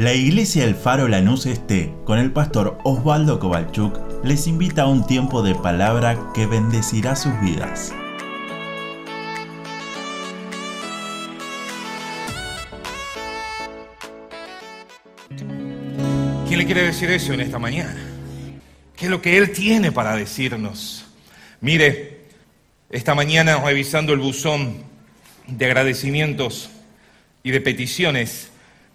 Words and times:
La 0.00 0.14
iglesia 0.14 0.64
El 0.64 0.76
Faro 0.76 1.08
Lanús 1.08 1.44
Este, 1.44 1.92
con 2.06 2.18
el 2.18 2.32
pastor 2.32 2.78
Osvaldo 2.84 3.38
Kovalchuk, 3.38 4.24
les 4.24 4.46
invita 4.46 4.84
a 4.84 4.86
un 4.86 5.06
tiempo 5.06 5.42
de 5.42 5.54
palabra 5.54 6.18
que 6.32 6.46
bendecirá 6.46 7.14
sus 7.14 7.38
vidas. 7.42 7.92
¿Quién 16.48 16.58
le 16.58 16.64
quiere 16.64 16.84
decir 16.84 17.10
eso 17.10 17.34
en 17.34 17.42
esta 17.42 17.58
mañana? 17.58 17.94
¿Qué 18.96 19.04
es 19.04 19.10
lo 19.10 19.20
que 19.20 19.36
Él 19.36 19.52
tiene 19.52 19.92
para 19.92 20.16
decirnos? 20.16 21.04
Mire, 21.60 22.20
esta 22.88 23.14
mañana 23.14 23.62
revisando 23.62 24.14
el 24.14 24.20
buzón 24.20 24.78
de 25.46 25.66
agradecimientos 25.66 26.70
y 27.42 27.50
de 27.50 27.60
peticiones, 27.60 28.50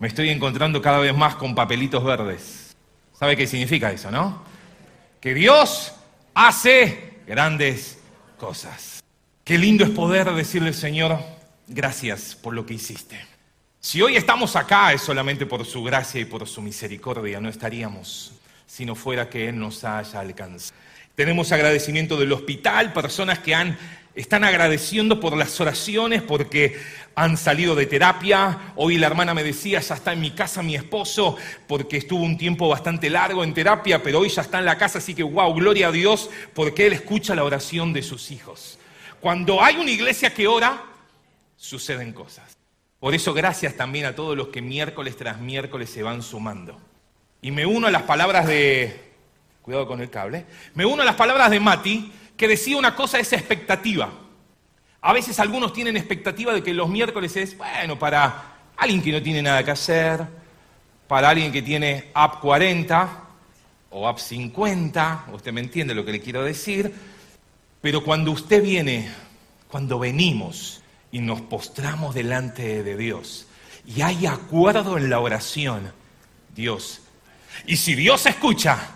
me 0.06 0.10
estoy 0.10 0.30
encontrando 0.30 0.84
cada 0.84 1.00
vez 1.00 1.18
más 1.18 1.34
con 1.34 1.56
papelitos 1.56 2.04
verdes. 2.04 2.76
¿Sabe 3.18 3.36
qué 3.36 3.48
significa 3.48 3.92
eso, 3.92 4.12
no? 4.12 4.44
Que 5.20 5.34
Dios 5.34 5.96
hace 6.36 7.22
grandes 7.26 7.98
cosas. 8.38 9.04
Qué 9.44 9.58
lindo 9.58 9.84
es 9.84 9.90
poder 9.90 10.32
decirle, 10.36 10.74
Señor, 10.74 11.18
gracias 11.66 12.36
por 12.36 12.54
lo 12.54 12.68
que 12.68 12.76
hiciste. 12.76 13.20
Si 13.80 14.00
hoy 14.00 14.16
estamos 14.16 14.56
acá 14.56 14.94
es 14.94 15.02
solamente 15.02 15.48
por 15.48 15.66
su 15.66 15.84
gracia 15.84 16.22
y 16.22 16.26
por 16.26 16.48
su 16.48 16.62
misericordia, 16.62 17.42
no 17.42 17.50
estaríamos 17.50 18.34
si 18.68 18.86
no 18.86 18.94
fuera 18.94 19.28
que 19.28 19.50
Él 19.50 19.58
nos 19.58 19.84
haya 19.86 20.20
alcanzado. 20.20 20.80
Tenemos 21.16 21.54
agradecimiento 21.54 22.18
del 22.18 22.34
hospital, 22.34 22.92
personas 22.92 23.40
que 23.40 23.56
están 24.16 24.44
agradeciendo 24.44 25.22
por 25.22 25.38
las 25.38 25.60
oraciones, 25.62 26.22
porque 26.22 26.78
han 27.16 27.38
salido 27.38 27.74
de 27.74 27.86
terapia. 27.86 28.74
Hoy 28.76 28.98
la 28.98 29.08
hermana 29.08 29.34
me 29.34 29.44
decía, 29.44 29.80
ya 29.80 29.96
está 29.96 30.12
en 30.12 30.20
mi 30.20 30.32
casa 30.32 30.62
mi 30.62 30.76
esposo, 30.76 31.38
porque 31.68 31.98
estuvo 31.98 32.22
un 32.22 32.38
tiempo 32.38 32.68
bastante 32.68 33.10
largo 33.10 33.46
en 33.46 33.54
terapia, 33.54 34.04
pero 34.04 34.20
hoy 34.20 34.30
ya 34.30 34.42
está 34.42 34.60
en 34.60 34.66
la 34.66 34.78
casa, 34.78 34.98
así 34.98 35.16
que 35.16 35.24
wow, 35.24 35.54
gloria 35.54 35.88
a 35.88 35.92
Dios, 35.94 36.30
porque 36.54 36.88
Él 36.88 36.94
escucha 36.94 37.34
la 37.34 37.46
oración 37.46 37.94
de 37.94 38.04
sus 38.04 38.30
hijos. 38.32 38.78
Cuando 39.22 39.64
hay 39.64 39.78
una 39.78 39.92
iglesia 39.92 40.34
que 40.34 40.48
ora, 40.48 40.84
suceden 41.56 42.12
cosas. 42.12 42.58
Por 43.00 43.16
eso 43.16 43.34
gracias 43.34 43.76
también 43.76 44.06
a 44.06 44.16
todos 44.16 44.36
los 44.36 44.50
que 44.50 44.62
miércoles 44.62 45.16
tras 45.16 45.40
miércoles 45.40 45.90
se 45.90 46.04
van 46.04 46.22
sumando. 46.22 46.82
Y 47.42 47.52
me 47.52 47.66
uno 47.66 47.88
a 47.88 47.92
las 47.92 48.04
palabras 48.04 48.48
de, 48.48 49.05
cuidado 49.66 49.88
con 49.88 50.00
el 50.00 50.12
cable, 50.12 50.46
me 50.76 50.86
uno 50.86 51.02
a 51.02 51.06
las 51.06 51.16
palabras 51.16 51.50
de 51.50 51.60
Mati, 51.60 52.12
que 52.38 52.48
decía 52.48 52.78
una 52.78 52.96
cosa, 52.96 53.18
es 53.18 53.34
expectativa. 53.34 54.12
A 55.02 55.12
veces 55.12 55.40
algunos 55.40 55.74
tienen 55.74 55.98
expectativa 55.98 56.54
de 56.54 56.62
que 56.62 56.72
los 56.72 56.88
miércoles 56.88 57.36
es, 57.36 57.58
bueno, 57.58 57.98
para 57.98 58.58
alguien 58.78 59.02
que 59.02 59.12
no 59.12 59.24
tiene 59.24 59.42
nada 59.42 59.64
que 59.64 59.72
hacer, 59.72 60.24
para 61.08 61.30
alguien 61.30 61.52
que 61.52 61.64
tiene 61.64 62.12
app 62.14 62.42
40 62.42 63.24
o 63.90 64.08
app 64.08 64.20
50, 64.20 65.30
usted 65.34 65.52
me 65.52 65.62
entiende 65.62 65.96
lo 65.96 66.06
que 66.06 66.12
le 66.12 66.22
quiero 66.22 66.44
decir, 66.44 66.94
pero 67.82 68.04
cuando 68.04 68.34
usted 68.34 68.62
viene, 68.62 69.10
cuando 69.68 69.98
venimos 69.98 70.84
y 71.12 71.20
nos 71.20 71.42
postramos 71.42 72.14
delante 72.14 72.84
de 72.84 72.96
Dios 72.96 73.48
y 73.88 74.04
hay 74.04 74.28
acuerdo 74.28 75.00
en 75.00 75.10
la 75.10 75.20
oración, 75.20 75.92
Dios. 76.56 77.02
Y 77.66 77.78
si 77.78 77.96
Dios 77.96 78.28
escucha, 78.28 78.92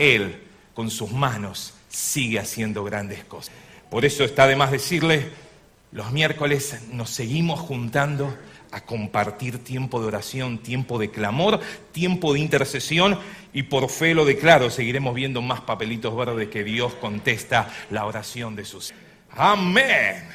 Él 0.00 0.40
con 0.74 0.90
sus 0.90 1.12
manos 1.12 1.74
sigue 1.88 2.38
haciendo 2.38 2.82
grandes 2.82 3.22
cosas. 3.24 3.54
Por 3.90 4.04
eso 4.04 4.24
está 4.24 4.46
de 4.46 4.56
más 4.56 4.70
decirle, 4.70 5.28
los 5.92 6.10
miércoles 6.10 6.80
nos 6.92 7.10
seguimos 7.10 7.60
juntando 7.60 8.36
a 8.72 8.80
compartir 8.82 9.62
tiempo 9.62 10.00
de 10.00 10.06
oración, 10.06 10.58
tiempo 10.58 10.98
de 10.98 11.10
clamor, 11.10 11.60
tiempo 11.92 12.32
de 12.32 12.40
intercesión 12.40 13.18
y 13.52 13.64
por 13.64 13.90
fe 13.90 14.14
lo 14.14 14.24
declaro, 14.24 14.70
seguiremos 14.70 15.14
viendo 15.14 15.42
más 15.42 15.60
papelitos 15.60 16.16
verdes 16.16 16.48
que 16.48 16.64
Dios 16.64 16.94
contesta 16.94 17.68
la 17.90 18.06
oración 18.06 18.54
de 18.56 18.64
sus. 18.64 18.94
Amén. 19.32 20.28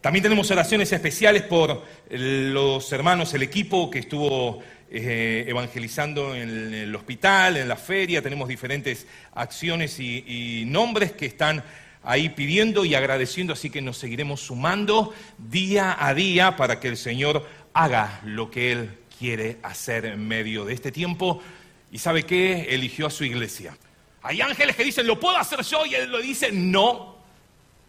También 0.00 0.22
tenemos 0.22 0.50
oraciones 0.50 0.92
especiales 0.92 1.42
por 1.42 1.82
los 2.10 2.92
hermanos, 2.92 3.34
el 3.34 3.42
equipo 3.42 3.90
que 3.90 3.98
estuvo 3.98 4.62
eh, 4.90 5.44
evangelizando 5.48 6.34
en 6.34 6.72
el 6.72 6.94
hospital, 6.94 7.56
en 7.56 7.68
la 7.68 7.76
feria, 7.76 8.22
tenemos 8.22 8.48
diferentes 8.48 9.06
acciones 9.34 9.98
y, 9.98 10.24
y 10.26 10.64
nombres 10.66 11.12
que 11.12 11.26
están 11.26 11.64
ahí 12.02 12.28
pidiendo 12.28 12.84
y 12.84 12.94
agradeciendo, 12.94 13.52
así 13.52 13.68
que 13.68 13.82
nos 13.82 13.98
seguiremos 13.98 14.40
sumando 14.40 15.12
día 15.38 15.96
a 15.98 16.14
día 16.14 16.56
para 16.56 16.78
que 16.78 16.88
el 16.88 16.96
Señor 16.96 17.46
haga 17.74 18.20
lo 18.24 18.50
que 18.50 18.72
Él 18.72 18.90
quiere 19.18 19.58
hacer 19.62 20.06
en 20.06 20.26
medio 20.26 20.64
de 20.64 20.74
este 20.74 20.92
tiempo. 20.92 21.42
¿Y 21.90 21.98
sabe 21.98 22.22
qué? 22.22 22.68
Eligió 22.70 23.06
a 23.06 23.10
su 23.10 23.24
iglesia. 23.24 23.76
Hay 24.22 24.40
ángeles 24.40 24.76
que 24.76 24.84
dicen, 24.84 25.06
lo 25.06 25.18
puedo 25.18 25.36
hacer 25.36 25.62
yo, 25.62 25.84
y 25.84 25.94
Él 25.94 26.10
lo 26.10 26.20
dice, 26.20 26.50
no, 26.52 27.16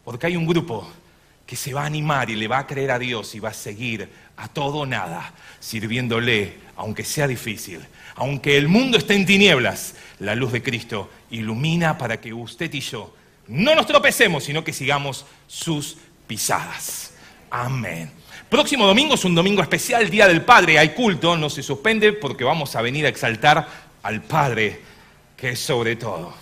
porque 0.04 0.28
hay 0.28 0.36
un 0.36 0.48
grupo 0.48 0.92
que 1.48 1.56
se 1.56 1.74
va 1.74 1.84
a 1.84 1.86
animar 1.88 2.30
y 2.30 2.36
le 2.36 2.48
va 2.48 2.60
a 2.60 2.68
creer 2.68 2.92
a 2.92 3.00
Dios 3.00 3.34
y 3.34 3.40
va 3.40 3.50
a 3.50 3.54
seguir 3.54 4.08
a 4.36 4.48
todo 4.50 4.86
nada, 4.86 5.34
sirviéndole, 5.60 6.58
aunque 6.76 7.04
sea 7.04 7.28
difícil. 7.28 7.80
Aunque 8.16 8.58
el 8.58 8.68
mundo 8.68 8.98
esté 8.98 9.16
en 9.16 9.26
tinieblas, 9.26 9.96
la 10.20 10.36
luz 10.36 10.52
de 10.52 10.62
Cristo 10.62 11.10
ilumina 11.32 11.98
para 11.98 12.20
que 12.22 12.34
usted 12.34 12.72
y 12.74 12.82
yo 12.82 13.14
no 13.48 13.76
nos 13.76 13.88
tropecemos, 13.88 14.44
sino 14.44 14.64
que 14.64 14.74
sigamos 14.74 15.26
sus 15.48 15.98
pisadas. 16.28 17.14
Amén. 17.50 18.12
Próximo 18.50 18.86
domingo 18.86 19.16
es 19.16 19.24
un 19.26 19.36
domingo 19.36 19.62
especial, 19.62 20.10
Día 20.10 20.28
del 20.28 20.44
Padre. 20.44 20.80
Hay 20.80 20.90
culto, 20.90 21.38
no 21.38 21.50
se 21.50 21.64
suspende 21.64 22.14
porque 22.14 22.44
vamos 22.44 22.76
a 22.76 22.82
venir 22.82 23.06
a 23.06 23.10
exaltar 23.10 23.68
al 24.04 24.22
Padre, 24.22 24.82
que 25.36 25.50
es 25.52 25.60
sobre 25.60 25.96
todo. 25.96 26.34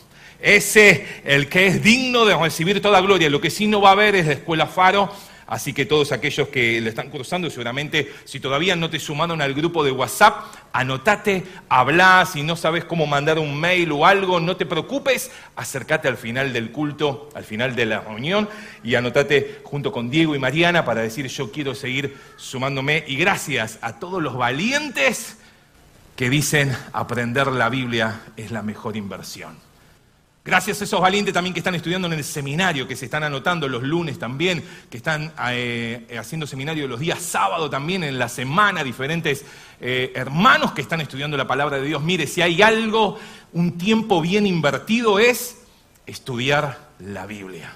Ese, 0.45 1.05
el 1.25 1.49
que 1.49 1.67
es 1.67 1.83
digno 1.83 2.23
de 2.25 2.35
recibir 2.37 2.81
toda 2.81 3.01
gloria. 3.01 3.29
Lo 3.29 3.41
que 3.41 3.49
sí 3.49 3.67
no 3.67 3.81
va 3.81 3.89
a 3.89 3.93
haber 3.93 4.15
es 4.15 4.27
la 4.27 4.33
escuela 4.33 4.67
Faro 4.67 5.11
Así 5.47 5.73
que 5.73 5.85
todos 5.85 6.11
aquellos 6.11 6.47
que 6.47 6.81
le 6.81 6.89
están 6.89 7.11
cruzando, 7.11 7.49
seguramente 7.51 8.11
si 8.25 8.39
todavía 8.39 8.75
no 8.75 8.89
te 8.89 8.99
sumaron 8.99 9.41
al 9.43 9.53
grupo 9.53 9.83
de 9.83 9.91
WhatsApp, 9.91 10.43
anotate, 10.73 11.43
habla, 11.69 12.27
si 12.31 12.41
no 12.41 12.55
sabes 12.55 12.83
cómo 12.85 13.05
mandar 13.05 13.37
un 13.37 13.59
mail 13.59 13.91
o 13.91 14.07
algo, 14.07 14.39
no 14.39 14.57
te 14.57 14.65
preocupes, 14.65 15.31
acércate 15.55 16.07
al 16.07 16.17
final 16.17 16.51
del 16.51 16.71
culto, 16.71 17.29
al 17.35 17.43
final 17.43 17.75
de 17.75 17.85
la 17.85 17.99
reunión 17.99 18.49
y 18.83 18.95
anotate 18.95 19.61
junto 19.63 19.91
con 19.91 20.09
Diego 20.09 20.35
y 20.35 20.39
Mariana 20.39 20.83
para 20.83 21.01
decir 21.01 21.27
yo 21.27 21.51
quiero 21.51 21.75
seguir 21.75 22.17
sumándome. 22.37 23.03
Y 23.05 23.15
gracias 23.15 23.77
a 23.81 23.99
todos 23.99 24.23
los 24.23 24.35
valientes 24.35 25.37
que 26.15 26.31
dicen 26.31 26.75
aprender 26.91 27.47
la 27.47 27.69
Biblia 27.69 28.21
es 28.35 28.49
la 28.49 28.63
mejor 28.63 28.97
inversión. 28.97 29.57
Gracias 30.45 30.79
a 30.79 30.83
esos 30.83 31.01
valientes 31.01 31.33
también 31.33 31.55
que 31.55 31.59
están 31.59 31.73
estudiando 31.73 32.05
en 32.05 32.13
el 32.13 32.23
seminario, 32.23 32.87
que 32.87 32.95
se 32.95 33.05
están 33.05 33.23
anotando 33.23 33.67
los 33.67 33.81
lunes 33.81 34.19
también, 34.19 34.63
que 34.91 34.97
están 34.97 35.33
eh, 35.49 36.15
haciendo 36.19 36.45
seminario 36.45 36.87
los 36.87 36.99
días 36.99 37.19
sábado 37.19 37.67
también 37.67 38.03
en 38.03 38.19
la 38.19 38.29
semana, 38.29 38.83
diferentes 38.83 39.43
eh, 39.81 40.11
hermanos 40.13 40.73
que 40.73 40.81
están 40.81 41.01
estudiando 41.01 41.35
la 41.35 41.47
palabra 41.47 41.77
de 41.77 41.87
Dios. 41.87 42.03
Mire, 42.03 42.27
si 42.27 42.43
hay 42.43 42.61
algo, 42.61 43.17
un 43.53 43.79
tiempo 43.79 44.21
bien 44.21 44.45
invertido 44.45 45.17
es 45.17 45.63
estudiar 46.05 46.89
la 46.99 47.25
Biblia. 47.25 47.75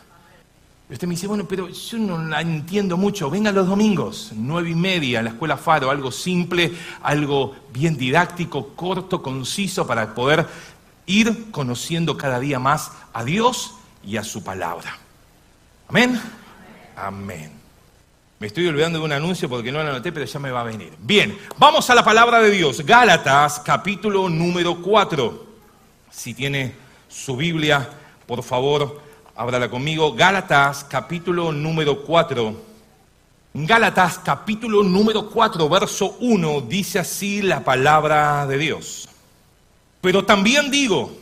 Y 0.92 0.94
usted 0.94 1.08
me 1.08 1.16
dice, 1.16 1.26
bueno, 1.26 1.48
pero 1.48 1.70
yo 1.70 1.98
no 1.98 2.24
la 2.24 2.42
entiendo 2.42 2.98
mucho. 2.98 3.32
Venga 3.32 3.52
los 3.52 3.68
domingos, 3.68 4.32
nueve 4.36 4.70
y 4.70 4.76
media, 4.76 5.20
a 5.20 5.24
la 5.24 5.32
escuela 5.32 5.58
Faro, 5.58 5.90
algo 5.90 6.12
simple, 6.12 6.72
algo 7.02 7.56
bien 7.74 7.98
didáctico, 7.98 8.76
corto, 8.76 9.24
conciso, 9.24 9.88
para 9.88 10.14
poder 10.14 10.46
ir 11.10 11.50
conociendo 11.52 12.18
cada 12.18 12.40
día 12.40 12.60
más 12.60 12.92
a 13.14 13.24
Dios 13.24 13.74
y 14.06 14.18
a 14.18 14.24
su 14.24 14.44
palabra. 14.44 14.98
Amén. 15.90 16.22
Amén. 16.96 17.52
Me 18.40 18.48
estoy 18.48 18.68
olvidando 18.68 19.00
de 19.00 19.06
un 19.06 19.12
anuncio 19.12 19.50
porque 19.50 19.72
no 19.72 19.84
lo 19.84 19.90
anoté, 19.90 20.12
pero 20.12 20.26
ya 20.26 20.40
me 20.40 20.52
va 20.52 20.62
a 20.62 20.66
venir. 20.66 20.94
Bien, 21.00 21.38
vamos 21.58 21.90
a 21.90 21.96
la 21.96 22.06
palabra 22.06 22.40
de 22.40 22.52
Dios. 22.52 22.86
Gálatas, 22.86 23.60
capítulo 23.60 24.30
número 24.30 24.82
4. 24.82 25.48
Si 26.12 26.34
tiene 26.34 26.76
su 27.10 27.36
Biblia, 27.36 27.90
por 28.28 28.44
favor, 28.44 29.02
ábrala 29.36 29.70
conmigo. 29.70 30.14
Gálatas, 30.14 30.86
capítulo 30.86 31.52
número 31.52 32.04
4. 32.04 32.70
Gálatas, 33.56 34.20
capítulo 34.20 34.84
número 34.84 35.28
4, 35.28 35.68
verso 35.68 36.18
1, 36.20 36.62
dice 36.62 37.00
así 37.00 37.42
la 37.42 37.64
palabra 37.64 38.46
de 38.46 38.60
Dios. 38.60 39.09
Pero 40.02 40.26
también 40.26 40.72
digo, 40.72 41.18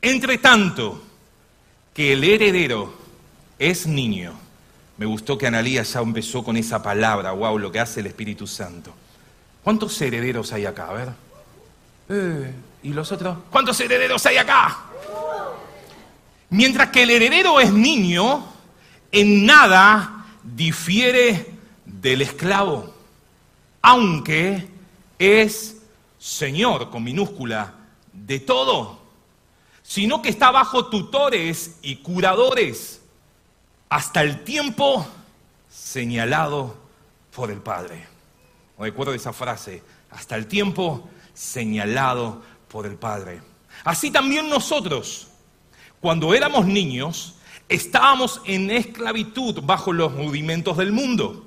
entre 0.00 0.38
tanto, 0.38 1.02
que 1.92 2.12
el 2.12 2.24
heredero 2.24 2.94
es 3.58 3.86
niño. 3.86 4.32
Me 4.96 5.06
gustó 5.06 5.36
que 5.36 5.46
Analías 5.46 5.92
ya 5.92 6.00
empezó 6.00 6.44
con 6.44 6.56
esa 6.56 6.82
palabra, 6.82 7.32
wow, 7.32 7.58
lo 7.58 7.72
que 7.72 7.80
hace 7.80 8.00
el 8.00 8.06
Espíritu 8.06 8.46
Santo. 8.46 8.94
¿Cuántos 9.64 10.00
herederos 10.00 10.52
hay 10.52 10.66
acá? 10.66 10.88
A 10.88 10.92
ver. 10.92 11.08
Eh, 12.08 12.54
¿Y 12.82 12.92
los 12.92 13.10
otros? 13.12 13.38
¿Cuántos 13.50 13.78
herederos 13.80 14.24
hay 14.26 14.36
acá? 14.36 14.78
Mientras 16.50 16.90
que 16.90 17.02
el 17.02 17.10
heredero 17.10 17.60
es 17.60 17.72
niño, 17.72 18.44
en 19.12 19.46
nada 19.46 20.26
difiere 20.42 21.54
del 21.84 22.22
esclavo, 22.22 22.94
aunque 23.82 24.66
es 25.18 25.76
Señor 26.18 26.90
con 26.90 27.04
minúscula 27.04 27.74
de 28.26 28.40
todo, 28.40 28.98
sino 29.82 30.22
que 30.22 30.28
está 30.28 30.50
bajo 30.50 30.86
tutores 30.86 31.78
y 31.82 31.96
curadores 31.96 33.02
hasta 33.88 34.22
el 34.22 34.44
tiempo 34.44 35.06
señalado 35.68 36.76
por 37.34 37.50
el 37.50 37.58
Padre. 37.58 38.06
Recuerdo 38.78 39.14
esa 39.14 39.32
frase, 39.32 39.82
hasta 40.10 40.36
el 40.36 40.46
tiempo 40.46 41.08
señalado 41.34 42.42
por 42.68 42.86
el 42.86 42.96
Padre. 42.96 43.42
Así 43.84 44.10
también 44.10 44.48
nosotros, 44.48 45.28
cuando 46.00 46.34
éramos 46.34 46.66
niños, 46.66 47.34
estábamos 47.68 48.40
en 48.44 48.70
esclavitud 48.70 49.60
bajo 49.62 49.92
los 49.92 50.14
rudimentos 50.14 50.76
del 50.76 50.92
mundo. 50.92 51.46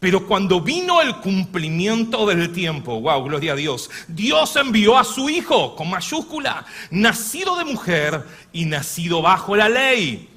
Pero 0.00 0.26
cuando 0.26 0.60
vino 0.60 1.00
el 1.00 1.16
cumplimiento 1.16 2.26
del 2.26 2.52
tiempo, 2.52 3.00
wow, 3.00 3.24
gloria 3.24 3.52
a 3.52 3.56
Dios, 3.56 3.90
Dios 4.06 4.54
envió 4.56 4.98
a 4.98 5.04
su 5.04 5.30
Hijo, 5.30 5.74
con 5.76 5.88
mayúscula, 5.88 6.66
nacido 6.90 7.56
de 7.56 7.64
mujer 7.64 8.26
y 8.52 8.66
nacido 8.66 9.22
bajo 9.22 9.56
la 9.56 9.68
ley, 9.68 10.28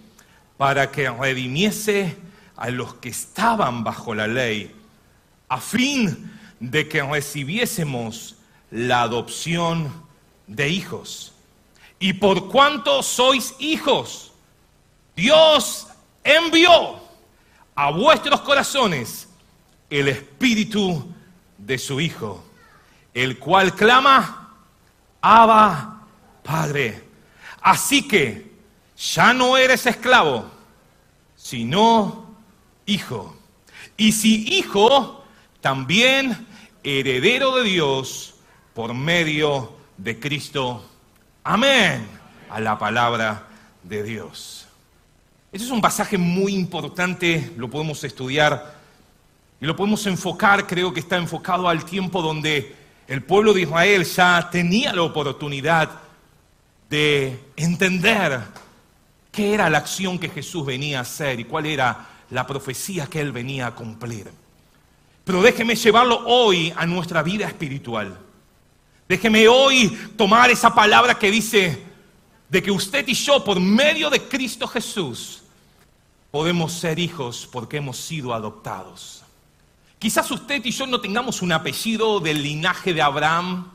para 0.57 0.89
que 0.89 1.09
redimiese 1.09 2.15
a 2.55 2.69
los 2.69 2.95
que 2.95 3.09
estaban 3.09 3.83
bajo 3.83 4.15
la 4.15 4.27
ley, 4.27 4.73
a 5.49 5.59
fin 5.59 6.31
de 6.59 6.87
que 6.87 7.03
recibiésemos 7.03 8.35
la 8.71 9.01
adopción 9.01 9.91
de 10.47 10.69
hijos. 10.69 11.33
Y 11.99 12.13
por 12.13 12.49
cuanto 12.49 13.03
sois 13.03 13.55
hijos, 13.59 14.31
Dios 15.15 15.87
envió 16.23 16.99
a 17.75 17.91
vuestros 17.91 18.41
corazones 18.41 19.26
el 19.89 20.07
espíritu 20.07 21.13
de 21.57 21.77
su 21.77 21.99
Hijo, 21.99 22.43
el 23.13 23.39
cual 23.39 23.73
clama, 23.73 24.55
Abba, 25.21 26.01
Padre. 26.43 27.03
Así 27.61 28.07
que 28.07 28.51
ya 28.97 29.33
no 29.33 29.57
eres 29.57 29.85
esclavo, 29.85 30.49
sino 31.35 32.35
hijo. 32.85 33.35
Y 33.97 34.11
si 34.11 34.57
hijo, 34.57 35.23
también 35.61 36.47
heredero 36.83 37.55
de 37.55 37.63
Dios 37.63 38.35
por 38.73 38.93
medio 38.93 39.75
de 39.97 40.19
Cristo. 40.19 40.85
Amén. 41.43 42.07
A 42.49 42.59
la 42.59 42.77
palabra 42.77 43.47
de 43.83 44.03
Dios. 44.03 44.67
Este 45.51 45.65
es 45.65 45.71
un 45.71 45.81
pasaje 45.81 46.17
muy 46.17 46.53
importante, 46.53 47.53
lo 47.57 47.69
podemos 47.69 48.03
estudiar 48.03 48.76
y 49.59 49.65
lo 49.65 49.75
podemos 49.75 50.05
enfocar, 50.05 50.67
creo 50.67 50.93
que 50.93 50.99
está 50.99 51.17
enfocado 51.17 51.67
al 51.67 51.83
tiempo 51.83 52.21
donde 52.21 52.75
el 53.07 53.23
pueblo 53.23 53.53
de 53.53 53.61
Israel 53.61 54.03
ya 54.03 54.49
tenía 54.51 54.93
la 54.93 55.01
oportunidad 55.01 55.89
de 56.89 57.39
entender 57.55 58.39
qué 59.31 59.53
era 59.53 59.69
la 59.69 59.79
acción 59.79 60.19
que 60.19 60.29
Jesús 60.29 60.65
venía 60.65 60.99
a 60.99 61.01
hacer 61.01 61.39
y 61.39 61.45
cuál 61.45 61.65
era 61.65 62.07
la 62.29 62.45
profecía 62.45 63.07
que 63.07 63.19
él 63.19 63.31
venía 63.31 63.67
a 63.67 63.75
cumplir. 63.75 64.29
Pero 65.23 65.41
déjeme 65.41 65.75
llevarlo 65.75 66.23
hoy 66.25 66.71
a 66.75 66.85
nuestra 66.85 67.23
vida 67.23 67.47
espiritual. 67.47 68.17
Déjeme 69.09 69.47
hoy 69.47 69.89
tomar 70.15 70.51
esa 70.51 70.73
palabra 70.73 71.17
que 71.17 71.31
dice 71.31 71.81
de 72.49 72.61
que 72.61 72.71
usted 72.71 73.07
y 73.07 73.13
yo, 73.13 73.43
por 73.43 73.59
medio 73.59 74.09
de 74.09 74.21
Cristo 74.21 74.67
Jesús, 74.67 75.41
podemos 76.31 76.73
ser 76.73 76.99
hijos 76.99 77.47
porque 77.51 77.77
hemos 77.77 77.97
sido 77.97 78.33
adoptados. 78.33 79.23
Quizás 79.99 80.29
usted 80.29 80.63
y 80.63 80.71
yo 80.71 80.85
no 80.85 81.01
tengamos 81.01 81.41
un 81.41 81.51
apellido 81.51 82.19
del 82.19 82.43
linaje 82.43 82.93
de 82.93 83.01
Abraham. 83.01 83.71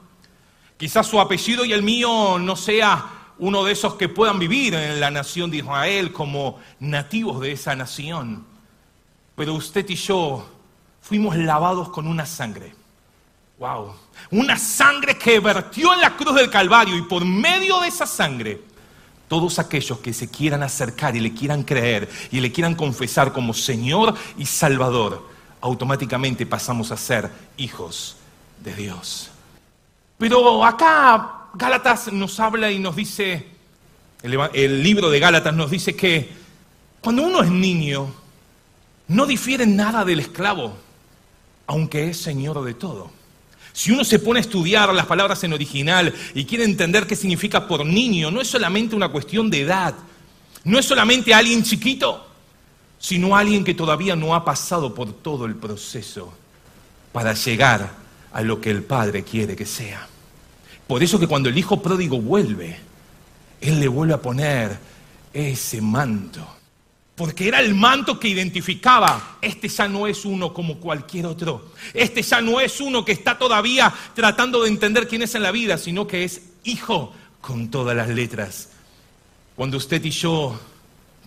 Quizás 0.77 1.07
su 1.07 1.21
apellido 1.21 1.65
y 1.65 1.73
el 1.73 1.83
mío 1.83 2.39
no 2.39 2.55
sea 2.55 3.23
uno 3.39 3.65
de 3.65 3.73
esos 3.73 3.95
que 3.95 4.09
puedan 4.09 4.39
vivir 4.39 4.75
en 4.75 5.01
la 5.01 5.11
nación 5.11 5.51
de 5.51 5.59
Israel 5.59 6.13
como 6.13 6.61
nativos 6.79 7.41
de 7.41 7.53
esa 7.53 7.75
nación. 7.75 8.47
Pero 9.35 9.55
usted 9.55 9.89
y 9.89 9.97
yo 9.97 10.49
fuimos 11.01 11.37
lavados 11.37 11.89
con 11.89 12.07
una 12.07 12.25
sangre. 12.25 12.73
Wow. 13.59 13.95
Una 14.31 14.57
sangre 14.57 15.19
que 15.19 15.41
vertió 15.41 15.93
en 15.93 16.01
la 16.01 16.17
cruz 16.17 16.37
del 16.37 16.51
Calvario 16.51 16.97
y 16.97 17.03
por 17.03 17.25
medio 17.25 17.81
de 17.81 17.89
esa 17.89 18.07
sangre, 18.07 18.63
todos 19.27 19.59
aquellos 19.59 19.99
que 19.99 20.13
se 20.13 20.31
quieran 20.31 20.63
acercar 20.63 21.17
y 21.17 21.21
le 21.21 21.35
quieran 21.35 21.65
creer 21.65 22.09
y 22.31 22.41
le 22.41 22.53
quieran 22.53 22.75
confesar 22.75 23.33
como 23.33 23.55
Señor 23.55 24.15
y 24.37 24.47
Salvador, 24.47 25.32
automáticamente 25.63 26.45
pasamos 26.45 26.91
a 26.91 26.97
ser 26.97 27.31
hijos 27.57 28.17
de 28.63 28.75
Dios. 28.75 29.31
Pero 30.19 30.65
acá 30.65 31.49
Gálatas 31.55 32.13
nos 32.13 32.39
habla 32.41 32.71
y 32.71 32.79
nos 32.79 32.97
dice, 32.97 33.47
el, 34.23 34.83
libro 34.83 35.09
de 35.09 35.21
Gálatas 35.21 35.55
nos 35.55 35.71
dice 35.71 35.97
que 35.97 36.31
cuando 37.01 37.23
uno 37.23 37.43
es 37.43 37.51
niño, 37.51 38.13
no 39.09 39.27
difiere 39.27 39.67
nada 39.67 40.05
del 40.05 40.21
esclavo, 40.21 40.77
aunque 41.67 42.11
es 42.11 42.19
señor 42.19 42.63
de 42.65 42.75
todo. 42.75 43.11
Si 43.73 43.91
uno 43.91 44.05
se 44.05 44.19
pone 44.19 44.39
a 44.39 44.43
estudiar 44.43 44.93
las 44.93 45.07
palabras 45.07 45.43
en 45.45 45.53
original 45.53 46.13
y 46.35 46.45
quiere 46.45 46.65
entender 46.65 47.07
qué 47.07 47.17
significa 47.17 47.67
por 47.67 47.87
niño, 47.87 48.31
no 48.31 48.41
es 48.41 48.49
solamente 48.49 48.97
una 48.97 49.09
cuestión 49.09 49.49
de 49.49 49.63
edad, 49.63 49.95
no 50.65 50.79
es 50.79 50.87
solamente 50.87 51.33
alguien 51.33 51.63
chiquito, 51.63 52.32
sino 53.03 53.37
alguien 53.37 53.65
que 53.65 53.75
todavía 53.75 54.17
no 54.17 54.35
ha 54.35 54.47
pasado 54.47 54.95
por 54.95 55.13
todo 55.13 55.45
el 55.45 55.57
proceso 55.57 56.33
para 57.13 57.35
llegar 57.35 57.91
a 58.33 58.41
lo 58.41 58.63
que 58.63 58.71
el 58.71 58.83
Padre 58.83 59.25
quiere 59.25 59.55
que 59.55 59.67
sea. 59.67 60.09
Por 60.87 61.03
eso 61.03 61.19
que 61.19 61.27
cuando 61.27 61.51
el 61.51 61.59
Hijo 61.59 61.83
pródigo 61.83 62.23
vuelve, 62.23 62.79
Él 63.61 63.81
le 63.81 63.89
vuelve 63.89 64.15
a 64.15 64.23
poner 64.23 64.79
ese 65.35 65.83
manto 65.83 66.47
porque 67.15 67.47
era 67.47 67.61
el 67.61 67.75
manto 67.75 68.19
que 68.19 68.29
identificaba, 68.29 69.37
este 69.43 69.69
ya 69.69 69.87
no 69.87 70.07
es 70.07 70.25
uno 70.25 70.55
como 70.55 70.79
cualquier 70.79 71.27
otro. 71.27 71.73
Este 71.93 72.23
ya 72.23 72.41
no 72.41 72.59
es 72.59 72.81
uno 72.81 73.05
que 73.05 73.13
está 73.13 73.39
todavía 73.39 73.93
tratando 74.15 74.63
de 74.63 74.69
entender 74.69 75.07
quién 75.07 75.23
es 75.23 75.35
en 75.35 75.43
la 75.43 75.53
vida, 75.53 75.77
sino 75.77 76.07
que 76.07 76.25
es 76.25 76.41
hijo 76.65 77.13
con 77.41 77.71
todas 77.71 77.95
las 77.95 78.09
letras. 78.09 78.71
Cuando 79.55 79.77
usted 79.77 80.03
y 80.05 80.11
yo 80.11 80.59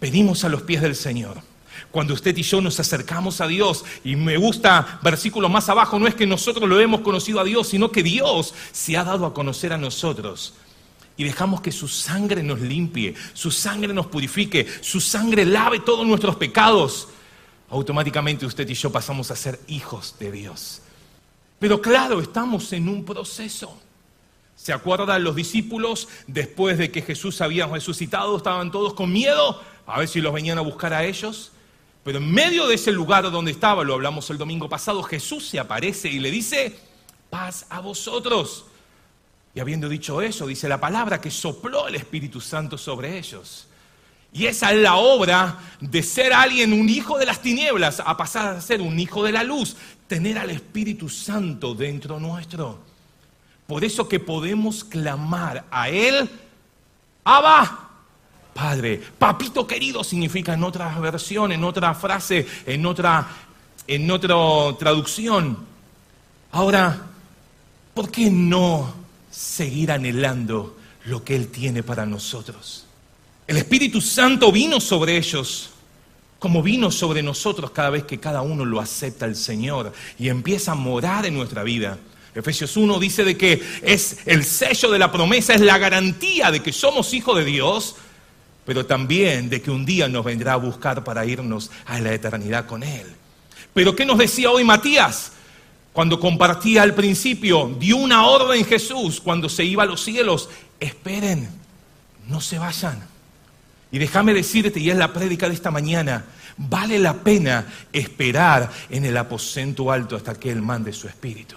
venimos 0.02 0.44
a 0.44 0.50
los 0.50 0.64
pies 0.64 0.82
del 0.82 0.96
Señor, 0.96 1.38
cuando 1.92 2.14
usted 2.14 2.36
y 2.38 2.44
yo 2.44 2.62
nos 2.62 2.80
acercamos 2.80 3.42
a 3.42 3.48
Dios, 3.48 3.86
y 4.04 4.16
me 4.16 4.38
gusta 4.38 5.00
versículo 5.02 5.50
más 5.50 5.70
abajo, 5.70 6.00
no 6.00 6.08
es 6.08 6.16
que 6.16 6.28
nosotros 6.28 6.68
lo 6.68 6.80
hemos 6.80 7.02
conocido 7.02 7.40
a 7.40 7.44
Dios, 7.44 7.68
sino 7.68 7.92
que 7.92 8.04
Dios 8.04 8.54
se 8.72 8.98
ha 8.98 9.04
dado 9.04 9.26
a 9.26 9.34
conocer 9.34 9.74
a 9.74 9.78
nosotros 9.78 10.54
y 11.18 11.24
dejamos 11.24 11.62
que 11.62 11.72
su 11.72 11.88
sangre 11.88 12.44
nos 12.44 12.60
limpie, 12.60 13.16
su 13.34 13.52
sangre 13.52 13.94
nos 13.94 14.08
purifique, 14.08 14.68
su 14.82 15.00
sangre 15.00 15.46
lave 15.46 15.80
todos 15.80 16.06
nuestros 16.06 16.36
pecados, 16.36 17.08
automáticamente 17.70 18.46
usted 18.46 18.68
y 18.70 18.74
yo 18.74 18.92
pasamos 18.92 19.32
a 19.32 19.36
ser 19.36 19.60
hijos 19.68 20.16
de 20.20 20.32
Dios. 20.32 20.82
Pero 21.60 21.82
claro, 21.82 22.20
estamos 22.20 22.72
en 22.74 22.90
un 22.90 23.06
proceso. 23.06 23.80
¿Se 24.56 24.74
acuerdan 24.74 25.24
los 25.24 25.36
discípulos 25.36 26.08
después 26.28 26.78
de 26.78 26.92
que 26.92 27.02
Jesús 27.02 27.42
había 27.42 27.68
resucitado? 27.68 28.38
Estaban 28.38 28.72
todos 28.72 28.94
con 28.94 29.12
miedo 29.12 29.62
a 29.86 30.00
ver 30.00 30.08
si 30.08 30.22
los 30.22 30.34
venían 30.34 30.58
a 30.58 30.62
buscar 30.62 30.94
a 30.94 31.04
ellos. 31.04 31.52
Pero 32.06 32.20
en 32.20 32.32
medio 32.32 32.68
de 32.68 32.76
ese 32.76 32.92
lugar 32.92 33.32
donde 33.32 33.50
estaba, 33.50 33.84
lo 33.84 33.96
hablamos 33.96 34.30
el 34.30 34.38
domingo 34.38 34.70
pasado, 34.70 35.02
Jesús 35.02 35.48
se 35.48 35.60
aparece 35.60 36.08
y 36.08 36.20
le 36.20 36.30
dice, 36.30 36.78
paz 37.32 37.66
a 37.68 37.80
vosotros. 37.80 38.66
Y 39.56 39.60
habiendo 39.60 39.90
dicho 39.90 40.22
eso, 40.22 40.46
dice 40.46 40.70
la 40.70 40.80
palabra 40.80 41.20
que 41.20 41.32
sopló 41.32 41.88
el 41.88 41.96
Espíritu 41.96 42.40
Santo 42.40 42.78
sobre 42.78 43.18
ellos. 43.18 43.68
Y 44.32 44.46
esa 44.46 44.72
es 44.72 44.78
la 44.78 44.98
obra 44.98 45.58
de 45.82 46.04
ser 46.04 46.32
alguien, 46.32 46.74
un 46.74 46.88
hijo 46.90 47.18
de 47.18 47.26
las 47.26 47.42
tinieblas, 47.42 48.00
a 48.06 48.16
pasar 48.16 48.56
a 48.56 48.62
ser 48.62 48.82
un 48.82 49.00
hijo 49.00 49.24
de 49.24 49.32
la 49.32 49.44
luz, 49.44 49.76
tener 50.08 50.38
al 50.38 50.52
Espíritu 50.52 51.10
Santo 51.10 51.74
dentro 51.74 52.20
nuestro. 52.20 52.78
Por 53.66 53.84
eso 53.84 54.08
que 54.08 54.20
podemos 54.20 54.84
clamar 54.84 55.66
a 55.72 55.90
Él, 55.90 56.30
Abba, 57.24 57.85
Padre. 58.56 59.02
Papito 59.20 59.68
querido 59.68 60.04
significa 60.04 60.54
en 60.54 60.64
otra 60.64 60.98
versión, 61.00 61.52
en 61.52 61.64
otra 61.64 61.94
frase, 61.94 62.48
en 62.66 62.86
otra, 62.86 63.28
en 63.86 64.10
otra 64.10 64.36
traducción. 64.80 65.58
Ahora, 66.52 67.08
¿por 67.94 68.10
qué 68.10 68.32
no 68.32 69.06
seguir 69.36 69.92
anhelando 69.92 70.78
lo 71.06 71.24
que 71.24 71.36
Él 71.36 71.50
tiene 71.50 71.84
para 71.84 72.06
nosotros. 72.06 72.86
El 73.48 73.58
Espíritu 73.58 74.02
Santo 74.02 74.52
vino 74.52 74.80
sobre 74.80 75.18
ellos 75.18 75.72
como 76.40 76.62
vino 76.62 76.92
sobre 76.92 77.24
nosotros 77.24 77.72
cada 77.72 77.90
vez 77.90 78.04
que 78.04 78.20
cada 78.20 78.42
uno 78.42 78.66
lo 78.66 78.80
acepta 78.80 79.26
el 79.26 79.36
Señor 79.36 79.94
y 80.20 80.30
empieza 80.30 80.74
a 80.74 80.76
morar 80.76 81.26
en 81.26 81.34
nuestra 81.34 81.64
vida. 81.64 81.98
Efesios 82.36 82.76
1 82.78 83.00
dice 83.00 83.24
de 83.24 83.38
que 83.38 83.64
es 83.82 84.20
el 84.26 84.44
sello 84.44 84.92
de 84.92 85.00
la 85.00 85.12
promesa, 85.12 85.54
es 85.54 85.62
la 85.62 85.78
garantía 85.78 86.52
de 86.52 86.62
que 86.62 86.74
somos 86.74 87.14
hijos 87.14 87.38
de 87.38 87.46
Dios, 87.46 87.96
pero 88.66 88.86
también 88.86 89.50
de 89.50 89.62
que 89.62 89.72
un 89.72 89.86
día 89.86 90.08
nos 90.08 90.26
vendrá 90.26 90.54
a 90.54 90.58
buscar 90.58 91.04
para 91.04 91.26
irnos 91.26 91.72
a 91.86 92.00
la 92.00 92.14
eternidad 92.14 92.66
con 92.66 92.84
Él. 92.84 93.06
Pero 93.74 93.96
¿qué 93.96 94.06
nos 94.06 94.18
decía 94.18 94.52
hoy 94.52 94.64
Matías? 94.64 95.32
Cuando 95.94 96.20
compartía 96.20 96.84
al 96.84 96.94
principio, 96.94 97.74
dio 97.80 97.98
una 97.98 98.26
orden 98.26 98.66
Jesús 98.66 99.22
cuando 99.22 99.48
se 99.48 99.64
iba 99.64 99.84
a 99.84 99.86
los 99.86 100.04
cielos. 100.04 100.50
Esperen, 100.80 101.48
no 102.28 102.42
se 102.42 102.58
vayan. 102.58 103.02
Y 103.92 103.98
déjame 103.98 104.34
decirte, 104.34 104.80
y 104.80 104.90
es 104.90 104.98
la 104.98 105.14
prédica 105.14 105.48
de 105.48 105.54
esta 105.54 105.72
mañana, 105.72 106.26
vale 106.58 107.00
la 107.00 107.14
pena 107.14 107.66
esperar 107.94 108.70
en 108.90 109.06
el 109.06 109.16
aposento 109.16 109.92
alto 109.92 110.16
hasta 110.16 110.36
que 110.36 110.52
Él 110.52 110.62
mande 110.62 110.92
su 110.92 111.08
espíritu. 111.08 111.56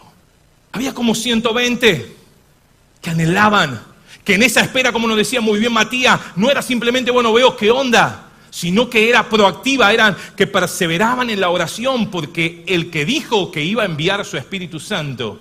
Había 0.73 0.95
como 0.95 1.15
120 1.15 2.17
que 3.01 3.11
anhelaban, 3.11 3.81
que 4.29 4.35
en 4.35 4.43
esa 4.43 4.61
espera, 4.61 4.93
como 4.93 5.09
nos 5.09 5.17
decía 5.17 5.41
muy 5.41 5.59
bien 5.59 5.73
Matías, 5.73 6.21
no 6.37 6.51
era 6.51 6.61
simplemente, 6.61 7.11
bueno, 7.11 7.33
veo 7.33 7.57
qué 7.57 7.71
onda, 7.71 8.29
sino 8.51 8.91
que 8.91 9.09
era 9.09 9.27
proactiva, 9.27 9.91
eran 9.91 10.15
que 10.37 10.47
perseveraban 10.47 11.31
en 11.31 11.41
la 11.41 11.49
oración, 11.49 12.11
porque 12.11 12.63
el 12.67 12.91
que 12.91 13.07
dijo 13.07 13.51
que 13.51 13.65
iba 13.65 13.85
a 13.85 13.87
enviar 13.87 14.27
su 14.27 14.37
Espíritu 14.37 14.81
Santo, 14.81 15.41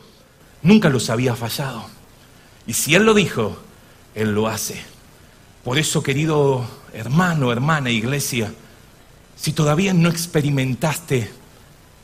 nunca 0.62 0.88
los 0.88 1.10
había 1.10 1.36
fallado. 1.36 1.86
Y 2.66 2.72
si 2.72 2.96
Él 2.96 3.04
lo 3.04 3.14
dijo, 3.14 3.58
Él 4.16 4.34
lo 4.34 4.48
hace. 4.48 4.82
Por 5.66 5.78
eso, 5.78 6.02
querido 6.02 6.66
hermano, 6.94 7.52
hermana, 7.52 7.90
iglesia, 7.90 8.54
si 9.36 9.52
todavía 9.52 9.94
no 9.94 10.08
experimentaste 10.08 11.30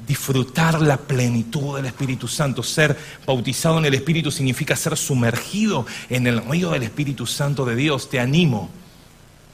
disfrutar 0.07 0.81
la 0.81 0.97
plenitud 0.97 1.75
del 1.77 1.85
Espíritu 1.85 2.27
Santo, 2.27 2.63
ser 2.63 2.97
bautizado 3.25 3.79
en 3.79 3.85
el 3.85 3.93
Espíritu 3.93 4.31
significa 4.31 4.75
ser 4.75 4.97
sumergido 4.97 5.85
en 6.09 6.27
el 6.27 6.43
río 6.45 6.71
del 6.71 6.83
Espíritu 6.83 7.25
Santo 7.25 7.65
de 7.65 7.75
Dios, 7.75 8.09
te 8.09 8.19
animo 8.19 8.69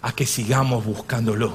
a 0.01 0.13
que 0.13 0.25
sigamos 0.25 0.85
buscándolo, 0.85 1.53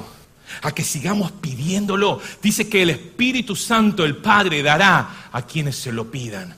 a 0.62 0.72
que 0.72 0.84
sigamos 0.84 1.32
pidiéndolo. 1.32 2.20
Dice 2.42 2.68
que 2.68 2.82
el 2.82 2.90
Espíritu 2.90 3.56
Santo, 3.56 4.04
el 4.04 4.16
Padre, 4.16 4.62
dará 4.62 5.28
a 5.32 5.42
quienes 5.42 5.76
se 5.76 5.92
lo 5.92 6.10
pidan. 6.10 6.54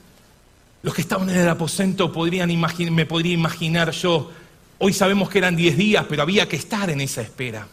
Los 0.83 0.93
que 0.93 1.01
estaban 1.01 1.29
en 1.29 1.37
el 1.37 1.49
aposento 1.49 2.11
podrían 2.11 2.49
me 2.91 3.05
podría 3.05 3.33
imaginar 3.33 3.91
yo, 3.91 4.31
hoy 4.77 4.93
sabemos 4.93 5.29
que 5.29 5.39
eran 5.39 5.55
10 5.55 5.77
días, 5.77 6.05
pero 6.07 6.21
había 6.21 6.47
que 6.47 6.55
estar 6.55 6.89
en 6.89 7.01
esa 7.01 7.21
espera. 7.21 7.67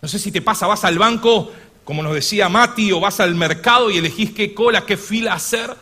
No 0.00 0.08
sé 0.08 0.18
si 0.18 0.32
te 0.32 0.42
pasa, 0.42 0.66
vas 0.66 0.84
al 0.84 0.98
banco, 0.98 1.52
como 1.84 2.02
nos 2.02 2.14
decía 2.14 2.48
Mati, 2.48 2.92
o 2.92 3.00
vas 3.00 3.20
al 3.20 3.34
mercado 3.34 3.90
y 3.90 3.98
elegís 3.98 4.32
qué 4.32 4.54
cola, 4.54 4.86
qué 4.86 4.96
fila 4.96 5.34
hacer, 5.34 5.74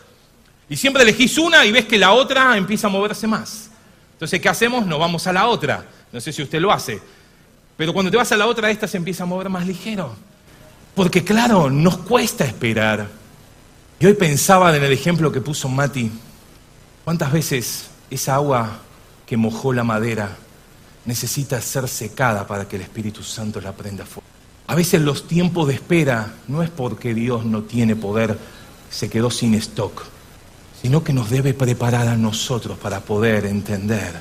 y 0.68 0.76
siempre 0.76 1.02
elegís 1.02 1.36
una 1.36 1.66
y 1.66 1.72
ves 1.72 1.86
que 1.86 1.98
la 1.98 2.12
otra 2.12 2.56
empieza 2.56 2.86
a 2.86 2.90
moverse 2.90 3.26
más. 3.26 3.70
Entonces, 4.12 4.40
¿qué 4.40 4.48
hacemos? 4.48 4.86
Nos 4.86 5.00
vamos 5.00 5.26
a 5.26 5.32
la 5.32 5.48
otra. 5.48 5.84
No 6.12 6.20
sé 6.20 6.32
si 6.32 6.42
usted 6.42 6.60
lo 6.60 6.70
hace. 6.70 7.00
Pero 7.76 7.92
cuando 7.92 8.10
te 8.10 8.16
vas 8.16 8.30
a 8.30 8.36
la 8.36 8.46
otra, 8.46 8.70
esta 8.70 8.86
se 8.86 8.96
empieza 8.96 9.24
a 9.24 9.26
mover 9.26 9.48
más 9.48 9.66
ligero. 9.66 10.14
Porque 10.94 11.24
claro, 11.24 11.70
nos 11.70 11.98
cuesta 11.98 12.44
esperar. 12.44 13.08
Y 13.98 14.06
hoy 14.06 14.14
pensaba 14.14 14.74
en 14.76 14.84
el 14.84 14.92
ejemplo 14.92 15.32
que 15.32 15.40
puso 15.40 15.68
Mati. 15.68 16.10
¿Cuántas 17.04 17.32
veces 17.32 17.90
esa 18.10 18.36
agua 18.36 18.78
que 19.26 19.36
mojó 19.36 19.72
la 19.72 19.82
madera 19.82 20.36
necesita 21.04 21.60
ser 21.60 21.88
secada 21.88 22.46
para 22.46 22.68
que 22.68 22.76
el 22.76 22.82
Espíritu 22.82 23.24
Santo 23.24 23.60
la 23.60 23.72
prenda 23.72 24.04
fuego? 24.06 24.29
A 24.70 24.76
veces 24.76 25.00
los 25.00 25.26
tiempos 25.26 25.66
de 25.66 25.74
espera 25.74 26.32
no 26.46 26.62
es 26.62 26.70
porque 26.70 27.12
Dios 27.12 27.44
no 27.44 27.62
tiene 27.64 27.96
poder, 27.96 28.38
se 28.88 29.10
quedó 29.10 29.28
sin 29.28 29.54
stock, 29.54 30.04
sino 30.80 31.02
que 31.02 31.12
nos 31.12 31.28
debe 31.28 31.54
preparar 31.54 32.06
a 32.06 32.16
nosotros 32.16 32.78
para 32.78 33.00
poder 33.00 33.46
entender 33.46 34.20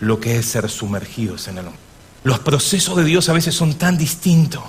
lo 0.00 0.18
que 0.18 0.38
es 0.38 0.46
ser 0.46 0.70
sumergidos 0.70 1.46
en 1.48 1.58
el 1.58 1.66
hombre. 1.66 1.80
Los 2.24 2.38
procesos 2.38 2.96
de 2.96 3.04
Dios 3.04 3.28
a 3.28 3.34
veces 3.34 3.54
son 3.54 3.74
tan 3.74 3.98
distintos. 3.98 4.62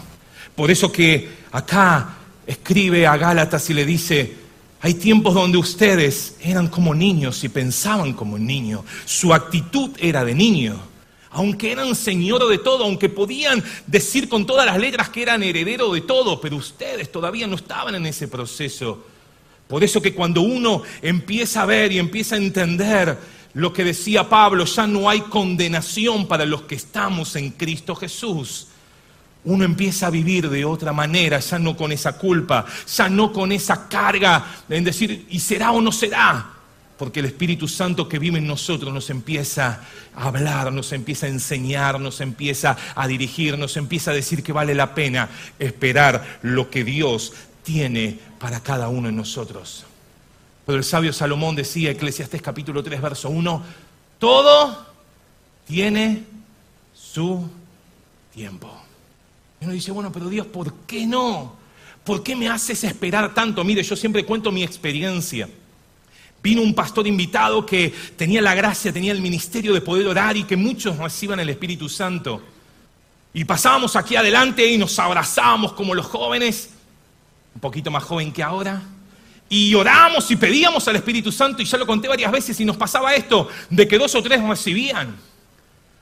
Por 0.57 0.69
eso 0.69 0.91
que 0.91 1.29
acá 1.53 2.15
escribe 2.45 3.07
a 3.07 3.15
Gálatas 3.15 3.69
y 3.69 3.75
le 3.75 3.85
dice, 3.85 4.35
hay 4.81 4.95
tiempos 4.95 5.35
donde 5.35 5.57
ustedes 5.57 6.35
eran 6.41 6.67
como 6.67 6.93
niños 6.93 7.45
y 7.45 7.47
pensaban 7.47 8.11
como 8.11 8.37
niños. 8.37 8.81
Su 9.05 9.33
actitud 9.33 9.91
era 9.99 10.25
de 10.25 10.35
niño. 10.35 10.92
Aunque 11.33 11.71
eran 11.71 11.95
señor 11.95 12.47
de 12.47 12.59
todo, 12.59 12.83
aunque 12.83 13.09
podían 13.09 13.63
decir 13.87 14.29
con 14.29 14.45
todas 14.45 14.65
las 14.65 14.77
letras 14.77 15.09
que 15.09 15.23
eran 15.23 15.41
heredero 15.41 15.91
de 15.91 16.01
todo, 16.01 16.39
pero 16.39 16.55
ustedes 16.55 17.11
todavía 17.11 17.47
no 17.47 17.55
estaban 17.55 17.95
en 17.95 18.05
ese 18.05 18.27
proceso. 18.27 19.03
Por 19.67 19.83
eso 19.83 20.01
que 20.01 20.13
cuando 20.13 20.41
uno 20.41 20.83
empieza 21.01 21.63
a 21.63 21.65
ver 21.65 21.91
y 21.91 21.97
empieza 21.97 22.35
a 22.35 22.37
entender 22.37 23.17
lo 23.55 23.73
que 23.73 23.83
decía 23.83 24.29
Pablo, 24.29 24.65
ya 24.65 24.85
no 24.85 25.09
hay 25.09 25.21
condenación 25.21 26.27
para 26.27 26.45
los 26.45 26.63
que 26.63 26.75
estamos 26.75 27.35
en 27.35 27.51
Cristo 27.51 27.95
Jesús. 27.95 28.67
Uno 29.45 29.65
empieza 29.65 30.07
a 30.07 30.11
vivir 30.11 30.49
de 30.49 30.63
otra 30.65 30.93
manera, 30.93 31.39
ya 31.39 31.57
no 31.57 31.75
con 31.75 31.91
esa 31.91 32.17
culpa, 32.17 32.65
ya 32.95 33.09
no 33.09 33.33
con 33.33 33.51
esa 33.51 33.89
carga 33.89 34.45
en 34.69 34.83
decir, 34.83 35.25
¿y 35.29 35.39
será 35.39 35.71
o 35.71 35.81
no 35.81 35.91
será? 35.91 36.52
Porque 37.03 37.19
el 37.19 37.25
Espíritu 37.25 37.67
Santo 37.67 38.07
que 38.07 38.17
vive 38.17 38.37
en 38.37 38.47
nosotros 38.47 38.93
nos 38.93 39.09
empieza 39.09 39.81
a 40.15 40.27
hablar, 40.27 40.71
nos 40.71 40.93
empieza 40.93 41.25
a 41.25 41.29
enseñar, 41.29 41.99
nos 41.99 42.21
empieza 42.21 42.77
a 42.95 43.07
dirigir, 43.09 43.57
nos 43.57 43.75
empieza 43.75 44.11
a 44.11 44.13
decir 44.13 44.41
que 44.41 44.53
vale 44.53 44.73
la 44.73 44.95
pena 44.95 45.27
esperar 45.59 46.39
lo 46.43 46.69
que 46.69 46.85
Dios 46.85 47.33
tiene 47.61 48.17
para 48.39 48.61
cada 48.61 48.87
uno 48.87 49.09
de 49.09 49.13
nosotros. 49.13 49.83
Pero 50.65 50.77
el 50.77 50.85
sabio 50.85 51.11
Salomón 51.11 51.57
decía, 51.57 51.91
Eclesiastés 51.91 52.41
capítulo 52.41 52.81
3, 52.81 53.01
verso 53.01 53.29
1, 53.29 53.63
todo 54.17 54.85
tiene 55.67 56.23
su 56.93 57.49
tiempo. 58.33 58.73
Y 59.59 59.65
uno 59.65 59.73
dice, 59.73 59.91
bueno, 59.91 60.09
pero 60.09 60.29
Dios, 60.29 60.47
¿por 60.47 60.73
qué 60.87 61.05
no? 61.05 61.57
¿Por 62.05 62.23
qué 62.23 62.33
me 62.33 62.47
haces 62.47 62.81
esperar 62.85 63.33
tanto? 63.33 63.61
Mire, 63.65 63.83
yo 63.83 63.97
siempre 63.97 64.23
cuento 64.23 64.53
mi 64.53 64.63
experiencia. 64.63 65.49
Vino 66.43 66.61
un 66.61 66.75
pastor 66.75 67.07
invitado 67.07 67.65
que 67.65 67.93
tenía 68.15 68.41
la 68.41 68.53
gracia, 68.53 68.93
tenía 68.93 69.13
el 69.13 69.21
ministerio 69.21 69.73
de 69.73 69.81
poder 69.81 70.05
orar 70.05 70.37
y 70.37 70.43
que 70.43 70.57
muchos 70.57 70.97
reciban 70.97 71.39
el 71.39 71.49
Espíritu 71.49 71.89
Santo. 71.89 72.43
Y 73.33 73.45
pasábamos 73.45 73.95
aquí 73.95 74.15
adelante 74.15 74.69
y 74.69 74.77
nos 74.77 74.99
abrazábamos 74.99 75.73
como 75.73 75.95
los 75.95 76.05
jóvenes, 76.05 76.69
un 77.55 77.61
poquito 77.61 77.89
más 77.89 78.03
joven 78.03 78.31
que 78.31 78.43
ahora 78.43 78.83
y 79.53 79.75
oramos 79.75 80.29
y 80.31 80.35
pedíamos 80.35 80.87
al 80.87 80.95
Espíritu 80.95 81.31
Santo 81.31 81.61
y 81.61 81.65
ya 81.65 81.77
lo 81.77 81.85
conté 81.85 82.07
varias 82.07 82.31
veces 82.31 82.59
y 82.59 82.65
nos 82.65 82.75
pasaba 82.75 83.13
esto, 83.13 83.47
de 83.69 83.87
que 83.87 83.99
dos 83.99 84.15
o 84.15 84.23
tres 84.23 84.41
recibían. 84.41 85.15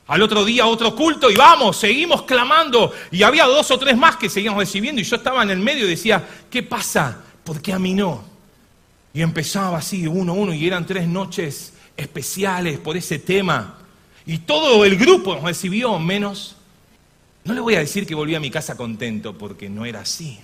Al 0.07 0.21
otro 0.21 0.45
día 0.45 0.65
otro 0.65 0.95
culto 0.95 1.29
y 1.29 1.35
vamos, 1.35 1.75
seguimos 1.75 2.23
clamando 2.23 2.93
y 3.11 3.23
había 3.23 3.45
dos 3.45 3.69
o 3.71 3.77
tres 3.77 3.97
más 3.97 4.15
que 4.15 4.29
seguían 4.29 4.57
recibiendo 4.57 5.01
y 5.01 5.03
yo 5.03 5.17
estaba 5.17 5.43
en 5.43 5.49
el 5.49 5.59
medio 5.59 5.85
y 5.85 5.89
decía, 5.89 6.25
¿qué 6.49 6.63
pasa? 6.63 7.17
¿Por 7.43 7.61
qué 7.61 7.73
a 7.73 7.79
mí 7.79 7.93
no? 7.93 8.30
Y 9.13 9.21
empezaba 9.21 9.77
así, 9.77 10.07
uno, 10.07 10.33
uno, 10.33 10.53
y 10.53 10.65
eran 10.65 10.85
tres 10.85 11.07
noches 11.07 11.73
especiales 11.97 12.79
por 12.79 12.95
ese 12.95 13.19
tema. 13.19 13.77
Y 14.25 14.39
todo 14.39 14.85
el 14.85 14.97
grupo 14.97 15.39
recibió, 15.43 15.97
menos... 15.99 16.55
No 17.43 17.55
le 17.55 17.59
voy 17.59 17.73
a 17.73 17.79
decir 17.79 18.05
que 18.05 18.13
volví 18.13 18.35
a 18.35 18.39
mi 18.39 18.51
casa 18.51 18.77
contento, 18.77 19.35
porque 19.35 19.67
no 19.67 19.83
era 19.83 20.01
así. 20.01 20.39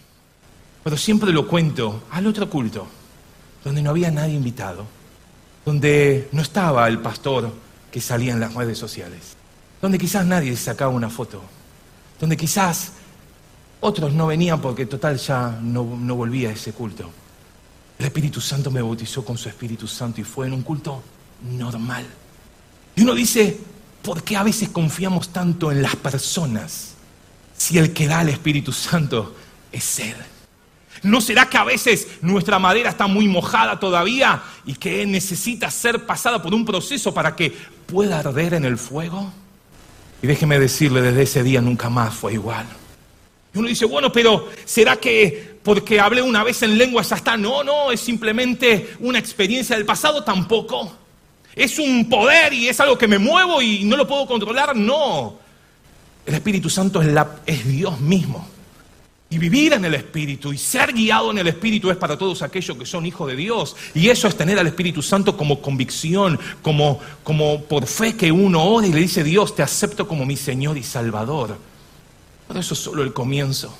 Pero 0.84 0.98
siempre 0.98 1.32
lo 1.32 1.48
cuento 1.48 2.04
al 2.10 2.26
otro 2.26 2.50
culto, 2.50 2.88
donde 3.64 3.84
no 3.84 3.92
había 3.92 4.10
nadie 4.10 4.34
invitado, 4.34 4.86
donde 5.64 6.28
no 6.32 6.42
estaba 6.42 6.88
el 6.88 7.00
pastor 7.00 7.54
que 7.92 8.02
salía 8.02 8.34
en 8.34 8.40
las 8.40 8.56
redes 8.56 8.78
sociales, 8.80 9.36
donde 9.80 10.00
quizás 10.00 10.26
nadie 10.26 10.56
sacaba 10.56 10.92
una 10.92 11.10
foto, 11.10 11.44
donde 12.20 12.36
quizás 12.36 12.94
otros 13.80 14.14
no 14.14 14.28
venían 14.28 14.60
porque 14.60 14.86
total 14.86 15.18
ya 15.18 15.60
no, 15.62 15.98
no 16.00 16.16
volvía 16.16 16.50
a 16.50 16.54
ese 16.54 16.74
culto. 16.74 17.12
El 18.00 18.06
Espíritu 18.06 18.40
Santo 18.40 18.70
me 18.70 18.82
bautizó 18.82 19.26
con 19.26 19.38
su 19.38 19.50
Espíritu 19.50 19.88
Santo 19.88 20.22
y 20.22 20.24
fue 20.24 20.48
en 20.48 20.54
un 20.54 20.62
culto 20.62 21.02
normal. 21.58 22.06
Y 22.96 23.02
uno 23.02 23.14
dice, 23.14 23.60
¿por 24.02 24.24
qué 24.24 24.36
a 24.38 24.44
veces 24.44 24.70
confiamos 24.70 25.30
tanto 25.30 25.72
en 25.72 25.82
las 25.82 25.96
personas 25.96 26.94
si 27.56 27.78
el 27.78 27.94
que 27.94 28.08
da 28.08 28.22
el 28.22 28.30
Espíritu 28.30 28.72
Santo 28.72 29.36
es 29.72 30.00
Él? 30.00 30.16
¿No 31.04 31.22
será 31.22 31.48
que 31.48 31.58
a 31.58 31.64
veces 31.64 32.08
nuestra 32.22 32.60
madera 32.60 32.90
está 32.90 33.08
muy 33.08 33.28
mojada 33.28 33.80
todavía 33.80 34.42
y 34.66 34.74
que 34.74 35.06
necesita 35.06 35.70
ser 35.70 36.06
pasada 36.06 36.42
por 36.42 36.54
un 36.54 36.66
proceso 36.66 37.14
para 37.14 37.36
que 37.36 37.56
pueda 37.86 38.20
arder 38.20 38.56
en 38.56 38.66
el 38.66 38.78
fuego? 38.78 39.32
Y 40.22 40.28
déjeme 40.28 40.60
decirle, 40.60 41.02
desde 41.02 41.24
ese 41.24 41.44
día 41.44 41.62
nunca 41.62 41.90
más 41.90 42.14
fue 42.16 42.34
igual. 42.34 42.66
Y 43.54 43.60
uno 43.60 43.68
dice, 43.68 43.86
bueno, 43.86 44.12
pero 44.12 44.50
¿será 44.66 44.98
que 44.98 45.57
porque 45.68 46.00
hablé 46.00 46.22
una 46.22 46.46
vez 46.46 46.64
en 46.64 46.78
lengua 46.78 47.02
ya 47.02 47.18
está? 47.18 47.36
No, 47.36 47.62
no, 47.62 47.92
es 47.92 48.00
simplemente 48.00 48.96
una 49.02 49.20
experiencia 49.20 49.76
del 49.76 49.86
pasado 49.86 50.24
tampoco. 50.24 50.96
Es 51.54 51.78
un 51.78 52.08
poder 52.08 52.54
y 52.54 52.70
es 52.70 52.80
algo 52.80 52.98
que 52.98 53.06
me 53.06 53.18
muevo 53.18 53.62
y 53.62 53.84
no 53.84 53.98
lo 53.98 54.08
puedo 54.08 54.26
controlar. 54.26 54.78
No. 54.78 55.38
El 56.26 56.36
Espíritu 56.36 56.70
Santo 56.70 57.02
es, 57.02 57.14
es 57.46 57.68
Dios 57.68 58.00
mismo. 58.00 58.48
Y 59.30 59.38
vivir 59.40 59.74
en 59.74 59.84
el 59.84 59.96
Espíritu 59.96 60.54
y 60.54 60.58
ser 60.58 60.94
guiado 60.94 61.32
en 61.32 61.40
el 61.40 61.48
Espíritu 61.50 61.92
es 61.92 61.98
para 61.98 62.18
todos 62.18 62.44
aquellos 62.44 62.78
que 62.78 62.86
son 62.86 63.06
hijos 63.06 63.28
de 63.28 63.36
Dios. 63.36 63.76
Y 63.94 64.08
eso 64.08 64.30
es 64.30 64.38
tener 64.38 64.58
al 64.58 64.68
Espíritu 64.68 65.02
Santo 65.02 65.36
como 65.36 65.62
convicción, 65.62 66.40
como, 66.62 67.02
como 67.26 67.64
por 67.64 67.88
fe 67.88 68.16
que 68.16 68.32
uno 68.32 68.64
ora 68.64 68.88
y 68.88 68.94
le 68.94 69.02
dice, 69.02 69.22
Dios, 69.22 69.54
te 69.54 69.64
acepto 69.64 70.08
como 70.08 70.26
mi 70.26 70.38
Señor 70.38 70.78
y 70.78 70.84
Salvador. 70.84 71.58
Pero 72.48 72.58
eso 72.58 72.74
es 72.74 72.80
solo 72.80 73.04
el 73.04 73.12
comienzo. 73.12 73.78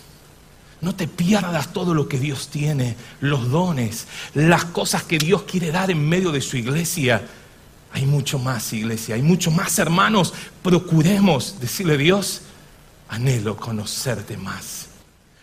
No 0.82 0.94
te 0.96 1.08
pierdas 1.08 1.74
todo 1.74 1.94
lo 1.94 2.08
que 2.08 2.20
Dios 2.20 2.50
tiene, 2.50 2.96
los 3.20 3.50
dones, 3.50 4.08
las 4.34 4.66
cosas 4.66 5.04
que 5.04 5.18
Dios 5.18 5.44
quiere 5.44 5.72
dar 5.72 5.90
en 5.90 6.08
medio 6.08 6.32
de 6.32 6.42
su 6.42 6.58
iglesia. 6.58 7.28
Hay 7.94 8.06
mucho 8.06 8.38
más, 8.38 8.74
iglesia, 8.74 9.16
hay 9.16 9.24
mucho 9.24 9.50
más, 9.50 9.80
hermanos. 9.80 10.34
Procuremos 10.62 11.60
decirle, 11.60 11.98
Dios, 11.98 12.42
anhelo 13.10 13.58
conocerte 13.58 14.38
más. 14.38 14.88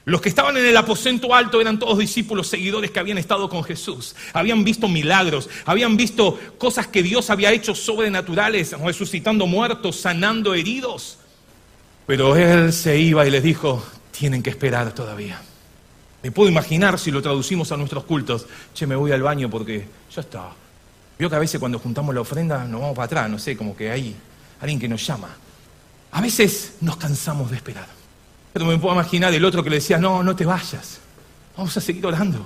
Los 0.07 0.21
que 0.21 0.29
estaban 0.29 0.57
en 0.57 0.67
el 0.67 0.77
aposento 0.77 1.35
alto 1.35 1.61
eran 1.61 1.79
todos 1.79 1.99
discípulos, 1.99 2.47
seguidores 2.47 2.91
que 2.91 3.01
habían 3.01 3.17
estado 3.17 3.49
con 3.49 3.65
Jesús. 3.65 4.15
Habían 4.35 4.63
visto 4.63 4.87
milagros, 4.87 5.49
habían 5.65 5.97
visto 5.97 6.39
cosas 6.59 6.87
que 6.87 7.03
Dios 7.03 7.31
había 7.31 7.53
hecho 7.53 7.75
sobrenaturales, 7.75 8.79
resucitando 8.79 9.47
muertos, 9.47 9.97
sanando 9.97 10.55
heridos. 10.55 11.19
Pero 12.07 12.37
Él 12.37 12.73
se 12.75 12.99
iba 13.01 13.27
y 13.27 13.31
les 13.31 13.43
dijo, 13.43 13.83
tienen 14.17 14.43
que 14.43 14.51
esperar 14.51 14.93
todavía. 14.93 15.41
Me 16.23 16.31
puedo 16.31 16.49
imaginar 16.49 16.99
si 16.99 17.11
lo 17.11 17.21
traducimos 17.21 17.71
a 17.73 17.77
nuestros 17.77 18.05
cultos, 18.05 18.47
che, 18.73 18.87
me 18.87 18.97
voy 18.97 19.13
al 19.13 19.23
baño 19.23 19.51
porque 19.51 19.87
ya 20.15 20.21
está. 20.21 20.51
Vio 21.19 21.29
que 21.29 21.37
a 21.37 21.39
veces 21.39 21.61
cuando 21.61 21.79
juntamos 21.79 22.15
la 22.15 22.21
ofrenda 22.21 22.65
nos 22.65 22.81
vamos 22.81 22.97
para 22.97 23.07
atrás, 23.07 23.31
no 23.31 23.39
sé, 23.39 23.57
como 23.57 23.77
que 23.77 23.91
hay 23.91 24.17
alguien 24.61 24.81
que 24.81 24.89
nos 24.89 25.07
llama. 25.07 25.29
A 26.13 26.21
veces 26.21 26.77
nos 26.81 26.97
cansamos 26.97 27.51
de 27.51 27.57
esperar. 27.57 27.87
Pero 28.53 28.67
me 28.67 28.79
puedo 28.79 28.95
imaginar 28.95 29.35
el 29.35 29.45
otro 29.45 29.63
que 29.63 29.71
le 29.71 29.77
decía, 29.77 29.99
no, 29.99 30.23
no 30.23 30.35
te 30.35 30.45
vayas. 30.45 31.01
Vamos 31.57 31.77
a 31.77 31.81
seguir 31.81 32.07
orando. 32.07 32.45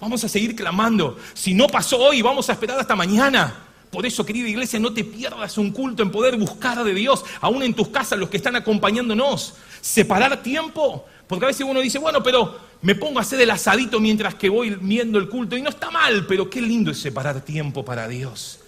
Vamos 0.00 0.24
a 0.24 0.28
seguir 0.28 0.54
clamando. 0.54 1.18
Si 1.34 1.52
no 1.52 1.66
pasó 1.66 1.98
hoy, 1.98 2.22
vamos 2.22 2.48
a 2.48 2.52
esperar 2.52 2.78
hasta 2.78 2.96
mañana. 2.96 3.69
Por 3.90 4.06
eso, 4.06 4.24
querida 4.24 4.48
iglesia, 4.48 4.78
no 4.78 4.92
te 4.92 5.02
pierdas 5.02 5.58
un 5.58 5.72
culto 5.72 6.02
en 6.02 6.12
poder 6.12 6.36
buscar 6.36 6.84
de 6.84 6.94
Dios, 6.94 7.24
aún 7.40 7.62
en 7.62 7.74
tus 7.74 7.88
casas, 7.88 8.18
los 8.18 8.28
que 8.28 8.36
están 8.36 8.54
acompañándonos. 8.54 9.54
Separar 9.80 10.42
tiempo, 10.42 11.06
porque 11.26 11.46
a 11.46 11.48
veces 11.48 11.66
uno 11.68 11.80
dice, 11.80 11.98
bueno, 11.98 12.22
pero 12.22 12.56
me 12.82 12.94
pongo 12.94 13.18
a 13.18 13.22
hacer 13.22 13.40
el 13.40 13.50
asadito 13.50 13.98
mientras 13.98 14.36
que 14.36 14.48
voy 14.48 14.76
viendo 14.80 15.18
el 15.18 15.28
culto, 15.28 15.56
y 15.56 15.62
no 15.62 15.70
está 15.70 15.90
mal, 15.90 16.24
pero 16.26 16.48
qué 16.48 16.62
lindo 16.62 16.92
es 16.92 16.98
separar 16.98 17.40
tiempo 17.40 17.84
para 17.84 18.06
Dios. 18.06 18.60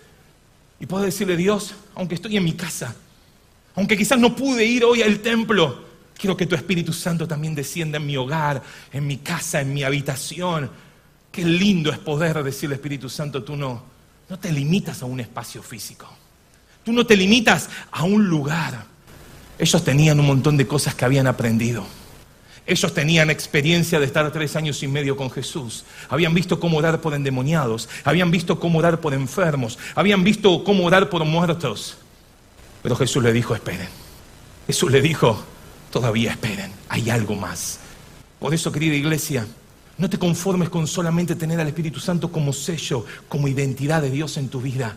Y 0.81 0.87
puedo 0.87 1.05
decirle, 1.05 1.37
Dios, 1.37 1.75
aunque 1.95 2.17
estoy 2.17 2.37
en 2.37 2.43
mi 2.43 2.55
casa, 2.55 2.97
aunque 3.77 3.97
quizás 3.97 4.19
no 4.19 4.35
pude 4.35 4.65
ir 4.65 4.85
hoy 4.85 5.03
al 5.03 5.21
templo, 5.21 5.85
quiero 6.19 6.37
que 6.37 6.47
tu 6.47 6.57
Espíritu 6.57 6.93
Santo 6.93 7.29
también 7.29 7.55
descienda 7.55 7.99
en 7.99 8.07
mi 8.07 8.17
hogar, 8.17 8.61
en 8.93 9.07
mi 9.07 9.19
casa, 9.19 9.61
en 9.61 9.73
mi 9.73 9.85
habitación. 9.85 10.69
Qué 11.31 11.45
lindo 11.45 11.93
es 11.93 11.99
poder 11.99 12.43
decirle, 12.43 12.75
Espíritu 12.75 13.09
Santo, 13.09 13.45
tú 13.45 13.57
no, 13.57 13.92
no 14.33 14.39
te 14.39 14.51
limitas 14.51 15.03
a 15.03 15.05
un 15.05 15.21
espacio 15.21 15.63
físico. 15.63 16.09
Tú 16.83 16.91
no 16.91 17.05
te 17.05 17.19
limitas 17.19 17.69
a 17.91 18.05
un 18.05 18.31
lugar. 18.31 18.87
Ellos 19.59 19.85
tenían 19.85 20.19
un 20.21 20.27
montón 20.27 20.57
de 20.57 20.67
cosas 20.67 20.95
que 20.95 21.05
habían 21.05 21.27
aprendido. 21.27 21.85
Ellos 22.65 22.95
tenían 22.95 23.29
experiencia 23.29 24.01
de 24.01 24.07
estar 24.07 24.33
tres 24.33 24.57
años 24.57 24.83
y 24.83 24.89
medio 24.89 25.19
con 25.19 25.31
Jesús. 25.31 25.85
Habían 26.09 26.33
visto 26.33 26.59
cómo 26.59 26.79
orar 26.79 27.03
por 27.03 27.13
endemoniados. 27.13 27.91
Habían 28.05 28.31
visto 28.31 28.59
cómo 28.59 28.79
orar 28.79 29.03
por 29.03 29.13
enfermos. 29.13 29.79
Habían 29.95 30.25
visto 30.25 30.65
cómo 30.65 30.87
orar 30.87 31.11
por 31.11 31.27
muertos. 31.27 31.99
Pero 32.83 32.97
Jesús 32.97 33.23
le 33.23 33.35
dijo, 33.35 33.55
esperen. 33.55 33.91
Jesús 34.67 34.91
le 34.91 35.03
dijo, 35.03 35.45
todavía 35.91 36.31
esperen. 36.31 36.73
Hay 36.89 37.11
algo 37.11 37.35
más. 37.35 37.81
Por 38.41 38.55
eso, 38.55 38.73
querida 38.73 38.95
iglesia, 38.95 39.47
no 40.03 40.11
te 40.11 40.19
conformes 40.19 40.69
con 40.69 40.89
solamente 40.89 41.37
tener 41.37 41.61
al 41.61 41.69
Espíritu 41.69 42.01
Santo 42.01 42.33
como 42.33 42.53
sello, 42.53 43.07
como 43.29 43.47
identidad 43.47 44.03
de 44.03 44.11
Dios 44.11 44.37
en 44.37 44.49
tu 44.49 44.61
vida. 44.61 44.97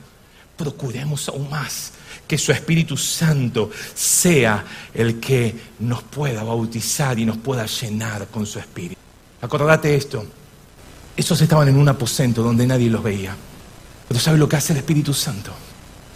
Procuremos 0.57 1.29
aún 1.29 1.47
más 1.47 1.91
que 2.27 2.39
su 2.39 2.51
Espíritu 2.51 2.97
Santo 2.97 3.69
sea 3.93 4.65
el 4.95 5.19
que 5.19 5.55
nos 5.81 6.01
pueda 6.01 6.43
bautizar 6.43 7.19
y 7.19 7.25
nos 7.25 7.37
pueda 7.37 7.67
llenar 7.67 8.29
con 8.29 8.47
su 8.47 8.57
Espíritu. 8.57 8.99
Acordate 9.41 9.95
esto. 9.95 10.25
Esos 11.15 11.39
estaban 11.39 11.67
en 11.67 11.77
un 11.77 11.87
aposento 11.87 12.41
donde 12.41 12.65
nadie 12.65 12.89
los 12.89 13.03
veía. 13.03 13.35
Pero 14.07 14.19
¿sabe 14.19 14.39
lo 14.39 14.49
que 14.49 14.55
hace 14.55 14.73
el 14.73 14.79
Espíritu 14.79 15.13
Santo? 15.13 15.51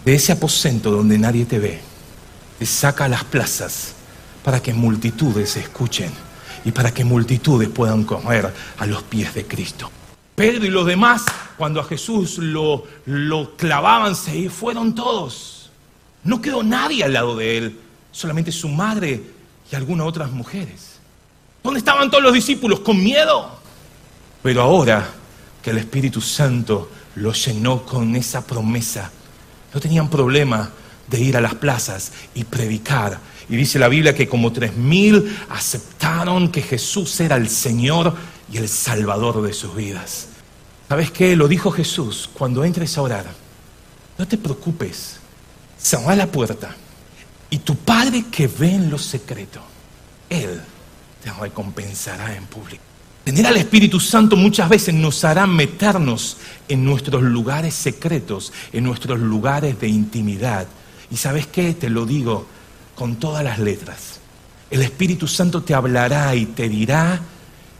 De 0.04 0.16
ese 0.16 0.32
aposento 0.32 0.90
donde 0.90 1.16
nadie 1.16 1.44
te 1.44 1.60
ve, 1.60 1.80
te 2.58 2.66
saca 2.66 3.04
a 3.04 3.08
las 3.08 3.22
plazas 3.22 3.92
para 4.42 4.60
que 4.60 4.74
multitudes 4.74 5.56
escuchen 5.56 6.10
y 6.64 6.72
para 6.72 6.92
que 6.92 7.04
multitudes 7.04 7.68
puedan 7.68 8.04
comer 8.04 8.52
a 8.78 8.86
los 8.86 9.02
pies 9.02 9.34
de 9.34 9.46
Cristo. 9.46 9.90
Pedro 10.34 10.64
y 10.64 10.70
los 10.70 10.86
demás, 10.86 11.24
cuando 11.56 11.80
a 11.80 11.84
Jesús 11.84 12.38
lo, 12.38 12.84
clavaban, 13.56 14.14
se 14.14 14.48
fueron 14.48 14.94
todos. 14.94 15.70
No 16.24 16.40
quedó 16.40 16.62
nadie 16.62 17.04
al 17.04 17.12
lado 17.12 17.36
de 17.36 17.58
él, 17.58 17.80
solamente 18.10 18.52
su 18.52 18.68
madre 18.68 19.22
y 19.70 19.76
algunas 19.76 20.06
otras 20.06 20.30
mujeres. 20.30 20.98
¿Dónde 21.62 21.78
estaban 21.78 22.10
todos 22.10 22.24
los 22.24 22.32
discípulos? 22.32 22.80
Con 22.80 23.02
miedo. 23.02 23.50
Pero 24.42 24.62
ahora 24.62 25.06
que 25.62 25.70
el 25.70 25.78
Espíritu 25.78 26.20
Santo 26.22 26.90
los 27.16 27.44
llenó 27.44 27.84
con 27.84 28.16
esa 28.16 28.46
promesa, 28.46 29.10
no 29.74 29.80
tenían 29.80 30.08
problema 30.08 30.70
de 31.08 31.20
ir 31.20 31.36
a 31.36 31.40
las 31.40 31.54
plazas 31.54 32.12
y 32.34 32.44
predicar 32.44 33.18
y 33.50 33.56
dice 33.56 33.80
la 33.80 33.88
Biblia 33.88 34.14
que 34.14 34.28
como 34.28 34.52
tres 34.52 34.76
mil 34.76 35.36
aceptaron 35.48 36.50
que 36.50 36.62
Jesús 36.62 37.18
era 37.18 37.36
el 37.36 37.48
Señor 37.48 38.14
y 38.52 38.58
el 38.58 38.68
Salvador 38.68 39.42
de 39.42 39.52
sus 39.52 39.74
vidas. 39.74 40.28
¿Sabes 40.88 41.10
qué? 41.10 41.34
Lo 41.34 41.48
dijo 41.48 41.72
Jesús, 41.72 42.30
cuando 42.32 42.64
entres 42.64 42.96
a 42.96 43.02
orar, 43.02 43.26
no 44.18 44.26
te 44.26 44.38
preocupes, 44.38 45.18
a 46.06 46.14
la 46.14 46.26
puerta 46.26 46.76
y 47.48 47.58
tu 47.58 47.74
Padre 47.74 48.26
que 48.30 48.46
ve 48.46 48.74
en 48.74 48.90
lo 48.90 48.98
secreto, 48.98 49.60
Él 50.28 50.60
te 51.22 51.32
recompensará 51.32 52.36
en 52.36 52.46
público. 52.46 52.82
Tener 53.24 53.46
al 53.46 53.56
Espíritu 53.56 53.98
Santo 53.98 54.36
muchas 54.36 54.68
veces 54.68 54.94
nos 54.94 55.24
hará 55.24 55.46
meternos 55.46 56.36
en 56.68 56.84
nuestros 56.84 57.22
lugares 57.22 57.74
secretos, 57.74 58.52
en 58.72 58.84
nuestros 58.84 59.18
lugares 59.18 59.78
de 59.80 59.88
intimidad. 59.88 60.66
Y 61.10 61.16
sabes 61.16 61.46
qué, 61.46 61.74
te 61.74 61.90
lo 61.90 62.06
digo, 62.06 62.46
con 62.94 63.16
todas 63.16 63.42
las 63.42 63.58
letras. 63.58 64.20
El 64.70 64.82
Espíritu 64.82 65.26
Santo 65.26 65.62
te 65.62 65.74
hablará 65.74 66.34
y 66.34 66.46
te 66.46 66.68
dirá 66.68 67.20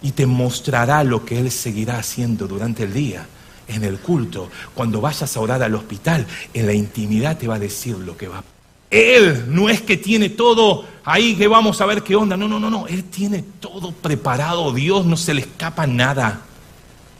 y 0.02 0.12
te 0.12 0.26
mostrará 0.26 1.04
lo 1.04 1.24
que 1.24 1.38
Él 1.38 1.50
seguirá 1.50 1.98
haciendo 1.98 2.48
durante 2.48 2.84
el 2.84 2.92
día, 2.92 3.26
en 3.68 3.84
el 3.84 3.98
culto, 3.98 4.50
cuando 4.74 5.00
vayas 5.00 5.36
a 5.36 5.40
orar 5.40 5.62
al 5.62 5.74
hospital, 5.74 6.26
en 6.52 6.66
la 6.66 6.72
intimidad 6.72 7.38
te 7.38 7.46
va 7.46 7.56
a 7.56 7.58
decir 7.60 7.96
lo 7.96 8.16
que 8.16 8.28
va. 8.28 8.42
Él 8.90 9.44
no 9.48 9.68
es 9.68 9.82
que 9.82 9.96
tiene 9.96 10.30
todo 10.30 10.84
ahí 11.04 11.36
que 11.36 11.46
vamos 11.46 11.80
a 11.80 11.86
ver 11.86 12.02
qué 12.02 12.16
onda, 12.16 12.36
no, 12.36 12.48
no, 12.48 12.58
no, 12.58 12.70
no, 12.70 12.88
Él 12.88 13.04
tiene 13.04 13.44
todo 13.60 13.92
preparado, 13.92 14.72
Dios 14.72 15.06
no 15.06 15.16
se 15.16 15.34
le 15.34 15.42
escapa 15.42 15.86
nada. 15.86 16.40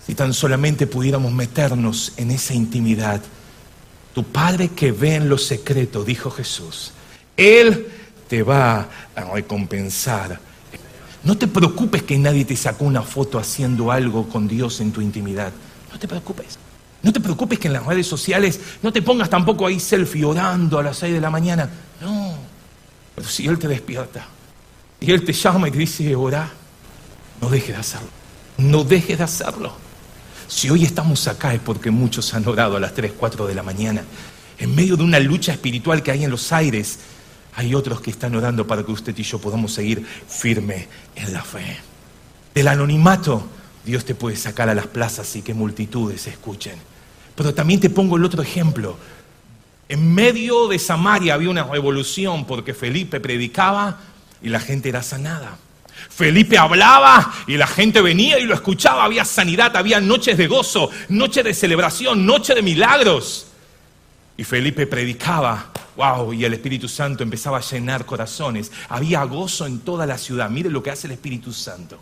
Si 0.05 0.15
tan 0.15 0.35
solamente 0.35 0.89
pudiéramos 0.89 1.33
meternos 1.33 2.13
en 2.17 2.33
esa 2.33 2.55
intimidad. 2.55 3.21
Tu 4.15 4.25
Padre 4.25 4.69
que 4.69 4.93
ve 4.93 5.15
en 5.15 5.29
lo 5.29 5.39
secreto, 5.39 6.05
dijo 6.05 6.31
Jesús, 6.31 6.93
él 7.37 7.89
te 8.29 8.43
va 8.43 8.89
a 9.15 9.25
recompensar. 9.33 10.41
No 11.23 11.37
te 11.37 11.47
preocupes 11.47 12.03
que 12.03 12.19
nadie 12.19 12.45
te 12.45 12.57
sacó 12.57 12.85
una 12.85 13.03
foto 13.03 13.39
haciendo 13.39 13.93
algo 13.93 14.29
con 14.29 14.49
Dios 14.49 14.81
en 14.81 14.93
tu 14.93 15.01
intimidad. 15.01 15.53
No 15.93 15.99
te 15.99 16.09
preocupes. 16.09 16.59
No 17.03 17.13
te 17.13 17.21
preocupes 17.21 17.59
que 17.59 17.69
en 17.69 17.75
las 17.75 17.87
redes 17.87 18.07
sociales 18.07 18.61
no 18.83 18.93
te 18.93 19.01
pongas 19.01 19.31
tampoco 19.31 19.67
ahí 19.67 19.81
selfie 19.81 20.25
orando 20.25 20.79
a 20.79 20.83
las 20.83 20.99
6 20.99 21.15
de 21.15 21.21
la 21.21 21.31
mañana. 21.31 21.69
No. 22.01 22.35
Pero 23.15 23.29
si 23.29 23.47
Él 23.47 23.59
te 23.59 23.69
despierta 23.69 24.27
y 25.01 25.11
Él 25.11 25.25
te 25.25 25.33
llama 25.33 25.69
y 25.69 25.71
te 25.71 25.79
dice, 25.79 26.15
ora, 26.15 26.51
no 27.41 27.49
dejes 27.49 27.75
de 27.75 27.81
hacerlo. 27.81 28.09
No 28.59 28.85
dejes 28.85 29.19
de 29.19 29.25
hacerlo. 29.25 29.73
Si 30.51 30.69
hoy 30.69 30.85
estamos 30.85 31.29
acá 31.29 31.55
es 31.55 31.61
porque 31.61 31.93
muchos 31.93 32.35
han 32.35 32.47
orado 32.49 32.77
a 32.77 32.81
las 32.81 32.93
3, 32.93 33.13
4 33.17 33.47
de 33.47 33.55
la 33.55 33.63
mañana, 33.63 34.03
en 34.59 34.75
medio 34.75 34.97
de 34.97 35.05
una 35.05 35.21
lucha 35.21 35.53
espiritual 35.53 36.03
que 36.03 36.11
hay 36.11 36.25
en 36.25 36.31
los 36.31 36.51
aires 36.51 36.99
hay 37.55 37.75
otros 37.75 38.01
que 38.01 38.11
están 38.11 38.35
orando 38.35 38.67
para 38.67 38.85
que 38.85 38.93
usted 38.93 39.17
y 39.17 39.23
yo 39.23 39.39
podamos 39.39 39.73
seguir 39.73 40.05
firme 40.29 40.89
en 41.15 41.33
la 41.33 41.43
fe. 41.43 41.79
Del 42.55 42.69
anonimato, 42.69 43.47
Dios 43.85 44.05
te 44.05 44.15
puede 44.15 44.37
sacar 44.37 44.69
a 44.69 44.75
las 44.75 44.87
plazas 44.87 45.35
y 45.37 45.43
que 45.43 45.55
multitudes 45.55 46.27
escuchen. 46.27 46.75
Pero 47.35 47.55
también 47.55 47.81
te 47.81 47.91
pongo 47.91 48.17
el 48.17 48.25
otro 48.25 48.43
ejemplo. 48.43 48.97
En 49.89 50.15
medio 50.15 50.69
de 50.69 50.79
Samaria 50.79 51.35
había 51.35 51.51
una 51.51 51.65
revolución 51.65 52.45
porque 52.45 52.75
Felipe 52.75 53.21
predicaba 53.21 53.99
y 54.43 54.49
la 54.49 54.61
gente 54.61 54.89
era 54.89 55.03
sanada. 55.03 55.59
Felipe 56.09 56.57
hablaba 56.57 57.33
y 57.47 57.57
la 57.57 57.67
gente 57.67 58.01
venía 58.01 58.39
y 58.39 58.45
lo 58.45 58.55
escuchaba. 58.55 59.05
Había 59.05 59.25
sanidad, 59.25 59.77
había 59.77 60.01
noches 60.01 60.37
de 60.37 60.47
gozo, 60.47 60.91
noches 61.09 61.45
de 61.45 61.55
celebración, 61.55 62.25
noches 62.25 62.57
de 62.57 62.63
milagros. 62.63 63.47
Y 64.37 64.45
Felipe 64.45 64.87
predicaba, 64.87 65.71
wow, 65.97 66.33
y 66.33 66.45
el 66.45 66.55
Espíritu 66.55 66.89
Santo 66.89 67.23
empezaba 67.23 67.59
a 67.59 67.61
llenar 67.61 68.07
corazones. 68.07 68.73
Había 68.89 69.23
gozo 69.25 69.67
en 69.67 69.81
toda 69.81 70.07
la 70.07 70.17
ciudad. 70.17 70.49
Mire 70.49 70.71
lo 70.71 70.83
que 70.83 70.91
hace 70.91 71.07
el 71.07 71.13
Espíritu 71.13 71.53
Santo. 71.53 72.01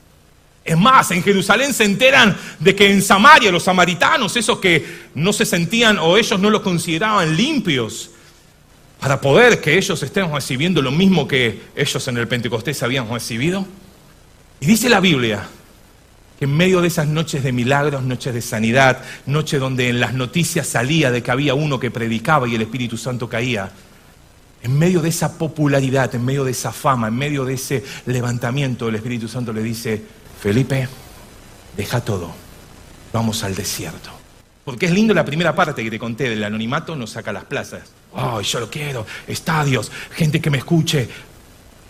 Es 0.64 0.76
más, 0.76 1.10
en 1.10 1.22
Jerusalén 1.22 1.72
se 1.72 1.84
enteran 1.84 2.36
de 2.58 2.76
que 2.76 2.90
en 2.90 3.00
Samaria 3.00 3.50
los 3.50 3.62
samaritanos, 3.62 4.36
esos 4.36 4.58
que 4.58 5.08
no 5.14 5.32
se 5.32 5.46
sentían 5.46 5.98
o 5.98 6.18
ellos 6.18 6.38
no 6.38 6.50
los 6.50 6.60
consideraban 6.60 7.34
limpios, 7.34 8.10
para 9.00 9.20
poder 9.20 9.60
que 9.60 9.78
ellos 9.78 10.02
estén 10.02 10.32
recibiendo 10.32 10.82
lo 10.82 10.90
mismo 10.90 11.26
que 11.26 11.62
ellos 11.74 12.08
en 12.08 12.18
el 12.18 12.28
Pentecostés 12.28 12.82
habían 12.82 13.08
recibido, 13.08 13.66
Y 14.60 14.66
dice 14.66 14.88
la 14.88 15.00
Biblia 15.00 15.46
que 16.38 16.44
en 16.44 16.56
medio 16.56 16.80
de 16.80 16.88
esas 16.88 17.08
noches 17.08 17.42
de 17.42 17.50
milagros, 17.52 18.02
noches 18.02 18.32
de 18.32 18.40
sanidad, 18.42 19.02
noches 19.26 19.58
donde 19.58 19.88
en 19.88 19.98
las 19.98 20.14
noticias 20.14 20.68
salía 20.68 21.10
de 21.10 21.22
que 21.22 21.30
había 21.30 21.54
uno 21.54 21.80
que 21.80 21.90
predicaba 21.90 22.46
y 22.46 22.54
el 22.54 22.62
Espíritu 22.62 22.96
Santo 22.96 23.28
caía, 23.28 23.72
en 24.62 24.78
medio 24.78 25.00
de 25.00 25.08
esa 25.08 25.36
popularidad, 25.36 26.14
en 26.14 26.24
medio 26.24 26.44
de 26.44 26.52
esa 26.52 26.72
fama, 26.72 27.08
en 27.08 27.16
medio 27.16 27.44
de 27.44 27.54
ese 27.54 27.84
levantamiento, 28.06 28.88
el 28.88 28.96
Espíritu 28.96 29.28
Santo 29.28 29.52
le 29.52 29.62
dice, 29.62 30.02
Felipe, 30.40 30.88
deja 31.76 32.00
todo, 32.00 32.32
vamos 33.12 33.42
al 33.44 33.54
desierto. 33.54 34.10
Porque 34.64 34.86
es 34.86 34.92
lindo 34.92 35.14
la 35.14 35.24
primera 35.24 35.54
parte 35.54 35.82
que 35.82 35.90
te 35.90 35.98
conté 35.98 36.28
del 36.28 36.44
anonimato, 36.44 36.94
nos 36.94 37.10
saca 37.10 37.32
las 37.32 37.44
plazas. 37.44 37.82
¡Ay, 38.14 38.44
yo 38.44 38.60
lo 38.60 38.70
quiero! 38.70 39.06
Estadios, 39.26 39.90
gente 40.12 40.40
que 40.40 40.50
me 40.50 40.58
escuche. 40.58 41.08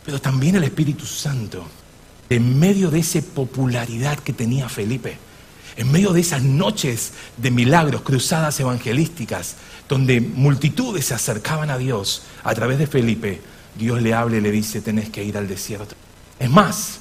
Pero 0.05 0.21
también 0.21 0.57
el 0.57 0.65
Espíritu 0.65 1.05
Santo, 1.05 1.67
en 2.31 2.59
medio 2.59 2.91
de 2.91 3.01
esa 3.01 3.21
popularidad 3.21 4.19
que 4.19 4.33
tenía 4.33 4.69
Felipe, 4.69 5.17
en 5.77 5.91
medio 5.93 6.13
de 6.13 6.21
esas 6.21 6.43
noches 6.43 7.13
de 7.37 7.51
milagros, 7.51 8.03
cruzadas 8.03 8.59
evangelísticas, 8.61 9.57
donde 9.89 10.21
multitudes 10.21 11.07
se 11.07 11.15
acercaban 11.15 11.71
a 11.71 11.79
Dios 11.79 12.23
a 12.43 12.55
través 12.55 12.79
de 12.79 12.87
Felipe, 12.87 13.41
Dios 13.79 14.03
le 14.03 14.13
habla 14.13 14.39
y 14.39 14.41
le 14.41 14.51
dice, 14.51 14.81
tenés 14.81 15.09
que 15.09 15.23
ir 15.23 15.39
al 15.39 15.47
desierto. 15.47 15.95
Es 16.39 16.51
más, 16.51 16.99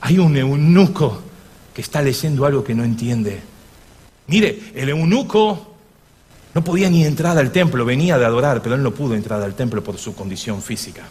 hay 0.00 0.18
un 0.18 0.36
eunuco 0.36 1.22
que 1.74 1.80
está 1.80 2.02
leyendo 2.02 2.44
algo 2.44 2.62
que 2.62 2.74
no 2.74 2.84
entiende. 2.84 3.40
Mire, 4.26 4.72
el 4.74 4.90
eunuco 4.90 5.74
no 6.54 6.62
podía 6.62 6.90
ni 6.90 7.04
entrar 7.04 7.38
al 7.38 7.52
templo, 7.52 7.84
venía 7.84 8.18
de 8.18 8.26
adorar, 8.26 8.62
pero 8.62 8.74
él 8.74 8.82
no 8.82 8.92
pudo 8.92 9.14
entrar 9.14 9.42
al 9.42 9.54
templo 9.54 9.82
por 9.82 9.98
su 9.98 10.14
condición 10.14 10.60
física. 10.62 11.08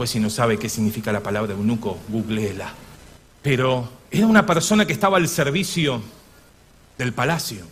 Pues 0.00 0.08
si 0.08 0.18
no 0.18 0.30
sabe 0.30 0.58
qué 0.58 0.70
significa 0.70 1.12
la 1.12 1.22
palabra 1.22 1.52
eunuco, 1.52 1.98
googleela. 2.08 2.72
Pero 3.42 3.86
era 4.10 4.26
una 4.26 4.46
persona 4.46 4.86
que 4.86 4.94
estaba 4.94 5.18
al 5.18 5.28
servicio 5.28 6.00
del 6.96 7.12
palacio. 7.12 7.66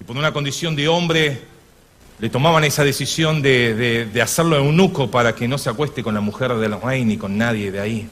Y 0.00 0.04
por 0.04 0.16
una 0.16 0.32
condición 0.32 0.76
de 0.76 0.86
hombre 0.86 1.42
le 2.20 2.30
tomaban 2.30 2.62
esa 2.62 2.84
decisión 2.84 3.42
de, 3.42 4.08
hacerlo 4.22 4.56
eunuco 4.56 5.10
para 5.10 5.34
que 5.34 5.48
no 5.48 5.58
se 5.58 5.68
acueste 5.68 6.00
con 6.00 6.14
la 6.14 6.20
mujer 6.20 6.54
del 6.54 6.80
rey 6.80 7.04
ni 7.04 7.16
con 7.16 7.36
nadie 7.36 7.72
de 7.72 7.80
ahí. 7.80 8.08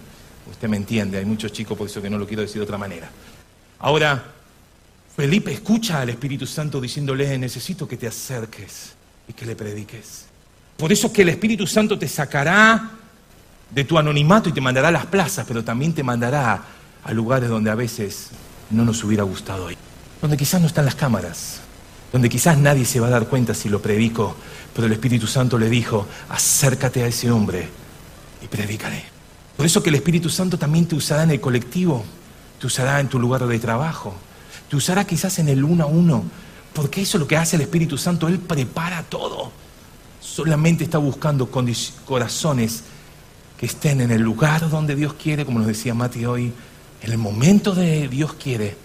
Usted 0.51 0.67
me 0.67 0.79
entiende, 0.79 1.19
hay 1.19 1.25
muchos 1.25 1.53
chicos, 1.53 1.79
por 1.79 1.87
eso 1.87 2.03
que 2.03 2.11
no 2.11 2.19
lo 2.19 2.27
quiero 2.27 2.43
decir 2.43 2.57
de 2.57 2.65
otra 2.65 2.79
manera. 2.79 3.09
Ahora, 3.79 4.25
Felipe 5.15 5.53
escucha 5.53 6.01
al 6.01 6.09
Espíritu 6.09 6.49
Santo 6.49 6.81
diciéndole, 6.81 7.39
necesito 7.39 7.87
que 7.87 7.97
te 7.97 8.09
acerques 8.09 8.97
y 9.29 9.35
que 9.35 9.47
le 9.47 9.55
prediques. 9.55 10.27
Por 10.77 10.91
eso 10.91 11.13
que 11.13 11.23
el 11.23 11.29
Espíritu 11.29 11.65
Santo 11.65 11.97
te 11.97 12.09
sacará 12.09 12.91
de 13.71 13.85
tu 13.85 13.99
anonimato 13.99 14.49
y 14.49 14.53
te 14.53 14.61
mandará 14.61 14.89
a 14.89 14.93
las 14.93 15.07
plazas, 15.07 15.45
pero 15.47 15.65
también 15.65 15.93
te 15.93 16.03
mandará 16.03 16.63
a 17.05 17.13
lugares 17.13 17.49
donde 17.49 17.71
a 17.71 17.75
veces 17.75 18.31
no 18.71 18.85
nos 18.85 19.03
hubiera 19.05 19.25
gustado 19.25 19.71
ir. 19.71 19.79
Donde 20.21 20.37
quizás 20.37 20.61
no 20.61 20.67
están 20.67 20.85
las 20.85 20.95
cámaras, 20.95 21.61
donde 22.13 22.29
quizás 22.29 22.59
nadie 22.59 22.85
se 22.85 23.01
va 23.01 23.09
a 23.09 23.11
dar 23.11 23.27
cuenta 23.27 23.55
si 23.55 23.69
lo 23.69 23.81
predico, 23.83 24.37
pero 24.75 24.87
el 24.87 24.93
Espíritu 24.93 25.27
Santo 25.27 25.59
le 25.59 25.69
dijo, 25.69 26.07
acércate 26.29 27.03
a 27.03 27.07
ese 27.07 27.31
hombre 27.31 27.69
y 28.43 28.47
predícale. 28.47 29.05
Por 29.57 29.67
eso 29.67 29.83
que 29.83 29.91
el 29.91 29.97
Espíritu 29.97 30.29
Santo 30.29 30.59
también 30.59 30.87
te 30.87 30.95
usará 30.95 31.23
en 31.23 31.31
el 31.31 31.41
colectivo, 31.41 32.05
te 32.61 32.67
usará 32.67 33.01
en 33.01 33.09
tu 33.09 33.19
lugar 33.19 33.47
de 33.47 33.59
trabajo, 33.59 34.15
te 34.69 34.77
usará 34.77 35.07
quizás 35.07 35.39
en 35.39 35.49
el 35.49 35.65
uno 35.65 35.85
a 35.85 35.87
uno, 35.87 36.25
porque 36.73 37.03
eso 37.03 37.17
es 37.17 37.21
lo 37.21 37.29
que 37.29 37.37
hace 37.37 37.57
el 37.57 37.63
Espíritu 37.63 37.97
Santo, 37.97 38.29
Él 38.29 38.39
prepara 38.39 39.03
todo. 39.03 39.51
Solamente 40.21 40.85
está 40.85 40.99
buscando 40.99 41.49
corazones 42.05 42.83
que 43.59 43.67
estén 43.67 44.01
en 44.01 44.11
el 44.11 44.23
lugar 44.23 44.69
donde 44.69 44.95
Dios 44.95 45.15
quiere, 45.15 45.45
como 45.45 45.59
nos 45.59 45.69
decía 45.69 45.95
Mati 45.95 46.25
hoy, 46.25 46.53
en 47.03 47.13
el 47.13 47.19
momento 47.19 47.75
de 47.75 48.09
Dios 48.09 48.35
quiere, 48.35 48.77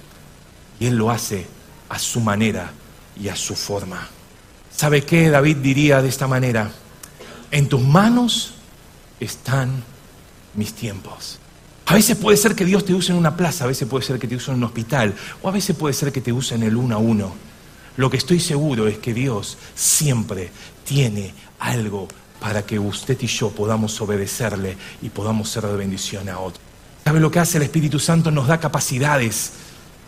y 0.79 0.85
Él 0.85 0.95
lo 0.95 1.11
hace 1.11 1.45
a 1.89 1.99
su 1.99 2.21
manera 2.21 2.71
y 3.19 3.27
a 3.27 3.35
su 3.35 3.55
forma. 3.55 4.07
¿Sabe 4.75 5.03
qué 5.03 5.29
David 5.29 5.57
diría 5.57 6.01
de 6.01 6.09
esta 6.09 6.27
manera? 6.27 6.71
En 7.51 7.67
tus 7.67 7.81
manos 7.81 8.53
están 9.19 9.83
mis 10.55 10.73
tiempos. 10.73 11.37
A 11.85 11.93
veces 11.93 12.15
puede 12.15 12.37
ser 12.37 12.55
que 12.55 12.63
Dios 12.63 12.85
te 12.85 12.93
use 12.93 13.11
en 13.11 13.17
una 13.17 13.35
plaza, 13.35 13.65
a 13.65 13.67
veces 13.67 13.87
puede 13.87 14.05
ser 14.05 14.17
que 14.17 14.27
te 14.27 14.35
use 14.35 14.51
en 14.51 14.57
un 14.57 14.63
hospital, 14.63 15.13
o 15.41 15.49
a 15.49 15.51
veces 15.51 15.75
puede 15.75 15.93
ser 15.93 16.11
que 16.11 16.21
te 16.21 16.31
use 16.31 16.55
en 16.55 16.63
el 16.63 16.77
uno 16.77 16.95
a 16.95 16.99
uno. 16.99 17.33
Lo 17.97 18.09
que 18.09 18.17
estoy 18.17 18.39
seguro 18.39 18.87
es 18.87 18.97
que 18.99 19.13
Dios 19.13 19.57
siempre 19.75 20.49
tiene 20.85 21.33
algo 21.59 22.07
para 22.41 22.65
que 22.65 22.79
usted 22.79 23.17
y 23.21 23.27
yo 23.27 23.51
podamos 23.51 24.01
obedecerle 24.01 24.75
y 25.03 25.09
podamos 25.09 25.47
ser 25.47 25.63
de 25.67 25.77
bendición 25.77 26.27
a 26.27 26.39
otros. 26.39 26.59
¿Sabe 27.05 27.19
lo 27.19 27.29
que 27.29 27.37
hace 27.37 27.59
el 27.59 27.63
Espíritu 27.63 27.99
Santo? 27.99 28.31
Nos 28.31 28.47
da 28.47 28.59
capacidades 28.59 29.51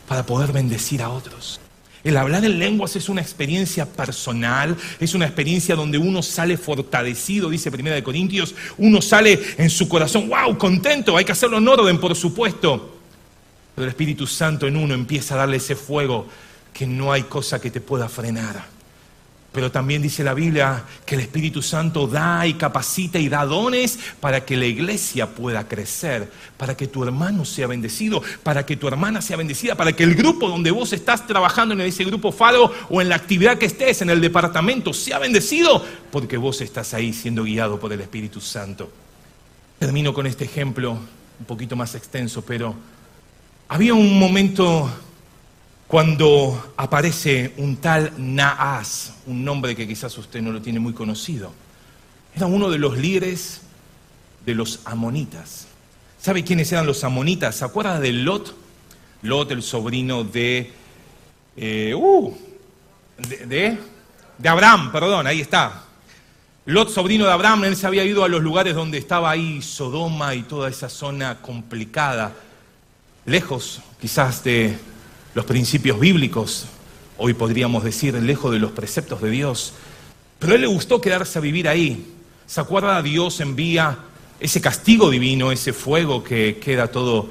para 0.07 0.25
poder 0.25 0.51
bendecir 0.51 1.03
a 1.03 1.09
otros. 1.09 1.59
El 2.03 2.17
hablar 2.17 2.43
en 2.43 2.57
lenguas 2.57 2.95
es 2.95 3.07
una 3.07 3.21
experiencia 3.21 3.85
personal, 3.85 4.75
es 4.99 5.13
una 5.13 5.25
experiencia 5.25 5.75
donde 5.75 5.99
uno 5.99 6.23
sale 6.23 6.57
fortalecido, 6.57 7.51
dice 7.51 7.71
Primera 7.71 7.95
de 7.95 8.03
Corintios, 8.03 8.55
uno 8.79 8.99
sale 8.99 9.39
en 9.57 9.69
su 9.69 9.87
corazón, 9.87 10.27
wow, 10.27 10.57
contento, 10.57 11.15
hay 11.15 11.25
que 11.25 11.31
hacerlo 11.31 11.59
en 11.59 11.67
orden, 11.67 11.99
por 11.99 12.15
supuesto. 12.15 12.97
Pero 13.75 13.85
el 13.85 13.89
Espíritu 13.89 14.25
Santo 14.25 14.67
en 14.67 14.75
uno 14.75 14.95
empieza 14.95 15.35
a 15.35 15.37
darle 15.37 15.57
ese 15.57 15.75
fuego 15.75 16.27
que 16.73 16.87
no 16.87 17.11
hay 17.11 17.23
cosa 17.23 17.61
que 17.61 17.69
te 17.69 17.79
pueda 17.79 18.09
frenar. 18.09 18.72
Pero 19.53 19.71
también 19.71 20.01
dice 20.01 20.23
la 20.23 20.33
Biblia 20.33 20.83
que 21.05 21.13
el 21.13 21.21
Espíritu 21.21 21.61
Santo 21.61 22.07
da 22.07 22.45
y 22.47 22.55
capacita 22.55 23.19
y 23.19 23.29
da 23.29 23.45
dones 23.45 23.99
para 24.19 24.43
que 24.43 24.57
la 24.57 24.65
iglesia 24.65 25.27
pueda 25.27 25.67
crecer, 25.67 26.31
para 26.57 26.75
que 26.75 26.87
tu 26.87 27.03
hermano 27.03 27.45
sea 27.45 27.67
bendecido, 27.67 28.23
para 28.41 28.65
que 28.65 28.77
tu 28.77 28.87
hermana 28.87 29.21
sea 29.21 29.37
bendecida, 29.37 29.75
para 29.75 29.93
que 29.93 30.03
el 30.03 30.15
grupo 30.15 30.49
donde 30.49 30.71
vos 30.71 30.91
estás 30.91 31.27
trabajando 31.27 31.75
en 31.75 31.81
ese 31.81 32.03
grupo 32.03 32.31
Faro 32.31 32.71
o 32.89 32.99
en 32.99 33.09
la 33.09 33.15
actividad 33.15 33.59
que 33.59 33.67
estés 33.67 34.01
en 34.01 34.09
el 34.09 34.21
departamento 34.21 34.91
sea 34.91 35.19
bendecido, 35.19 35.85
porque 36.11 36.37
vos 36.37 36.59
estás 36.61 36.95
ahí 36.95 37.13
siendo 37.13 37.43
guiado 37.43 37.79
por 37.79 37.93
el 37.93 38.01
Espíritu 38.01 38.41
Santo. 38.41 38.91
Termino 39.77 40.15
con 40.15 40.25
este 40.25 40.45
ejemplo 40.45 40.93
un 41.39 41.45
poquito 41.45 41.75
más 41.75 41.93
extenso, 41.93 42.43
pero 42.43 42.73
había 43.67 43.93
un 43.93 44.17
momento 44.17 44.89
cuando 45.87 46.73
aparece 46.77 47.53
un 47.57 47.77
tal 47.77 48.13
Naas, 48.17 49.13
un 49.27 49.43
nombre 49.43 49.75
que 49.75 49.87
quizás 49.87 50.17
usted 50.17 50.41
no 50.41 50.51
lo 50.51 50.61
tiene 50.61 50.79
muy 50.79 50.93
conocido. 50.93 51.53
Era 52.35 52.47
uno 52.47 52.69
de 52.69 52.79
los 52.79 52.97
líderes 52.97 53.61
de 54.45 54.55
los 54.55 54.79
amonitas. 54.85 55.67
¿Sabe 56.19 56.43
quiénes 56.43 56.71
eran 56.71 56.85
los 56.85 57.03
amonitas? 57.03 57.55
¿Se 57.55 57.65
acuerda 57.65 57.99
de 57.99 58.11
Lot? 58.11 58.55
Lot, 59.21 59.51
el 59.51 59.61
sobrino 59.61 60.23
de, 60.23 60.73
eh, 61.55 61.93
uh, 61.95 62.33
de, 63.47 63.77
de 64.37 64.49
Abraham, 64.49 64.91
perdón, 64.91 65.27
ahí 65.27 65.41
está. 65.41 65.83
Lot, 66.65 66.89
sobrino 66.89 67.25
de 67.25 67.31
Abraham, 67.31 67.65
él 67.65 67.75
se 67.75 67.85
había 67.85 68.05
ido 68.05 68.23
a 68.23 68.29
los 68.29 68.41
lugares 68.41 68.73
donde 68.73 68.97
estaba 68.97 69.29
ahí 69.29 69.61
Sodoma 69.61 70.33
y 70.33 70.43
toda 70.43 70.69
esa 70.69 70.87
zona 70.87 71.41
complicada, 71.41 72.33
lejos 73.25 73.81
quizás 73.99 74.43
de 74.43 74.77
los 75.33 75.45
principios 75.45 75.99
bíblicos, 75.99 76.67
hoy 77.17 77.33
podríamos 77.33 77.83
decir 77.83 78.13
lejos 78.15 78.51
de 78.51 78.59
los 78.59 78.71
preceptos 78.71 79.21
de 79.21 79.31
Dios. 79.31 79.73
Pero 80.39 80.53
a 80.53 80.55
él 80.55 80.61
le 80.61 80.67
gustó 80.67 81.01
quedarse 81.01 81.39
a 81.39 81.41
vivir 81.41 81.67
ahí. 81.67 82.13
¿Se 82.45 82.61
acuerda? 82.61 83.01
Dios 83.01 83.39
envía 83.39 83.97
ese 84.39 84.61
castigo 84.61 85.09
divino, 85.09 85.51
ese 85.51 85.73
fuego 85.73 86.23
que 86.23 86.59
queda 86.59 86.87
todo 86.87 87.29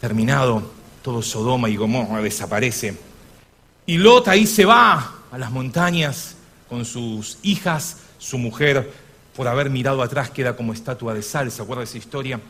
terminado, 0.00 0.70
todo 1.02 1.22
Sodoma 1.22 1.70
y 1.70 1.76
Gomorra 1.76 2.20
desaparece. 2.20 2.98
Y 3.86 3.96
Lot 3.96 4.28
ahí 4.28 4.46
se 4.46 4.64
va 4.64 5.14
a 5.30 5.38
las 5.38 5.50
montañas 5.50 6.36
con 6.68 6.84
sus 6.84 7.38
hijas, 7.42 7.98
su 8.18 8.36
mujer, 8.36 8.92
por 9.34 9.48
haber 9.48 9.70
mirado 9.70 10.02
atrás, 10.02 10.30
queda 10.30 10.56
como 10.56 10.72
estatua 10.72 11.14
de 11.14 11.22
sal. 11.22 11.50
¿Se 11.50 11.62
acuerda 11.62 11.84
esa 11.84 11.98
historia? 11.98 12.40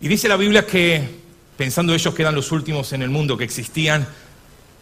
Y 0.00 0.08
dice 0.08 0.28
la 0.28 0.36
Biblia 0.36 0.64
que 0.64 1.25
pensando 1.56 1.94
ellos 1.94 2.14
que 2.14 2.22
eran 2.22 2.34
los 2.34 2.52
últimos 2.52 2.92
en 2.92 3.02
el 3.02 3.10
mundo 3.10 3.36
que 3.36 3.44
existían, 3.44 4.06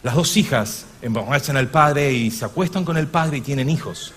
las 0.02 0.14
dos 0.14 0.36
hijas 0.36 0.86
emborrachan 1.00 1.56
al 1.56 1.68
padre 1.68 2.12
y 2.12 2.30
se 2.30 2.44
acuestan 2.44 2.84
con 2.84 2.96
el 2.96 3.06
padre 3.06 3.38
y 3.38 3.40
tienen 3.40 3.70
hijos. 3.70 4.12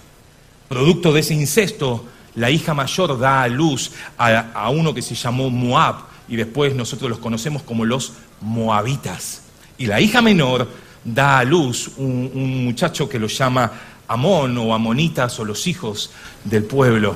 Producto 0.67 1.13
de 1.13 1.21
ese 1.21 1.33
incesto, 1.33 2.05
la 2.35 2.49
hija 2.49 2.73
mayor 2.73 3.17
da 3.17 3.43
a 3.43 3.47
luz 3.47 3.91
a, 4.17 4.69
uno 4.69 4.93
que 4.93 5.01
se 5.01 5.15
llamó 5.15 5.49
Moab 5.49 5.95
y 6.27 6.35
después 6.35 6.75
nosotros 6.75 7.09
los 7.09 7.19
conocemos 7.19 7.63
como 7.63 7.85
los 7.85 8.13
moabitas. 8.41 9.43
Y 9.77 9.85
la 9.85 10.01
hija 10.01 10.21
menor 10.21 10.67
da 11.05 11.39
a 11.39 11.43
luz 11.45 11.91
un, 11.97 12.31
un 12.33 12.65
muchacho 12.65 13.07
que 13.07 13.19
lo 13.19 13.27
llama 13.27 13.71
Amón 14.09 14.57
o 14.57 14.73
Amonitas 14.73 15.39
o 15.39 15.45
los 15.45 15.67
hijos 15.67 16.11
del 16.43 16.63
pueblo. 16.63 17.15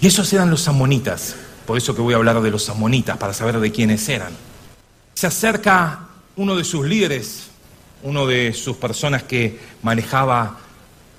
Y 0.00 0.08
esos 0.08 0.32
eran 0.32 0.50
los 0.50 0.66
amonitas. 0.66 1.36
Por 1.68 1.76
eso 1.76 1.94
que 1.94 2.00
voy 2.00 2.14
a 2.14 2.16
hablar 2.16 2.40
de 2.40 2.50
los 2.50 2.66
amonitas, 2.70 3.18
para 3.18 3.34
saber 3.34 3.60
de 3.60 3.70
quiénes 3.70 4.08
eran. 4.08 4.32
Se 5.12 5.26
acerca 5.26 6.08
uno 6.34 6.56
de 6.56 6.64
sus 6.64 6.86
líderes, 6.86 7.50
uno 8.02 8.26
de 8.26 8.54
sus 8.54 8.78
personas 8.78 9.24
que 9.24 9.60
manejaba 9.82 10.56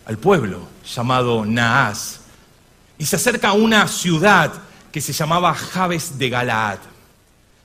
al 0.07 0.17
pueblo, 0.17 0.67
llamado 0.91 1.45
Naas, 1.45 2.21
y 2.97 3.05
se 3.05 3.17
acerca 3.17 3.49
a 3.49 3.53
una 3.53 3.87
ciudad 3.87 4.51
que 4.91 5.01
se 5.01 5.13
llamaba 5.13 5.53
Jabes 5.53 6.17
de 6.17 6.29
Galaad. 6.31 6.79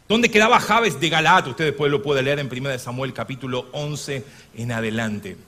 ¿Dónde 0.07 0.31
quedaba 0.31 0.61
Jabes 0.61 1.01
de 1.01 1.09
Galaad? 1.09 1.49
Usted 1.49 1.64
después 1.64 1.90
lo 1.90 2.03
puede 2.03 2.23
leer 2.23 2.38
en 2.38 2.53
1 2.53 2.79
Samuel 2.79 3.14
capítulo 3.14 3.66
11 3.73 4.27
en 4.57 4.73
adelante. 4.73 5.38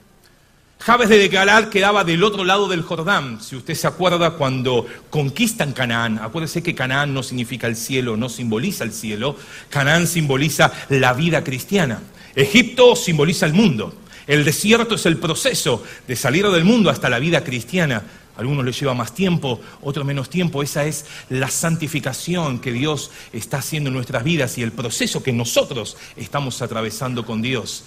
Jabes 0.78 1.08
de 1.08 1.28
Galaad 1.28 1.68
quedaba 1.68 2.04
del 2.04 2.22
otro 2.22 2.44
lado 2.44 2.68
del 2.68 2.82
Jordán. 2.82 3.40
Si 3.40 3.56
usted 3.56 3.74
se 3.74 3.86
acuerda 3.86 4.32
cuando 4.32 4.86
conquistan 5.10 5.72
Canaán, 5.72 6.18
acuérdese 6.18 6.62
que 6.62 6.74
Canaán 6.74 7.12
no 7.12 7.22
significa 7.22 7.66
el 7.66 7.76
cielo, 7.76 8.16
no 8.16 8.28
simboliza 8.28 8.84
el 8.84 8.92
cielo. 8.92 9.36
Canaán 9.68 10.06
simboliza 10.06 10.72
la 10.88 11.12
vida 11.12 11.42
cristiana. 11.42 12.02
Egipto 12.36 12.94
simboliza 12.94 13.46
el 13.46 13.54
mundo. 13.54 13.94
El 14.26 14.44
desierto 14.44 14.94
es 14.94 15.06
el 15.06 15.16
proceso 15.16 15.82
de 16.06 16.14
salir 16.14 16.46
del 16.48 16.64
mundo 16.64 16.90
hasta 16.90 17.08
la 17.08 17.18
vida 17.18 17.42
cristiana. 17.42 18.02
Algunos 18.36 18.64
les 18.64 18.78
lleva 18.78 18.92
más 18.92 19.14
tiempo, 19.14 19.60
otros 19.80 20.04
menos 20.04 20.28
tiempo. 20.28 20.62
Esa 20.62 20.84
es 20.84 21.06
la 21.30 21.48
santificación 21.48 22.58
que 22.58 22.72
Dios 22.72 23.10
está 23.32 23.58
haciendo 23.58 23.88
en 23.88 23.94
nuestras 23.94 24.24
vidas 24.24 24.58
y 24.58 24.62
el 24.62 24.72
proceso 24.72 25.22
que 25.22 25.32
nosotros 25.32 25.96
estamos 26.16 26.60
atravesando 26.60 27.24
con 27.24 27.40
Dios. 27.40 27.84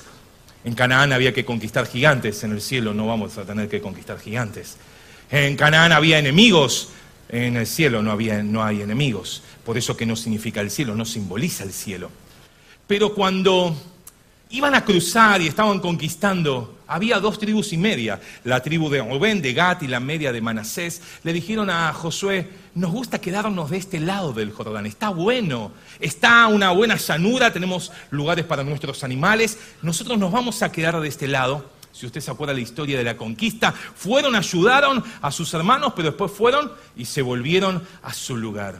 En 0.63 0.75
Canaán 0.75 1.13
había 1.13 1.33
que 1.33 1.45
conquistar 1.45 1.87
gigantes, 1.87 2.43
en 2.43 2.51
el 2.51 2.61
cielo 2.61 2.93
no 2.93 3.07
vamos 3.07 3.37
a 3.37 3.45
tener 3.45 3.69
que 3.69 3.79
conquistar 3.79 4.19
gigantes. 4.19 4.77
En 5.31 5.55
Canaán 5.55 5.91
había 5.91 6.19
enemigos, 6.19 6.89
en 7.29 7.55
el 7.55 7.67
cielo 7.67 8.01
no, 8.01 8.11
había, 8.11 8.43
no 8.43 8.63
hay 8.63 8.81
enemigos. 8.81 9.43
Por 9.63 9.77
eso 9.77 9.95
que 9.95 10.05
no 10.05 10.15
significa 10.15 10.61
el 10.61 10.71
cielo, 10.71 10.95
no 10.95 11.05
simboliza 11.05 11.63
el 11.63 11.71
cielo. 11.71 12.09
Pero 12.87 13.13
cuando 13.13 13.75
iban 14.49 14.75
a 14.75 14.83
cruzar 14.83 15.41
y 15.41 15.47
estaban 15.47 15.79
conquistando, 15.79 16.78
había 16.89 17.19
dos 17.19 17.37
tribus 17.37 17.71
y 17.71 17.77
media, 17.77 18.19
la 18.43 18.61
tribu 18.61 18.89
de 18.89 19.01
Rubén, 19.01 19.41
de 19.41 19.53
Gat 19.53 19.83
y 19.83 19.87
la 19.87 19.99
media 19.99 20.33
de 20.33 20.41
Manasés, 20.41 21.01
le 21.23 21.31
dijeron 21.31 21.69
a 21.69 21.93
Josué, 21.93 22.49
nos 22.73 22.91
gusta 22.91 23.21
quedarnos 23.21 23.69
de 23.69 23.77
este 23.77 23.99
lado 23.99 24.33
del 24.33 24.51
Jordán, 24.51 24.87
está 24.87 25.09
bueno, 25.09 25.71
está 25.99 26.47
una 26.47 26.71
buena 26.71 26.95
llanura, 26.95 27.53
tenemos 27.53 27.91
lugares 28.09 28.43
para 28.45 28.63
nuestros 28.63 29.03
animales, 29.03 29.59
nosotros 29.83 30.17
nos 30.17 30.31
vamos 30.31 30.63
a 30.63 30.71
quedar 30.71 30.99
de 30.99 31.07
este 31.07 31.27
lado. 31.27 31.69
Si 31.91 32.05
usted 32.05 32.21
se 32.21 32.31
acuerda 32.31 32.53
de 32.53 32.59
la 32.59 32.63
historia 32.63 32.97
de 32.97 33.03
la 33.03 33.17
conquista, 33.17 33.71
fueron, 33.71 34.35
ayudaron 34.35 35.03
a 35.21 35.31
sus 35.31 35.53
hermanos, 35.53 35.93
pero 35.95 36.09
después 36.09 36.31
fueron 36.31 36.71
y 36.95 37.05
se 37.05 37.21
volvieron 37.21 37.83
a 38.01 38.13
su 38.13 38.35
lugar. 38.35 38.79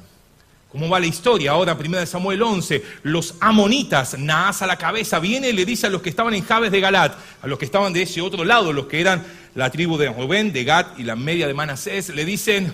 ¿Cómo 0.72 0.88
va 0.88 1.00
la 1.00 1.08
historia? 1.08 1.52
Ahora, 1.52 1.74
1 1.74 2.06
Samuel 2.06 2.44
11, 2.44 2.84
los 3.04 3.34
amonitas, 3.40 4.18
Naas 4.20 4.62
a 4.62 4.68
la 4.68 4.78
cabeza, 4.78 5.18
viene 5.18 5.50
y 5.50 5.54
le 5.54 5.66
dice 5.66 5.88
a 5.88 5.90
los 5.90 6.02
que 6.04 6.10
estaban 6.10 6.36
en 6.36 6.46
Jabes 6.46 6.72
de 6.72 6.80
Galat, 6.80 7.16
a 7.42 7.48
los 7.48 7.58
que 7.58 7.66
estaban 7.66 7.92
de 7.92 8.04
ese 8.04 8.22
otro 8.22 8.46
lado, 8.46 8.72
los 8.72 8.86
que 8.86 9.02
eran 9.02 9.26
la 9.56 9.72
tribu 9.72 9.98
de 9.98 10.10
Rubén, 10.10 10.54
de 10.54 10.64
Gat 10.64 11.00
y 11.00 11.04
la 11.04 11.16
media 11.16 11.48
de 11.48 11.56
Manasés, 11.56 12.10
le 12.10 12.24
dicen, 12.24 12.72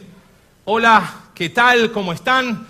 hola, 0.65 1.21
¿qué 1.34 1.49
tal? 1.49 1.93
¿Cómo 1.93 2.12
están? 2.12 2.67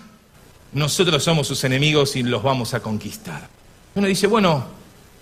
Nosotros 0.73 1.23
somos 1.23 1.47
sus 1.47 1.63
enemigos 1.63 2.15
y 2.15 2.21
los 2.21 2.43
vamos 2.43 2.75
a 2.75 2.81
conquistar. 2.81 3.49
Uno 3.95 4.05
dice, 4.05 4.27
bueno, 4.27 4.65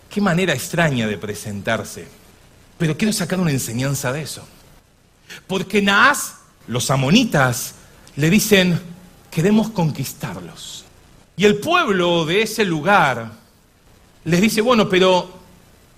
qué 0.09 0.19
manera 0.19 0.53
extraña 0.53 1.07
de 1.07 1.17
presentarse. 1.17 2.07
Pero 2.77 2.97
quiero 2.97 3.13
sacar 3.13 3.39
una 3.39 3.51
enseñanza 3.51 4.11
de 4.11 4.23
eso. 4.23 4.45
Porque 5.47 5.81
Naas, 5.81 6.35
los 6.67 6.91
amonitas, 6.91 7.75
le 8.17 8.29
dicen, 8.29 8.92
queremos 9.33 9.71
conquistarlos. 9.71 10.85
Y 11.35 11.45
el 11.45 11.57
pueblo 11.57 12.25
de 12.25 12.43
ese 12.43 12.63
lugar 12.63 13.31
les 14.25 14.41
dice, 14.41 14.61
bueno, 14.61 14.87
pero 14.87 15.27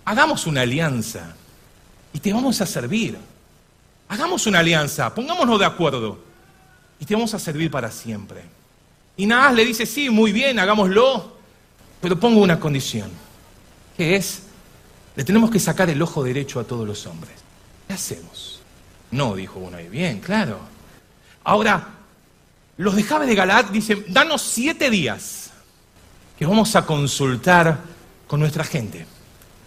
hagamos 0.05 0.47
una 0.47 0.61
alianza 0.61 1.35
y 2.13 2.19
te 2.19 2.31
vamos 2.31 2.61
a 2.61 2.65
servir. 2.65 3.17
Hagamos 4.07 4.47
una 4.47 4.59
alianza, 4.59 5.13
pongámonos 5.13 5.59
de 5.59 5.65
acuerdo 5.65 6.19
y 6.99 7.05
te 7.05 7.13
vamos 7.13 7.33
a 7.33 7.39
servir 7.39 7.69
para 7.69 7.91
siempre. 7.91 8.41
Y 9.17 9.25
Naas 9.25 9.53
le 9.53 9.65
dice, 9.65 9.85
sí, 9.85 10.09
muy 10.09 10.31
bien, 10.31 10.57
hagámoslo, 10.57 11.35
pero 11.99 12.19
pongo 12.19 12.41
una 12.41 12.59
condición, 12.59 13.09
que 13.97 14.15
es, 14.15 14.43
le 15.15 15.23
tenemos 15.23 15.49
que 15.49 15.59
sacar 15.59 15.89
el 15.89 16.01
ojo 16.01 16.23
derecho 16.23 16.59
a 16.59 16.63
todos 16.63 16.87
los 16.87 17.05
hombres. 17.05 17.33
¿Qué 17.87 17.93
hacemos? 17.93 18.61
No, 19.11 19.35
dijo 19.35 19.59
uno, 19.59 19.79
y 19.79 19.87
bien, 19.87 20.19
claro. 20.19 20.59
Ahora, 21.43 21.94
los 22.77 22.95
de 22.95 23.03
de 23.03 23.35
Galaad 23.35 23.65
dicen, 23.65 24.05
danos 24.09 24.41
siete 24.41 24.89
días 24.89 25.51
que 26.37 26.45
vamos 26.45 26.75
a 26.75 26.85
consultar 26.85 27.79
con 28.27 28.41
nuestra 28.41 28.65
gente, 28.65 29.05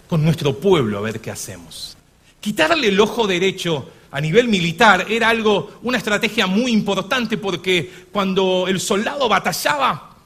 con 0.08 0.22
nuestro 0.22 0.58
pueblo, 0.58 0.98
a 0.98 1.00
ver 1.00 1.20
qué 1.20 1.30
hacemos. 1.30 1.96
Quitarle 2.40 2.88
el 2.88 3.00
ojo 3.00 3.26
derecho 3.26 3.90
a 4.10 4.20
nivel 4.20 4.48
militar 4.48 5.06
era 5.08 5.30
algo, 5.30 5.78
una 5.82 5.96
estrategia 5.96 6.46
muy 6.46 6.70
importante 6.70 7.38
porque 7.38 8.06
cuando 8.12 8.66
el 8.68 8.78
soldado 8.78 9.28
batallaba 9.28 10.16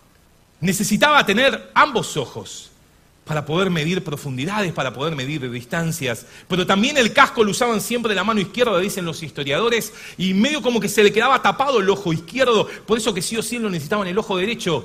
necesitaba 0.60 1.24
tener 1.24 1.70
ambos 1.74 2.16
ojos 2.16 2.71
para 3.24 3.46
poder 3.46 3.70
medir 3.70 4.02
profundidades, 4.02 4.72
para 4.72 4.92
poder 4.92 5.14
medir 5.14 5.48
distancias. 5.50 6.26
Pero 6.48 6.66
también 6.66 6.96
el 6.96 7.12
casco 7.12 7.44
lo 7.44 7.52
usaban 7.52 7.80
siempre 7.80 8.10
de 8.10 8.16
la 8.16 8.24
mano 8.24 8.40
izquierda, 8.40 8.78
dicen 8.78 9.04
los 9.04 9.22
historiadores, 9.22 9.92
y 10.18 10.34
medio 10.34 10.60
como 10.60 10.80
que 10.80 10.88
se 10.88 11.04
le 11.04 11.12
quedaba 11.12 11.40
tapado 11.40 11.80
el 11.80 11.88
ojo 11.88 12.12
izquierdo, 12.12 12.66
por 12.86 12.98
eso 12.98 13.14
que 13.14 13.22
sí 13.22 13.36
o 13.36 13.42
sí 13.42 13.58
lo 13.58 13.70
necesitaban 13.70 14.08
el 14.08 14.18
ojo 14.18 14.36
derecho. 14.36 14.84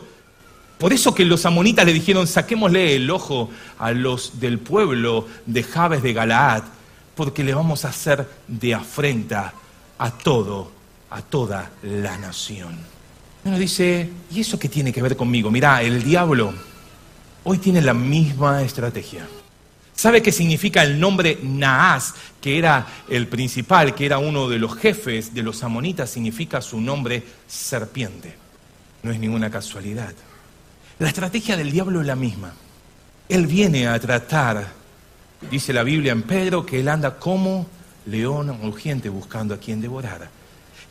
Por 0.77 0.93
eso 0.93 1.15
que 1.15 1.25
los 1.25 1.45
amonitas 1.47 1.85
le 1.85 1.93
dijeron, 1.93 2.27
saquémosle 2.27 2.95
el 2.95 3.09
ojo 3.09 3.49
a 3.79 3.91
los 3.91 4.39
del 4.39 4.59
pueblo 4.59 5.27
de 5.47 5.63
Jabes 5.63 6.03
de 6.03 6.13
Galaad, 6.13 6.63
porque 7.15 7.43
le 7.43 7.55
vamos 7.55 7.83
a 7.83 7.89
hacer 7.89 8.29
de 8.47 8.75
afrenta 8.75 9.55
a 9.97 10.11
todo, 10.11 10.71
a 11.09 11.23
toda 11.23 11.71
la 11.81 12.19
nación. 12.19 12.77
Uno 13.43 13.57
dice, 13.57 14.07
¿y 14.29 14.41
eso 14.41 14.59
qué 14.59 14.69
tiene 14.69 14.93
que 14.93 15.01
ver 15.01 15.15
conmigo? 15.15 15.49
Mirá, 15.49 15.81
el 15.81 16.03
diablo 16.03 16.53
hoy 17.49 17.59
tiene 17.59 17.81
la 17.81 17.93
misma 17.93 18.61
estrategia. 18.61 19.25
¿Sabe 19.95 20.21
qué 20.21 20.33
significa 20.33 20.83
el 20.83 20.99
nombre 20.99 21.39
Naas, 21.41 22.13
que 22.41 22.57
era 22.57 22.85
el 23.07 23.27
principal, 23.27 23.95
que 23.95 24.05
era 24.05 24.17
uno 24.17 24.49
de 24.49 24.59
los 24.59 24.75
jefes 24.75 25.33
de 25.33 25.43
los 25.43 25.63
amonitas? 25.63 26.09
Significa 26.09 26.61
su 26.61 26.81
nombre 26.81 27.23
serpiente. 27.47 28.35
No 29.01 29.11
es 29.11 29.19
ninguna 29.19 29.49
casualidad. 29.49 30.13
La 30.99 31.07
estrategia 31.07 31.55
del 31.55 31.71
diablo 31.71 32.01
es 32.01 32.07
la 32.07 32.17
misma. 32.17 32.51
Él 33.29 33.47
viene 33.47 33.87
a 33.87 33.97
tratar, 33.97 34.67
dice 35.49 35.71
la 35.71 35.83
Biblia 35.83 36.11
en 36.11 36.23
Pedro, 36.23 36.65
que 36.65 36.81
él 36.81 36.89
anda 36.89 37.17
como 37.17 37.65
león 38.07 38.49
urgente 38.61 39.07
buscando 39.07 39.53
a 39.53 39.57
quien 39.57 39.79
devorar. 39.79 40.29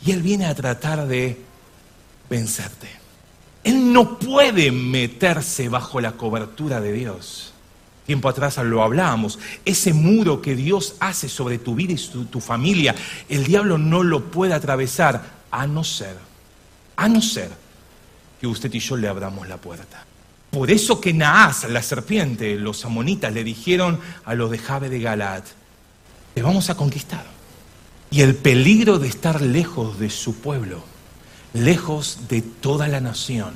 Y 0.05 0.11
él 0.11 0.23
viene 0.23 0.47
a 0.47 0.55
tratar 0.55 1.07
de 1.07 1.39
vencerte. 2.31 3.06
Él 3.67 3.93
no 3.93 4.17
puede 4.17 4.71
meterse 4.71 5.69
bajo 5.69 6.01
la 6.01 6.13
cobertura 6.13 6.81
de 6.81 6.93
Dios. 6.93 7.53
Tiempo 8.07 8.29
atrás 8.29 8.59
lo 8.59 8.85
hablábamos, 8.85 9.41
ese 9.65 9.93
muro 9.93 10.41
que 10.41 10.55
Dios 10.55 10.95
hace 11.01 11.29
sobre 11.29 11.59
tu 11.59 11.75
vida 11.75 11.93
y 11.93 12.27
tu, 12.27 12.41
familia, 12.41 12.95
el 13.29 13.43
diablo 13.43 13.77
no 13.77 14.05
lo 14.05 14.31
puede 14.31 14.55
atravesar 14.55 15.21
a 15.51 15.67
no 15.67 15.83
ser, 15.83 16.17
a 16.95 17.09
no 17.09 17.21
ser 17.21 17.51
que 18.41 18.47
usted 18.47 18.73
y 18.73 18.79
yo 18.79 18.97
le 18.97 19.09
abramos 19.09 19.49
la 19.49 19.57
puerta. 19.57 20.07
Por 20.53 20.71
eso 20.71 21.01
que 21.01 21.13
Naas, 21.13 21.69
la 21.69 21.83
serpiente, 21.83 22.55
los 22.55 22.85
amonitas 22.85 23.33
le 23.33 23.43
dijeron 23.43 23.99
a 24.25 24.37
los 24.37 24.49
de 24.53 24.59
Jabe 24.59 24.91
de 24.91 25.01
Galat, 25.01 25.45
te 26.35 26.41
vamos 26.41 26.71
a 26.71 26.77
conquistar. 26.77 27.27
Y 28.13 28.21
el 28.21 28.37
peligro 28.37 29.01
de 29.01 29.09
estar 29.09 29.43
lejos 29.43 29.99
de 29.99 30.09
su 30.09 30.37
pueblo 30.37 30.85
lejos 31.57 32.21
de 32.29 32.43
toda 32.43 32.89
la 32.89 33.01
nación, 33.01 33.53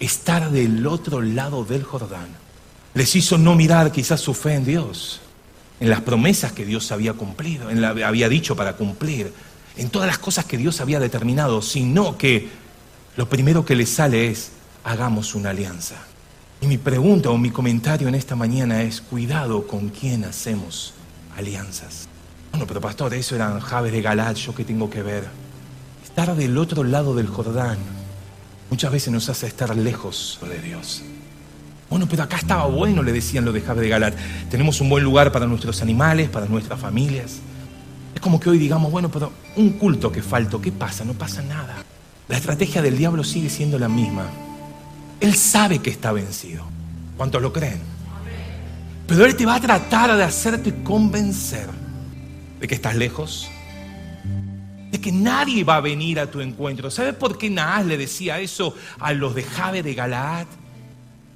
estar 0.00 0.50
del 0.50 0.86
otro 0.86 1.22
lado 1.22 1.64
del 1.64 1.82
Jordán, 1.82 2.28
les 2.94 3.14
hizo 3.16 3.38
no 3.38 3.54
mirar 3.54 3.92
quizás 3.92 4.20
su 4.20 4.34
fe 4.34 4.54
en 4.54 4.64
Dios, 4.64 5.20
en 5.80 5.90
las 5.90 6.00
promesas 6.00 6.52
que 6.52 6.64
Dios 6.64 6.92
había 6.92 7.14
cumplido, 7.14 7.70
en 7.70 7.80
la, 7.80 7.88
había 7.88 8.28
dicho 8.28 8.56
para 8.56 8.74
cumplir, 8.74 9.32
en 9.76 9.90
todas 9.90 10.06
las 10.06 10.18
cosas 10.18 10.44
que 10.44 10.56
Dios 10.56 10.80
había 10.80 11.00
determinado, 11.00 11.60
sino 11.60 12.16
que 12.16 12.48
lo 13.16 13.28
primero 13.28 13.64
que 13.64 13.74
les 13.74 13.90
sale 13.90 14.28
es, 14.28 14.50
hagamos 14.84 15.34
una 15.34 15.50
alianza. 15.50 15.96
Y 16.60 16.66
mi 16.66 16.78
pregunta 16.78 17.30
o 17.30 17.38
mi 17.38 17.50
comentario 17.50 18.08
en 18.08 18.14
esta 18.14 18.36
mañana 18.36 18.82
es, 18.82 19.00
cuidado 19.00 19.66
con 19.66 19.88
quién 19.88 20.24
hacemos 20.24 20.94
alianzas. 21.36 22.08
Bueno, 22.52 22.66
pero 22.66 22.80
pastor, 22.80 23.12
eso 23.14 23.34
eran 23.34 23.58
Javes 23.58 23.92
de 23.92 24.00
Galat, 24.00 24.36
¿yo 24.36 24.54
qué 24.54 24.64
tengo 24.64 24.88
que 24.88 25.02
ver? 25.02 25.43
Estar 26.16 26.36
del 26.36 26.56
otro 26.58 26.84
lado 26.84 27.16
del 27.16 27.26
Jordán 27.26 27.76
muchas 28.70 28.92
veces 28.92 29.12
nos 29.12 29.28
hace 29.28 29.48
estar 29.48 29.74
lejos 29.76 30.38
de 30.48 30.60
Dios. 30.60 31.02
Bueno, 31.90 32.06
pero 32.08 32.22
acá 32.22 32.36
estaba 32.36 32.66
bueno, 32.66 33.02
le 33.02 33.12
decían 33.12 33.44
los 33.44 33.52
de 33.52 33.60
Jabe 33.60 33.82
de 33.82 33.88
Galat. 33.88 34.14
Tenemos 34.48 34.80
un 34.80 34.88
buen 34.90 35.02
lugar 35.02 35.32
para 35.32 35.46
nuestros 35.46 35.82
animales, 35.82 36.28
para 36.28 36.46
nuestras 36.46 36.78
familias. 36.78 37.40
Es 38.14 38.20
como 38.20 38.38
que 38.38 38.48
hoy 38.48 38.58
digamos, 38.58 38.92
bueno, 38.92 39.10
pero 39.10 39.32
un 39.56 39.70
culto 39.70 40.12
que 40.12 40.22
faltó, 40.22 40.60
¿qué 40.60 40.70
pasa? 40.70 41.04
No 41.04 41.14
pasa 41.14 41.42
nada. 41.42 41.82
La 42.28 42.36
estrategia 42.36 42.80
del 42.80 42.96
diablo 42.96 43.24
sigue 43.24 43.50
siendo 43.50 43.76
la 43.76 43.88
misma. 43.88 44.26
Él 45.18 45.34
sabe 45.34 45.80
que 45.80 45.90
está 45.90 46.12
vencido. 46.12 46.64
¿Cuántos 47.16 47.42
lo 47.42 47.52
creen? 47.52 47.80
Pero 49.08 49.24
Él 49.24 49.34
te 49.34 49.46
va 49.46 49.56
a 49.56 49.60
tratar 49.60 50.16
de 50.16 50.22
hacerte 50.22 50.80
convencer 50.84 51.66
de 52.60 52.68
que 52.68 52.76
estás 52.76 52.94
lejos, 52.94 53.50
de 54.94 55.00
que 55.00 55.10
nadie 55.10 55.64
va 55.64 55.78
a 55.78 55.80
venir 55.80 56.20
a 56.20 56.30
tu 56.30 56.40
encuentro. 56.40 56.88
¿Sabes 56.88 57.16
por 57.16 57.36
qué 57.36 57.50
Naas 57.50 57.84
le 57.84 57.96
decía 57.96 58.38
eso 58.38 58.76
a 59.00 59.12
los 59.12 59.34
de 59.34 59.42
Jabe 59.42 59.82
de 59.82 59.92
Galaad? 59.92 60.46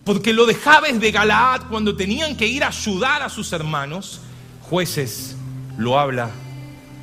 Porque 0.05 0.33
lo 0.33 0.47
de 0.47 0.55
Jabes 0.55 1.01
de 1.01 1.11
Galaad, 1.11 1.62
cuando 1.68 1.97
tenían 1.97 2.37
que 2.37 2.47
ir 2.47 2.62
a 2.62 2.68
ayudar 2.68 3.21
a 3.21 3.29
sus 3.29 3.53
hermanos, 3.53 4.21
jueces 4.62 5.35
lo 5.77 5.99
habla. 5.99 6.31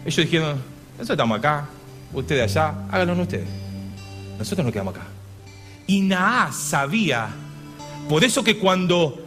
Ellos 0.06 0.15
dijeron, 0.15 0.62
nosotros 0.94 1.10
estamos 1.10 1.39
acá, 1.39 1.68
ustedes 2.13 2.56
allá, 2.56 2.74
háganlo 2.89 3.22
ustedes. 3.22 3.50
Nosotros 4.39 4.63
nos 4.63 4.72
quedamos 4.72 4.96
acá. 4.96 5.08
Y 5.88 6.00
Naas 6.00 6.56
sabía, 6.56 7.28
por 8.08 8.24
eso 8.24 8.46
que 8.46 8.58
cuando 8.58 9.25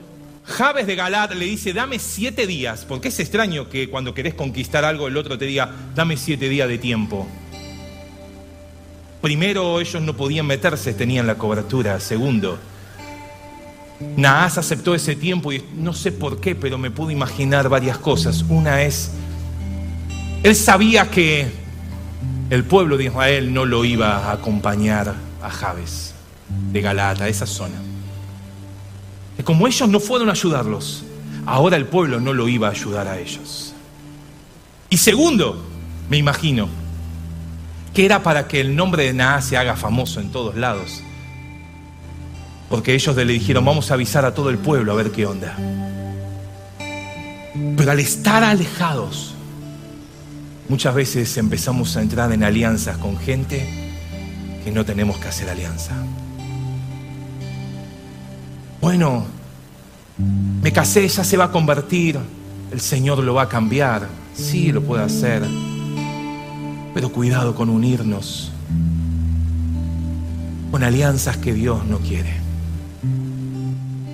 Jabes 0.49 0.87
de 0.87 0.97
Galad 0.97 1.33
le 1.33 1.45
dice, 1.45 1.75
dame 1.75 1.99
siete 1.99 2.47
días, 2.47 2.87
porque 2.89 3.09
es 3.09 3.21
extraño 3.21 3.69
que 3.69 3.91
cuando 3.91 4.15
querés 4.15 4.33
conquistar 4.33 4.85
algo 4.85 5.07
el 5.07 5.17
otro 5.17 5.37
te 5.37 5.45
diga, 5.45 5.71
dame 5.95 6.17
siete 6.17 6.49
días 6.49 6.67
de 6.69 6.79
tiempo. 6.79 7.29
Primero 9.21 9.79
ellos 9.79 10.03
no 10.03 10.17
podían 10.17 10.47
meterse, 10.47 10.95
tenían 10.95 11.27
la 11.27 11.37
cobertura. 11.37 12.01
Segundo, 12.01 12.59
Naas 14.17 14.57
aceptó 14.57 14.95
ese 14.95 15.17
tiempo 15.17 15.53
y 15.53 15.63
no 15.77 15.93
sé 15.93 16.13
por 16.13 16.41
qué, 16.41 16.55
pero 16.55 16.79
me 16.79 16.91
pude 16.91 17.13
imaginar 17.13 17.69
varias 17.69 17.99
cosas. 17.99 18.43
Una 18.49 18.83
es, 18.83 19.11
él 20.43 20.57
sabía 20.57 21.11
que 21.11 21.47
el 22.49 22.65
pueblo 22.65 22.97
de 22.97 23.05
Israel 23.05 23.53
no 23.53 23.67
lo 23.67 23.85
iba 23.85 24.17
a 24.17 24.33
acompañar 24.33 25.15
a 25.43 25.51
Jabes 25.51 26.15
de 26.73 26.81
Galata, 26.81 27.25
a 27.25 27.29
esa 27.29 27.45
zona. 27.45 27.77
Como 29.49 29.67
ellos 29.67 29.89
no 29.89 29.99
fueron 29.99 30.29
a 30.29 30.33
ayudarlos, 30.33 31.05
ahora 31.47 31.79
el 31.79 31.87
pueblo 31.87 32.21
no 32.21 32.35
lo 32.35 32.49
iba 32.49 32.69
a 32.69 32.73
ayudar 32.73 33.09
a 33.09 33.19
ellos. 33.19 33.73
Y 34.91 34.99
segundo, 34.99 35.65
me 36.11 36.19
imagino, 36.19 36.69
que 37.95 38.05
era 38.05 38.23
para 38.23 38.47
que 38.47 38.61
el 38.61 38.77
nombre 38.77 39.05
de 39.05 39.15
Naas 39.15 39.47
se 39.47 39.57
haga 39.57 39.75
famoso 39.75 40.21
en 40.21 40.31
todos 40.33 40.55
lados. 40.55 41.03
Porque 42.69 42.95
ellos 42.95 43.17
le 43.17 43.25
dijeron, 43.25 43.65
vamos 43.65 43.91
a 43.91 43.95
avisar 43.95 44.27
a 44.27 44.35
todo 44.35 44.51
el 44.51 44.59
pueblo 44.59 44.93
a 44.93 44.97
ver 44.97 45.13
qué 45.13 45.25
onda. 45.25 45.57
Pero 47.75 47.91
al 47.91 48.01
estar 48.01 48.45
alejados, 48.45 49.33
muchas 50.69 50.95
veces 50.95 51.35
empezamos 51.39 51.97
a 51.97 52.03
entrar 52.03 52.31
en 52.35 52.45
alianzas 52.45 52.99
con 52.99 53.17
gente 53.17 53.67
que 54.63 54.71
no 54.71 54.85
tenemos 54.85 55.17
que 55.17 55.29
hacer 55.29 55.49
alianza. 55.49 55.95
Bueno, 58.83 59.38
me 60.19 60.73
casé, 60.73 61.07
ya 61.09 61.25
se 61.25 61.37
va 61.37 61.45
a 61.45 61.51
convertir, 61.51 62.19
el 62.71 62.81
Señor 62.81 63.19
lo 63.19 63.35
va 63.35 63.43
a 63.43 63.49
cambiar, 63.49 64.09
sí, 64.35 64.73
lo 64.73 64.83
puede 64.83 65.05
hacer, 65.05 65.43
pero 66.95 67.11
cuidado 67.11 67.55
con 67.55 67.69
unirnos 67.71 68.53
con 70.71 70.83
alianzas 70.83 71.37
que 71.39 71.53
Dios 71.53 71.85
no 71.85 71.99
quiere. 71.99 72.35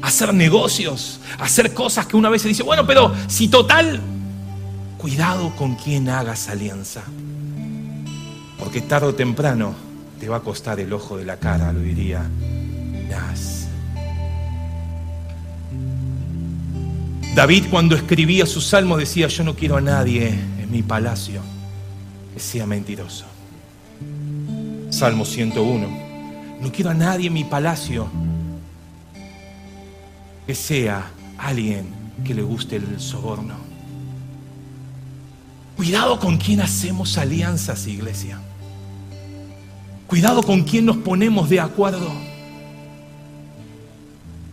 Hacer 0.03 0.35
negocios, 0.35 1.21
hacer 1.39 1.73
cosas 1.73 2.07
que 2.07 2.17
una 2.17 2.29
vez 2.29 2.43
se 2.43 2.49
dice, 2.49 2.63
bueno, 2.63 2.87
pero 2.87 3.13
si 3.27 3.49
total, 3.49 4.01
cuidado 4.99 5.55
con 5.57 5.75
quien 5.77 6.09
hagas 6.09 6.49
alianza, 6.49 7.03
porque 8.59 8.83
tarde 8.83 9.09
o 9.09 9.15
temprano 9.15 9.75
te 10.21 10.29
va 10.29 10.37
a 10.37 10.41
costar 10.41 10.79
el 10.79 10.93
ojo 10.93 11.17
de 11.17 11.25
la 11.25 11.39
cara, 11.39 11.73
lo 11.73 11.81
diría 11.81 12.29
Nas. 13.09 13.64
David 17.35 17.65
cuando 17.69 17.97
escribía 17.97 18.47
sus 18.47 18.65
salmos 18.65 18.99
decía, 18.99 19.27
yo 19.27 19.43
no 19.43 19.57
quiero 19.57 19.77
a 19.77 19.81
nadie 19.81 20.29
en 20.29 20.71
mi 20.71 20.83
palacio 20.83 21.43
que 22.33 22.39
sea 22.39 22.65
mentiroso. 22.65 23.25
Salmo 24.91 25.25
101, 25.25 25.89
no 26.61 26.73
quiero 26.73 26.91
a 26.91 26.95
nadie 26.95 27.27
en 27.27 27.33
mi 27.33 27.43
palacio 27.43 28.07
que 30.47 30.55
sea 30.55 31.11
alguien 31.37 31.87
que 32.25 32.35
le 32.35 32.43
guste 32.43 32.77
el 32.77 33.01
soborno. 33.01 33.57
Cuidado 35.77 36.21
con 36.21 36.37
quién 36.37 36.61
hacemos 36.61 37.19
alianzas, 37.19 37.89
iglesia. 37.89 38.39
Cuidado 40.07 40.41
con 40.45 40.63
quién 40.63 40.87
nos 40.87 40.99
ponemos 40.99 41.51
de 41.51 41.59
acuerdo. 41.59 42.13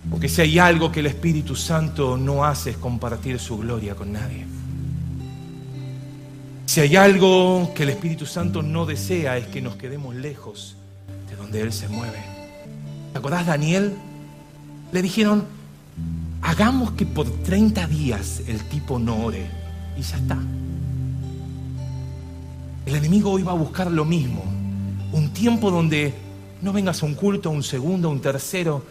Porque 0.09 0.27
si 0.27 0.41
hay 0.41 0.59
algo 0.59 0.91
que 0.91 1.01
el 1.01 1.07
Espíritu 1.07 1.55
Santo 1.55 2.17
no 2.17 2.43
hace 2.43 2.71
es 2.71 2.77
compartir 2.77 3.39
su 3.39 3.57
gloria 3.57 3.95
con 3.95 4.11
nadie. 4.11 4.45
Si 6.65 6.79
hay 6.79 6.95
algo 6.95 7.73
que 7.75 7.83
el 7.83 7.89
Espíritu 7.89 8.25
Santo 8.25 8.63
no 8.63 8.85
desea 8.85 9.37
es 9.37 9.47
que 9.47 9.61
nos 9.61 9.75
quedemos 9.75 10.15
lejos 10.15 10.77
de 11.29 11.35
donde 11.35 11.61
Él 11.61 11.73
se 11.73 11.87
mueve. 11.87 12.19
¿Te 13.11 13.19
acordás, 13.19 13.45
Daniel? 13.45 13.93
Le 14.91 15.01
dijeron, 15.01 15.45
hagamos 16.41 16.91
que 16.93 17.05
por 17.05 17.29
30 17.29 17.87
días 17.87 18.41
el 18.47 18.63
tipo 18.69 18.99
no 18.99 19.25
ore 19.25 19.49
y 19.97 20.01
ya 20.01 20.17
está. 20.17 20.37
El 22.85 22.95
enemigo 22.95 23.31
hoy 23.31 23.43
va 23.43 23.51
a 23.51 23.55
buscar 23.55 23.91
lo 23.91 24.05
mismo, 24.05 24.43
un 25.11 25.29
tiempo 25.31 25.69
donde 25.71 26.13
no 26.61 26.71
vengas 26.71 27.01
a 27.01 27.05
un 27.05 27.15
culto, 27.15 27.49
a 27.49 27.51
un 27.51 27.63
segundo, 27.63 28.07
a 28.07 28.11
un 28.11 28.21
tercero. 28.21 28.83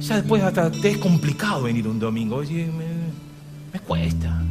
Ya 0.00 0.16
después 0.16 0.42
hasta 0.42 0.70
te 0.70 0.90
es 0.90 0.98
complicado 0.98 1.62
venir 1.62 1.86
un 1.86 1.98
domingo. 1.98 2.36
Oye, 2.36 2.66
me, 2.66 2.86
me 3.72 3.80
cuesta. 3.80 4.42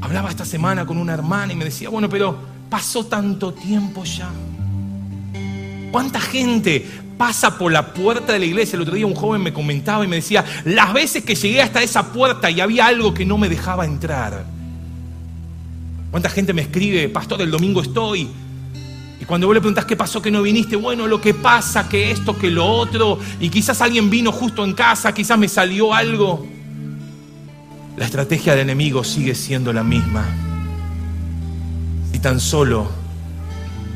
Hablaba 0.00 0.30
esta 0.30 0.44
semana 0.44 0.86
con 0.86 0.96
una 0.96 1.14
hermana 1.14 1.52
y 1.52 1.56
me 1.56 1.64
decía, 1.64 1.88
bueno, 1.88 2.08
pero 2.08 2.36
pasó 2.68 3.04
tanto 3.06 3.52
tiempo 3.52 4.04
ya. 4.04 4.30
¿Cuánta 5.90 6.20
gente 6.20 6.86
pasa 7.18 7.58
por 7.58 7.72
la 7.72 7.92
puerta 7.92 8.32
de 8.32 8.38
la 8.38 8.44
iglesia? 8.44 8.76
El 8.76 8.82
otro 8.82 8.94
día 8.94 9.06
un 9.06 9.14
joven 9.14 9.42
me 9.42 9.52
comentaba 9.52 10.04
y 10.04 10.08
me 10.08 10.16
decía, 10.16 10.44
las 10.64 10.92
veces 10.94 11.24
que 11.24 11.34
llegué 11.34 11.62
hasta 11.62 11.82
esa 11.82 12.12
puerta 12.12 12.48
y 12.48 12.60
había 12.60 12.86
algo 12.86 13.12
que 13.12 13.26
no 13.26 13.38
me 13.38 13.48
dejaba 13.48 13.84
entrar. 13.84 14.44
¿Cuánta 16.12 16.30
gente 16.30 16.52
me 16.52 16.62
escribe, 16.62 17.08
pastor, 17.08 17.42
el 17.42 17.50
domingo 17.50 17.82
estoy, 17.82 18.28
y 19.20 19.26
cuando 19.26 19.46
vos 19.46 19.54
le 19.54 19.60
preguntás 19.60 19.84
qué 19.84 19.96
pasó 19.96 20.22
que 20.22 20.30
no 20.30 20.40
viniste, 20.40 20.76
bueno, 20.76 21.06
lo 21.06 21.20
que 21.20 21.34
pasa, 21.34 21.86
que 21.86 22.10
esto, 22.10 22.38
que 22.38 22.50
lo 22.50 22.66
otro, 22.66 23.18
y 23.38 23.50
quizás 23.50 23.82
alguien 23.82 24.08
vino 24.08 24.32
justo 24.32 24.64
en 24.64 24.72
casa, 24.72 25.12
quizás 25.12 25.38
me 25.38 25.46
salió 25.46 25.92
algo. 25.92 26.46
La 27.98 28.06
estrategia 28.06 28.52
del 28.52 28.62
enemigo 28.62 29.04
sigue 29.04 29.34
siendo 29.34 29.74
la 29.74 29.84
misma. 29.84 30.24
Si 32.10 32.18
tan 32.18 32.40
solo 32.40 32.88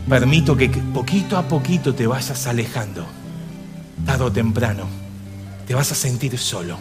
permito 0.07 0.55
que 0.55 0.69
poquito 0.69 1.39
a 1.39 1.49
poquito 1.49 1.95
te 1.95 2.07
vayas 2.07 2.47
alejando, 2.47 3.07
tarde 4.05 4.25
o 4.25 4.31
temprano, 4.31 4.85
te 5.67 5.75
vas 5.75 5.91
a 5.91 5.95
sentir 5.95 6.37
solo. 6.37 6.77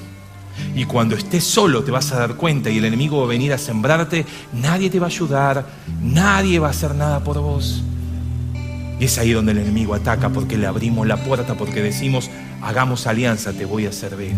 Y 0.75 0.84
cuando 0.84 1.15
estés 1.15 1.45
solo 1.45 1.82
te 1.82 1.91
vas 1.91 2.12
a 2.12 2.19
dar 2.19 2.36
cuenta 2.36 2.69
y 2.69 2.77
el 2.77 2.84
enemigo 2.84 3.19
va 3.19 3.23
a 3.23 3.29
venir 3.29 3.53
a 3.53 3.58
sembrarte, 3.58 4.25
nadie 4.51 4.89
te 4.89 4.99
va 4.99 5.06
a 5.06 5.10
ayudar, 5.10 5.65
nadie 6.01 6.60
va 6.60 6.67
a 6.67 6.71
hacer 6.71 6.93
nada 6.93 7.23
por 7.23 7.39
vos. 7.39 7.84
Y 8.99 9.06
es 9.06 9.17
ahí 9.17 9.32
donde 9.32 9.51
el 9.51 9.60
enemigo 9.60 9.95
ataca 9.95 10.29
porque 10.29 10.58
le 10.58 10.67
abrimos 10.67 11.08
la 11.08 11.17
puerta, 11.17 11.56
porque 11.56 11.82
decimos, 11.82 12.29
hagamos 12.62 13.08
alianza, 13.08 13.53
te 13.53 13.65
voy 13.65 13.86
a 13.86 13.91
servir. 13.91 14.34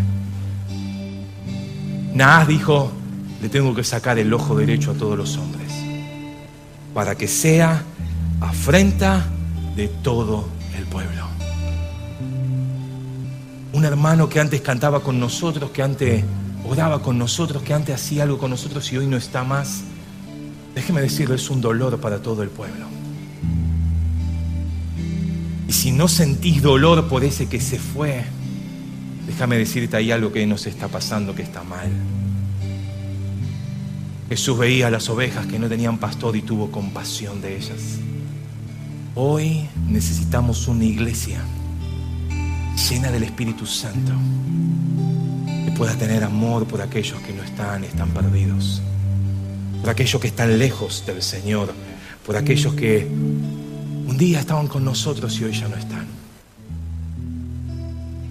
Naas 2.14 2.48
dijo, 2.48 2.90
le 3.42 3.48
tengo 3.48 3.74
que 3.74 3.84
sacar 3.84 4.18
el 4.18 4.32
ojo 4.32 4.56
derecho 4.56 4.92
a 4.92 4.94
todos 4.94 5.18
los 5.18 5.36
hombres, 5.36 5.70
para 6.94 7.14
que 7.14 7.28
sea 7.28 7.84
afrenta 8.40 9.24
de 9.76 9.88
todo 9.88 10.48
el 10.76 10.84
pueblo. 10.86 11.26
Un 13.72 13.84
hermano 13.84 14.28
que 14.28 14.40
antes 14.40 14.62
cantaba 14.62 15.00
con 15.00 15.20
nosotros, 15.20 15.70
que 15.70 15.82
antes 15.82 16.24
oraba 16.66 17.02
con 17.02 17.18
nosotros, 17.18 17.62
que 17.62 17.74
antes 17.74 17.94
hacía 17.94 18.22
algo 18.22 18.38
con 18.38 18.50
nosotros 18.50 18.90
y 18.92 18.96
hoy 18.96 19.06
no 19.06 19.16
está 19.16 19.44
más, 19.44 19.82
déjeme 20.74 21.02
decirlo, 21.02 21.34
es 21.34 21.50
un 21.50 21.60
dolor 21.60 22.00
para 22.00 22.22
todo 22.22 22.42
el 22.42 22.48
pueblo. 22.48 22.86
Y 25.68 25.72
si 25.72 25.90
no 25.90 26.08
sentís 26.08 26.62
dolor 26.62 27.08
por 27.08 27.24
ese 27.24 27.46
que 27.46 27.60
se 27.60 27.78
fue, 27.78 28.24
déjame 29.26 29.58
decirte 29.58 29.96
ahí 29.96 30.12
algo 30.12 30.32
que 30.32 30.46
nos 30.46 30.66
está 30.66 30.88
pasando 30.88 31.34
que 31.34 31.42
está 31.42 31.64
mal. 31.64 31.90
Jesús 34.28 34.58
veía 34.58 34.88
a 34.88 34.90
las 34.90 35.08
ovejas 35.08 35.46
que 35.46 35.58
no 35.58 35.68
tenían 35.68 35.98
pastor 35.98 36.36
y 36.36 36.42
tuvo 36.42 36.70
compasión 36.70 37.40
de 37.40 37.56
ellas. 37.56 37.98
Hoy 39.14 39.68
necesitamos 39.88 40.68
una 40.68 40.84
iglesia 40.84 41.40
llena 42.90 43.10
del 43.10 43.22
Espíritu 43.22 43.66
Santo 43.66 44.12
que 45.64 45.72
pueda 45.72 45.96
tener 45.96 46.22
amor 46.22 46.66
por 46.66 46.82
aquellos 46.82 47.20
que 47.20 47.32
no 47.32 47.42
están, 47.42 47.84
están 47.84 48.10
perdidos, 48.10 48.82
por 49.80 49.90
aquellos 49.90 50.20
que 50.20 50.28
están 50.28 50.58
lejos 50.58 51.04
del 51.06 51.22
Señor, 51.22 51.72
por 52.24 52.36
aquellos 52.36 52.74
que 52.74 53.08
un 54.06 54.16
día 54.16 54.40
estaban 54.40 54.68
con 54.68 54.84
nosotros 54.84 55.38
y 55.40 55.44
hoy 55.44 55.52
ya 55.52 55.68
no 55.68 55.76
están. 55.76 56.06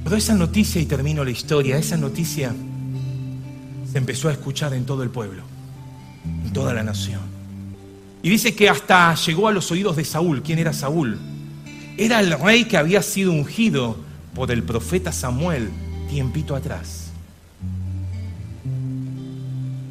Pero 0.03 0.15
esa 0.15 0.33
noticia, 0.35 0.81
y 0.81 0.85
termino 0.85 1.23
la 1.23 1.31
historia, 1.31 1.77
esa 1.77 1.97
noticia 1.97 2.53
se 3.91 3.97
empezó 3.97 4.29
a 4.29 4.31
escuchar 4.31 4.73
en 4.73 4.85
todo 4.85 5.03
el 5.03 5.09
pueblo, 5.09 5.43
en 6.45 6.53
toda 6.53 6.73
la 6.73 6.83
nación. 6.83 7.21
Y 8.23 8.29
dice 8.29 8.55
que 8.55 8.69
hasta 8.69 9.13
llegó 9.15 9.47
a 9.47 9.51
los 9.51 9.69
oídos 9.71 9.95
de 9.95 10.05
Saúl. 10.05 10.41
¿Quién 10.41 10.59
era 10.59 10.73
Saúl? 10.73 11.19
Era 11.97 12.19
el 12.19 12.39
rey 12.39 12.65
que 12.65 12.77
había 12.77 13.01
sido 13.01 13.31
ungido 13.31 13.97
por 14.33 14.51
el 14.51 14.63
profeta 14.63 15.11
Samuel 15.11 15.69
tiempito 16.09 16.55
atrás. 16.55 17.11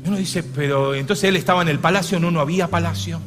Y 0.04 0.08
uno 0.08 0.16
dice, 0.16 0.42
pero 0.42 0.94
entonces 0.94 1.24
él 1.24 1.36
estaba 1.36 1.62
en 1.62 1.68
el 1.68 1.78
palacio, 1.78 2.18
no, 2.18 2.30
no 2.30 2.40
había 2.40 2.68
palacio. 2.68 3.20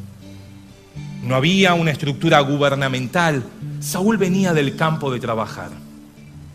No 1.22 1.34
había 1.34 1.74
una 1.74 1.90
estructura 1.90 2.40
gubernamental. 2.40 3.42
Saúl 3.80 4.16
venía 4.16 4.54
del 4.54 4.76
campo 4.76 5.10
de 5.10 5.20
trabajar. 5.20 5.70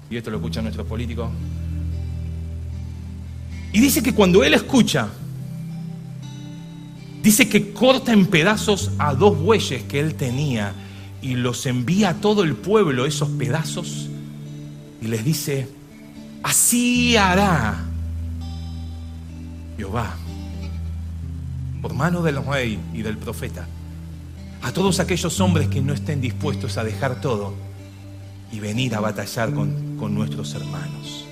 Y 0.10 0.18
esto 0.18 0.30
lo 0.30 0.38
escucha 0.38 0.62
nuestro 0.62 0.86
político. 0.86 1.32
Y 3.72 3.80
dice 3.80 4.04
que 4.04 4.14
cuando 4.14 4.44
él 4.44 4.54
escucha, 4.54 5.10
dice 7.24 7.50
que 7.50 7.74
corta 7.74 8.14
en 8.14 8.28
pedazos 8.28 8.92
a 9.00 9.16
dos 9.16 9.38
bueyes 9.40 9.84
que 9.84 10.00
él 10.00 10.16
tenía 10.16 10.74
y 11.22 11.36
los 11.36 11.66
envía 11.66 12.10
a 12.10 12.14
todo 12.16 12.44
el 12.44 12.56
pueblo 12.56 13.06
esos 13.06 13.30
pedazos 13.30 14.10
y 15.02 15.08
les 15.08 15.26
dice, 15.26 15.68
así 16.44 17.18
hará 17.18 17.84
Jehová, 19.78 20.16
por 21.82 21.94
mano 21.94 22.22
del 22.22 22.46
rey 22.46 22.80
y 22.94 23.02
del 23.02 23.18
profeta, 23.18 23.68
a 24.64 24.72
todos 24.72 25.00
aquellos 25.00 25.40
hombres 25.42 25.68
que 25.68 25.82
no 25.82 25.94
estén 25.94 26.22
dispuestos 26.22 26.78
a 26.78 26.84
dejar 26.84 27.20
todo 27.20 27.54
y 28.52 28.60
venir 28.60 28.96
a 28.96 29.02
batallar 29.02 29.54
con, 29.54 29.98
con 29.98 30.16
nuestros 30.16 30.54
hermanos. 30.56 31.26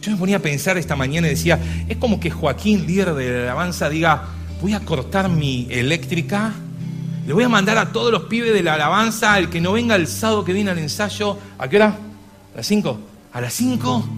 Yo 0.00 0.12
me 0.12 0.16
ponía 0.16 0.38
a 0.38 0.40
pensar 0.40 0.78
esta 0.78 0.96
mañana 0.96 1.26
y 1.26 1.30
decía, 1.30 1.58
es 1.88 1.96
como 1.98 2.18
que 2.18 2.30
Joaquín, 2.30 2.86
líder 2.86 3.14
de 3.14 3.30
la 3.30 3.42
alabanza, 3.42 3.90
diga, 3.90 4.28
voy 4.62 4.72
a 4.72 4.80
cortar 4.80 5.28
mi 5.28 5.66
eléctrica, 5.70 6.54
le 7.26 7.32
voy 7.34 7.44
a 7.44 7.48
mandar 7.50 7.76
a 7.76 7.92
todos 7.92 8.10
los 8.10 8.22
pibes 8.22 8.54
de 8.54 8.62
la 8.62 8.74
alabanza, 8.74 9.38
el 9.38 9.50
que 9.50 9.60
no 9.60 9.72
venga 9.72 9.94
el 9.96 10.06
sábado 10.06 10.44
que 10.44 10.54
viene 10.54 10.70
al 10.70 10.78
ensayo, 10.78 11.36
¿a 11.58 11.68
qué 11.68 11.76
hora? 11.76 11.98
¿A 12.54 12.56
las 12.56 12.66
5? 12.66 12.98
A 13.34 13.40
las 13.42 13.52
5 13.52 14.08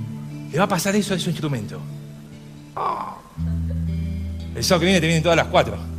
le 0.53 0.59
va 0.59 0.65
a 0.65 0.69
pasar 0.69 0.95
eso 0.95 1.15
a 1.15 1.19
su 1.19 1.31
instrumento. 1.31 1.81
Ah. 2.77 3.17
El 4.55 4.63
sábado 4.63 4.81
que 4.81 4.87
viene 4.87 5.01
te 5.01 5.07
vienen 5.07 5.23
todas 5.23 5.37
las 5.37 5.49
4. 5.49 5.90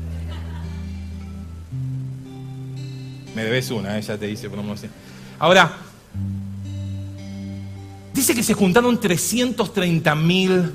Me 3.35 3.43
debes 3.43 3.71
una, 3.71 3.97
ella 3.97 4.17
te 4.17 4.27
dice 4.27 4.49
promoción. 4.49 4.91
Ahora, 5.39 5.77
dice 8.13 8.35
que 8.35 8.43
se 8.43 8.53
juntaron 8.53 8.99
330 8.99 10.15
mil 10.15 10.71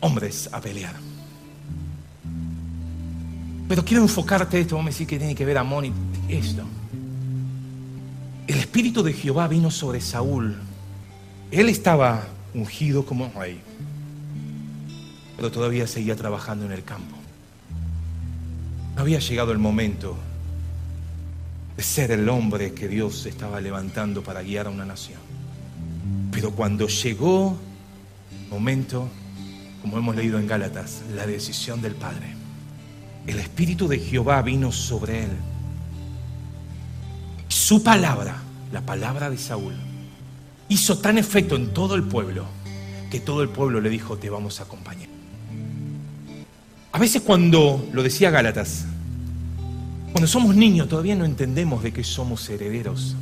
hombres 0.00 0.48
a 0.52 0.60
pelear. 0.60 0.94
Pero 3.68 3.84
quiero 3.84 4.02
enfocarte 4.02 4.60
esto, 4.60 4.76
vamos 4.76 4.88
a 4.88 4.92
decir 4.92 5.06
que 5.06 5.18
tiene 5.18 5.34
que 5.34 5.44
ver 5.44 5.58
Amón 5.58 5.86
y 5.86 5.92
esto. 6.28 6.62
El 8.46 8.58
Espíritu 8.58 9.02
de 9.02 9.12
Jehová 9.12 9.46
vino 9.46 9.70
sobre 9.70 10.00
Saúl. 10.00 10.56
Él 11.50 11.68
estaba 11.68 12.26
ungido 12.54 13.04
como 13.04 13.30
rey, 13.36 13.60
pero 15.36 15.50
todavía 15.50 15.86
seguía 15.86 16.16
trabajando 16.16 16.64
en 16.64 16.72
el 16.72 16.82
campo. 16.82 17.16
No 18.96 19.02
había 19.02 19.18
llegado 19.18 19.52
el 19.52 19.58
momento 19.58 20.16
de 21.78 21.84
ser 21.84 22.10
el 22.10 22.28
hombre 22.28 22.74
que 22.74 22.88
Dios 22.88 23.24
estaba 23.26 23.60
levantando 23.60 24.20
para 24.24 24.42
guiar 24.42 24.66
a 24.66 24.70
una 24.70 24.84
nación. 24.84 25.20
Pero 26.32 26.50
cuando 26.50 26.88
llegó 26.88 27.56
el 28.32 28.48
momento, 28.50 29.08
como 29.80 29.96
hemos 29.96 30.16
leído 30.16 30.40
en 30.40 30.48
Gálatas, 30.48 31.02
la 31.14 31.24
decisión 31.24 31.80
del 31.80 31.94
Padre, 31.94 32.34
el 33.28 33.38
Espíritu 33.38 33.86
de 33.86 34.00
Jehová 34.00 34.42
vino 34.42 34.72
sobre 34.72 35.22
él 35.22 35.30
su 37.46 37.84
palabra, 37.84 38.42
la 38.72 38.80
palabra 38.80 39.30
de 39.30 39.38
Saúl, 39.38 39.74
hizo 40.68 40.98
tan 40.98 41.16
efecto 41.16 41.54
en 41.54 41.72
todo 41.72 41.94
el 41.94 42.02
pueblo 42.02 42.46
que 43.08 43.20
todo 43.20 43.40
el 43.40 43.50
pueblo 43.50 43.80
le 43.80 43.88
dijo, 43.88 44.18
te 44.18 44.30
vamos 44.30 44.58
a 44.58 44.64
acompañar. 44.64 45.08
A 46.90 46.98
veces 46.98 47.22
cuando, 47.22 47.88
lo 47.92 48.02
decía 48.02 48.30
Gálatas, 48.30 48.84
cuando 50.12 50.26
somos 50.26 50.56
niños 50.56 50.88
todavía 50.88 51.14
no 51.14 51.24
entendemos 51.24 51.82
de 51.82 51.92
qué 51.92 52.02
somos 52.02 52.48
herederos. 52.48 53.14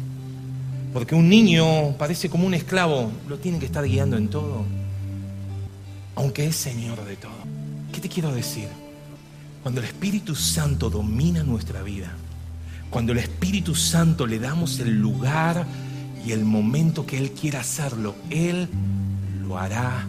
Porque 0.93 1.14
un 1.14 1.28
niño 1.28 1.97
parece 1.99 2.30
como 2.30 2.47
un 2.47 2.55
esclavo, 2.55 3.12
lo 3.28 3.39
tiene 3.39 3.59
que 3.59 3.66
estar 3.66 3.84
guiando 3.84 4.16
en 4.16 4.28
todo, 4.28 4.64
aunque 6.14 6.47
es 6.47 6.57
Señor 6.57 7.05
de 7.05 7.16
todo. 7.16 7.32
¿Qué 7.93 8.01
te 8.01 8.09
quiero 8.09 8.32
decir? 8.32 8.68
Cuando 9.62 9.80
el 9.80 9.87
Espíritu 9.89 10.34
Santo 10.34 10.89
domina 10.89 11.43
nuestra 11.43 11.82
vida, 11.82 12.14
cuando 12.89 13.12
el 13.12 13.18
Espíritu 13.18 13.74
Santo 13.74 14.26
le 14.26 14.39
damos 14.39 14.78
el 14.78 14.99
lugar 14.99 15.66
y 16.24 16.32
el 16.32 16.45
momento 16.45 17.05
que 17.05 17.18
Él 17.18 17.32
quiera 17.32 17.61
hacerlo, 17.61 18.14
Él 18.30 18.68
lo 19.47 19.59
hará 19.59 20.07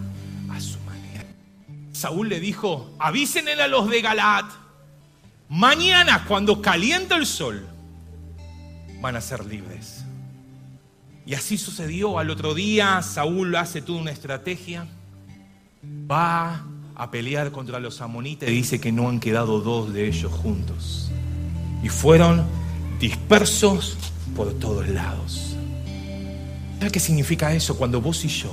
a 0.49 0.59
su 0.61 0.79
manera. 0.81 1.25
Saúl 1.91 2.29
le 2.29 2.39
dijo, 2.39 2.95
avísenle 2.99 3.61
a 3.61 3.67
los 3.67 3.89
de 3.89 4.01
Galat, 4.01 4.45
mañana 5.49 6.25
cuando 6.27 6.61
caliente 6.61 7.15
el 7.15 7.25
sol, 7.25 7.67
van 9.01 9.15
a 9.15 9.21
ser 9.21 9.45
libres. 9.45 10.03
Y 11.25 11.33
así 11.33 11.57
sucedió. 11.57 12.19
Al 12.19 12.29
otro 12.29 12.53
día 12.53 13.01
Saúl 13.01 13.55
hace 13.55 13.81
toda 13.81 13.99
una 13.99 14.11
estrategia, 14.11 14.87
va 16.09 16.65
a 16.95 17.11
pelear 17.11 17.51
contra 17.51 17.79
los 17.79 18.01
amonitas 18.01 18.49
y 18.49 18.53
dice 18.53 18.79
que 18.79 18.91
no 18.91 19.09
han 19.09 19.19
quedado 19.19 19.59
dos 19.61 19.93
de 19.93 20.07
ellos 20.07 20.31
juntos. 20.31 21.11
Y 21.83 21.89
fueron 21.89 22.43
dispersos 22.99 23.97
por 24.35 24.53
todos 24.53 24.87
lados. 24.87 25.55
¿Sabes 26.77 26.91
qué 26.91 26.99
significa 26.99 27.53
eso? 27.53 27.77
Cuando 27.77 28.01
vos 28.01 28.23
y 28.23 28.27
yo, 28.27 28.51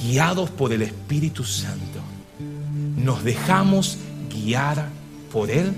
guiados 0.00 0.50
por 0.50 0.72
el 0.72 0.82
Espíritu 0.82 1.44
Santo, 1.44 2.00
nos 2.96 3.24
dejamos 3.24 3.98
guiar 4.30 4.88
por 5.36 5.50
Él, 5.50 5.70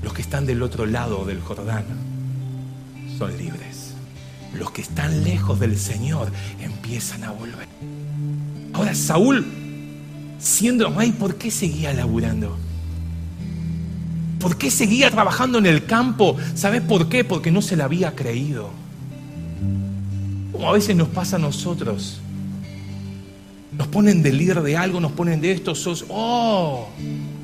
los 0.00 0.12
que 0.12 0.22
están 0.22 0.46
del 0.46 0.62
otro 0.62 0.86
lado 0.86 1.24
del 1.24 1.40
Jordán 1.40 1.84
son 3.18 3.36
libres. 3.36 3.94
Los 4.54 4.70
que 4.70 4.82
están 4.82 5.24
lejos 5.24 5.58
del 5.58 5.76
Señor 5.76 6.30
empiezan 6.60 7.24
a 7.24 7.32
volver. 7.32 7.66
Ahora 8.72 8.94
Saúl, 8.94 9.44
siendo 10.38 10.88
rey, 10.90 11.10
¿por 11.10 11.34
qué 11.34 11.50
seguía 11.50 11.92
laburando? 11.92 12.56
¿Por 14.38 14.56
qué 14.56 14.70
seguía 14.70 15.10
trabajando 15.10 15.58
en 15.58 15.66
el 15.66 15.84
campo? 15.84 16.36
¿Sabes 16.54 16.82
por 16.82 17.08
qué? 17.08 17.24
Porque 17.24 17.50
no 17.50 17.60
se 17.60 17.76
le 17.76 17.82
había 17.82 18.14
creído. 18.14 18.70
Como 20.52 20.68
a 20.68 20.74
veces 20.74 20.94
nos 20.94 21.08
pasa 21.08 21.34
a 21.34 21.40
nosotros. 21.40 22.20
Nos 23.78 23.86
ponen 23.86 24.24
de 24.24 24.32
líder 24.32 24.60
de 24.62 24.76
algo, 24.76 24.98
nos 24.98 25.12
ponen 25.12 25.40
de 25.40 25.52
esto, 25.52 25.72
sos, 25.72 26.04
oh, 26.08 26.88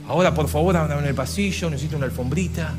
ahora 0.09 0.35
por 0.35 0.49
favor 0.49 0.76
anda 0.76 0.99
en 0.99 1.07
el 1.07 1.14
pasillo, 1.14 1.70
necesito 1.70 1.97
una 1.97 2.07
alfombrita. 2.07 2.74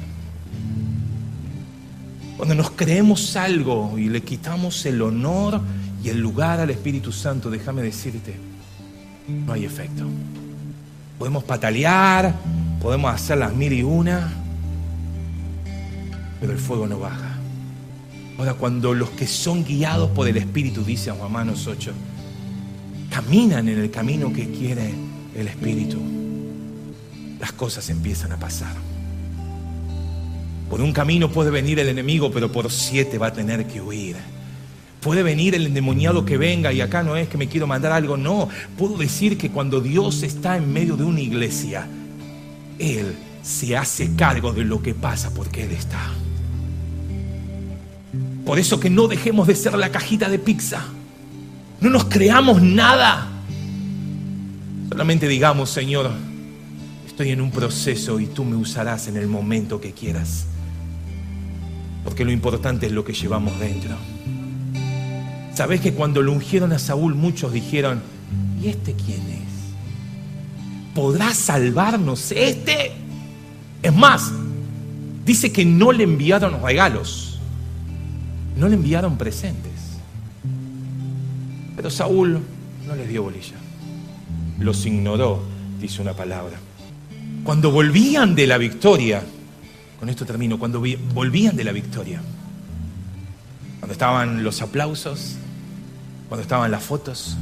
Cuando 2.36 2.53
nos 2.53 2.72
creemos 2.72 3.34
algo 3.38 3.97
y 3.97 4.10
le 4.10 4.24
quitamos 4.24 4.86
el 4.86 5.01
honor 5.01 5.62
y 6.03 6.10
el 6.10 6.20
lugar 6.20 6.60
al 6.60 6.70
Espíritu 6.70 7.14
Santo, 7.14 7.49
déjame 7.49 7.82
decirte, 7.82 8.36
no 9.30 9.53
hay 9.53 9.64
efecto. 9.64 10.03
Podemos 11.18 11.45
patalear, 11.45 12.36
podemos 12.82 13.16
hacer 13.16 13.38
las 13.38 13.53
mil 13.53 13.72
y 13.72 13.84
una, 13.84 14.34
pero 16.41 16.51
el 16.51 16.60
fuego 16.60 16.88
no 16.88 16.99
baja. 16.99 17.38
Ahora, 18.38 18.56
cuando 18.56 18.93
los 18.93 19.12
que 19.12 19.28
son 19.28 19.64
guiados 19.64 20.10
por 20.10 20.28
el 20.28 20.36
Espíritu, 20.36 20.84
dice 20.84 21.14
Romanos 21.14 21.68
8, 21.68 21.93
caminan 23.16 23.70
en 23.70 23.80
el 23.80 23.91
camino 23.91 24.34
que 24.34 24.49
quiere 24.51 24.93
el 25.34 25.47
Espíritu, 25.47 26.01
las 27.39 27.53
cosas 27.53 27.89
empiezan 27.89 28.34
a 28.34 28.38
pasar. 28.38 28.76
Por 30.70 30.82
un 30.82 30.91
camino 30.91 31.32
puede 31.32 31.49
venir 31.49 31.80
el 31.80 31.88
enemigo, 31.88 32.30
pero 32.30 32.51
por 32.51 32.70
siete 32.70 33.18
va 33.18 33.28
a 33.28 33.34
tener 33.34 33.68
que 33.68 33.80
huir. 33.80 34.18
Puede 34.99 35.24
venir 35.24 35.55
el 35.55 35.66
endemoniado 35.66 36.26
que 36.26 36.38
venga 36.38 36.74
y 36.74 36.82
acá 36.82 37.03
no 37.03 37.16
es 37.16 37.30
que 37.30 37.38
me 37.38 37.47
quiero 37.47 37.68
mandar 37.68 37.93
algo, 37.93 38.18
no. 38.18 38.49
Puedo 38.78 38.97
decir 38.97 39.38
que 39.38 39.49
cuando 39.49 39.80
Dios 39.80 40.22
está 40.22 40.57
en 40.57 40.74
medio 40.74 40.97
de 40.97 41.05
una 41.05 41.22
iglesia, 41.22 41.88
Él 42.80 43.16
se 43.41 43.78
hace 43.78 44.13
cargo 44.18 44.51
de 44.51 44.66
lo 44.66 44.82
que 44.82 44.93
pasa 44.93 45.34
porque 45.34 45.63
Él 45.63 45.72
está. 45.72 46.11
Por 48.45 48.59
eso 48.59 48.78
que 48.78 48.89
no 48.89 49.07
dejemos 49.07 49.47
de 49.47 49.55
ser 49.55 49.76
la 49.76 49.89
cajita 49.89 50.28
de 50.28 50.38
pizza. 50.38 50.86
No 51.82 51.89
nos 51.89 52.05
creamos 52.05 52.61
nada. 52.61 53.28
Solamente 54.89 55.28
digamos, 55.28 55.69
Señor, 55.69 56.11
estoy 57.05 57.32
en 57.32 57.41
un 57.41 57.51
proceso 57.51 58.19
y 58.19 58.28
tú 58.28 58.43
me 58.43 58.55
usarás 58.55 59.07
en 59.07 59.17
el 59.17 59.28
momento 59.28 59.82
que 59.82 59.91
quieras. 59.91 60.45
Porque 62.03 62.23
lo 62.23 62.32
importante 62.32 62.86
es 62.86 62.91
lo 62.91 63.03
que 63.03 63.13
llevamos 63.13 63.59
dentro. 63.59 63.95
¿Sabes 65.53 65.80
que 65.82 65.93
cuando 65.93 66.21
lo 66.21 66.34
ungieron 66.34 66.73
a 66.73 66.80
Saúl 66.80 67.15
muchos 67.15 67.53
dijeron, 67.53 68.01
¿y 68.61 68.67
este 68.67 68.93
quién 68.93 69.21
es? 69.21 70.93
¿Podrá 70.93 71.34
salvarnos 71.34 72.32
este? 72.32 72.91
Es 73.82 73.93
más, 73.93 74.32
dice 75.26 75.51
que 75.51 75.65
no 75.65 75.91
le 75.91 76.03
enviaron 76.03 76.61
regalos. 76.61 77.39
no 78.55 78.69
le 78.69 78.76
enviaron 78.76 79.17
presentes. 79.17 79.74
Saúl 81.89 82.39
no 82.86 82.95
les 82.95 83.07
dio 83.07 83.23
bolilla. 83.23 83.55
Los 84.59 84.86
ignoró, 84.86 85.43
dice 85.79 86.01
una 86.01 86.13
palabra. 86.13 86.57
Cuando 87.43 87.71
volvían 87.71 88.36
de 88.36 88.47
la 88.47 88.57
victoria, 88.57 89.21
con 89.99 90.09
esto 90.09 90.25
termino, 90.25 90.57
cuando 90.57 90.81
volvían 91.13 91.55
de 91.55 91.63
la 91.63 91.71
victoria, 91.71 92.21
cuando 93.79 93.93
estaban 93.93 94.43
los 94.43 94.61
aplausos, 94.61 95.36
cuando 96.27 96.41
estaban 96.41 96.71
las 96.71 96.83
fotos, 96.83 97.38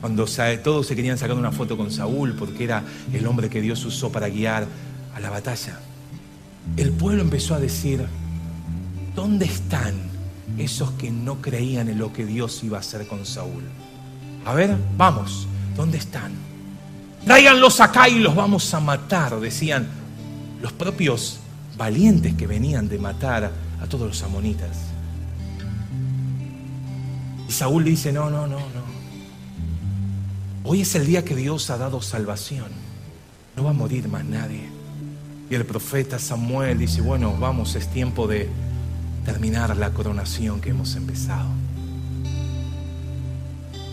cuando 0.00 0.26
todos 0.62 0.86
se 0.86 0.96
querían 0.96 1.18
sacar 1.18 1.36
una 1.36 1.52
foto 1.52 1.76
con 1.76 1.90
Saúl 1.90 2.34
porque 2.34 2.64
era 2.64 2.82
el 3.12 3.26
hombre 3.26 3.50
que 3.50 3.60
Dios 3.60 3.84
usó 3.84 4.10
para 4.10 4.28
guiar 4.28 4.66
a 5.14 5.20
la 5.20 5.30
batalla, 5.30 5.78
el 6.76 6.92
pueblo 6.92 7.22
empezó 7.22 7.54
a 7.54 7.60
decir, 7.60 8.06
¿dónde 9.14 9.46
están 9.46 10.09
esos 10.58 10.90
que 10.92 11.10
no 11.10 11.40
creían 11.40 11.88
en 11.88 11.98
lo 11.98 12.12
que 12.12 12.24
Dios 12.24 12.62
iba 12.64 12.76
a 12.76 12.80
hacer 12.80 13.06
con 13.06 13.24
Saúl? 13.26 13.64
A 14.44 14.54
ver, 14.54 14.76
vamos, 14.96 15.46
¿dónde 15.76 15.98
están? 15.98 16.32
Tráiganlos 17.24 17.80
acá 17.80 18.08
y 18.08 18.18
los 18.18 18.34
vamos 18.34 18.72
a 18.72 18.80
matar, 18.80 19.38
decían 19.40 19.88
los 20.62 20.72
propios 20.72 21.40
valientes 21.76 22.34
que 22.34 22.46
venían 22.46 22.88
de 22.88 22.98
matar 22.98 23.50
a 23.80 23.86
todos 23.86 24.06
los 24.06 24.22
amonitas. 24.22 24.78
Y 27.48 27.52
Saúl 27.52 27.84
dice, 27.84 28.12
no, 28.12 28.30
no, 28.30 28.46
no, 28.46 28.58
no. 28.58 28.90
Hoy 30.64 30.82
es 30.82 30.94
el 30.94 31.06
día 31.06 31.24
que 31.24 31.34
Dios 31.34 31.70
ha 31.70 31.78
dado 31.78 32.00
salvación. 32.02 32.68
No 33.56 33.64
va 33.64 33.70
a 33.70 33.74
morir 33.74 34.08
más 34.08 34.24
nadie. 34.24 34.68
Y 35.50 35.54
el 35.54 35.66
profeta 35.66 36.18
Samuel 36.18 36.78
dice, 36.78 37.00
bueno, 37.00 37.34
vamos, 37.38 37.74
es 37.74 37.88
tiempo 37.88 38.28
de 38.28 38.48
terminar 39.24 39.76
la 39.76 39.90
coronación 39.90 40.60
que 40.60 40.70
hemos 40.70 40.96
empezado. 40.96 41.48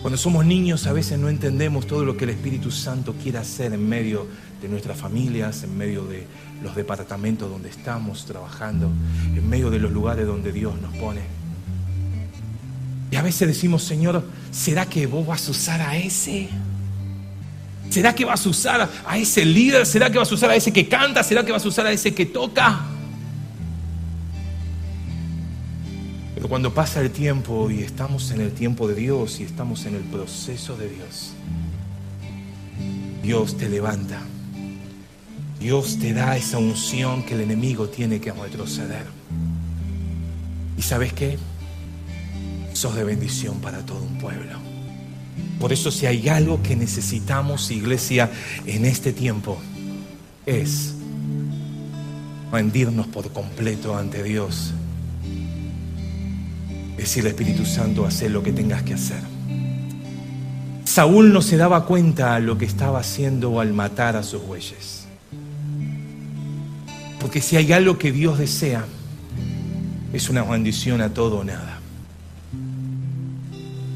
Cuando 0.02 0.16
somos 0.16 0.46
niños 0.46 0.86
a 0.86 0.92
veces 0.92 1.18
no 1.18 1.28
entendemos 1.28 1.86
todo 1.86 2.04
lo 2.04 2.16
que 2.16 2.24
el 2.24 2.30
Espíritu 2.30 2.70
Santo 2.70 3.14
quiere 3.20 3.38
hacer 3.38 3.72
en 3.72 3.88
medio 3.88 4.26
de 4.62 4.68
nuestras 4.68 4.96
familias, 4.96 5.64
en 5.64 5.76
medio 5.76 6.04
de 6.04 6.26
los 6.62 6.74
departamentos 6.74 7.50
donde 7.50 7.68
estamos 7.68 8.24
trabajando, 8.24 8.90
en 9.34 9.48
medio 9.48 9.70
de 9.70 9.78
los 9.78 9.92
lugares 9.92 10.26
donde 10.26 10.52
Dios 10.52 10.80
nos 10.80 10.94
pone. 10.96 11.22
Y 13.10 13.16
a 13.16 13.22
veces 13.22 13.48
decimos, 13.48 13.82
Señor, 13.82 14.22
¿será 14.50 14.86
que 14.86 15.06
vos 15.06 15.26
vas 15.26 15.48
a 15.48 15.50
usar 15.50 15.80
a 15.80 15.96
ese? 15.96 16.48
¿Será 17.90 18.14
que 18.14 18.24
vas 18.24 18.44
a 18.44 18.48
usar 18.48 18.88
a 19.06 19.18
ese 19.18 19.44
líder? 19.44 19.86
¿Será 19.86 20.10
que 20.10 20.18
vas 20.18 20.30
a 20.30 20.34
usar 20.34 20.50
a 20.50 20.56
ese 20.56 20.72
que 20.72 20.88
canta? 20.88 21.22
¿Será 21.22 21.44
que 21.44 21.52
vas 21.52 21.64
a 21.64 21.68
usar 21.68 21.86
a 21.86 21.92
ese 21.92 22.14
que 22.14 22.26
toca? 22.26 22.84
Cuando 26.48 26.72
pasa 26.72 27.02
el 27.02 27.10
tiempo 27.10 27.70
y 27.70 27.82
estamos 27.82 28.30
en 28.30 28.40
el 28.40 28.52
tiempo 28.52 28.88
de 28.88 28.94
Dios 28.94 29.38
y 29.38 29.42
estamos 29.42 29.84
en 29.84 29.96
el 29.96 30.02
proceso 30.02 30.78
de 30.78 30.88
Dios, 30.88 31.32
Dios 33.22 33.58
te 33.58 33.68
levanta. 33.68 34.22
Dios 35.60 35.98
te 35.98 36.14
da 36.14 36.38
esa 36.38 36.56
unción 36.56 37.22
que 37.24 37.34
el 37.34 37.42
enemigo 37.42 37.88
tiene 37.88 38.18
que 38.18 38.32
retroceder. 38.32 39.04
¿Y 40.78 40.80
sabes 40.80 41.12
qué? 41.12 41.36
Sos 42.72 42.94
de 42.94 43.04
bendición 43.04 43.60
para 43.60 43.84
todo 43.84 44.00
un 44.00 44.16
pueblo. 44.16 44.58
Por 45.60 45.74
eso 45.74 45.90
si 45.90 46.06
hay 46.06 46.30
algo 46.30 46.62
que 46.62 46.76
necesitamos, 46.76 47.70
iglesia, 47.70 48.30
en 48.64 48.86
este 48.86 49.12
tiempo, 49.12 49.58
es 50.46 50.94
rendirnos 52.50 53.06
por 53.08 53.30
completo 53.32 53.94
ante 53.94 54.22
Dios 54.22 54.72
Decirle 56.98 57.30
Espíritu 57.30 57.64
Santo, 57.64 58.04
hacer 58.04 58.30
lo 58.30 58.42
que 58.42 58.52
tengas 58.52 58.82
que 58.82 58.92
hacer. 58.92 59.20
Saúl 60.84 61.32
no 61.32 61.42
se 61.42 61.56
daba 61.56 61.86
cuenta 61.86 62.34
de 62.34 62.40
lo 62.40 62.58
que 62.58 62.64
estaba 62.64 62.98
haciendo 62.98 63.60
al 63.60 63.72
matar 63.72 64.16
a 64.16 64.22
sus 64.22 64.42
bueyes. 64.42 65.06
Porque 67.20 67.40
si 67.40 67.56
hay 67.56 67.72
algo 67.72 67.98
que 67.98 68.10
Dios 68.10 68.38
desea, 68.38 68.84
es 70.12 70.28
una 70.28 70.42
bendición 70.42 71.00
a 71.00 71.14
todo 71.14 71.38
o 71.38 71.44
nada. 71.44 71.78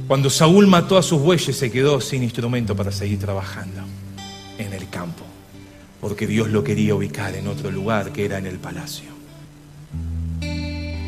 Cuando 0.07 0.31
Saúl 0.31 0.67
mató 0.67 0.97
a 0.97 1.03
sus 1.03 1.21
bueyes, 1.21 1.57
se 1.57 1.71
quedó 1.71 2.01
sin 2.01 2.23
instrumento 2.23 2.77
para 2.77 2.93
seguir 2.93 3.19
trabajando 3.19 3.83
en 4.59 4.73
el 4.73 4.89
campo, 4.89 5.25
porque 6.01 6.27
Dios 6.27 6.49
lo 6.51 6.63
quería 6.63 6.95
ubicar 6.95 7.35
en 7.35 7.49
otro 7.49 7.71
lugar 7.71 8.13
que 8.13 8.25
era 8.27 8.39
en 8.39 8.47
el 8.47 8.59
palacio. 8.59 9.12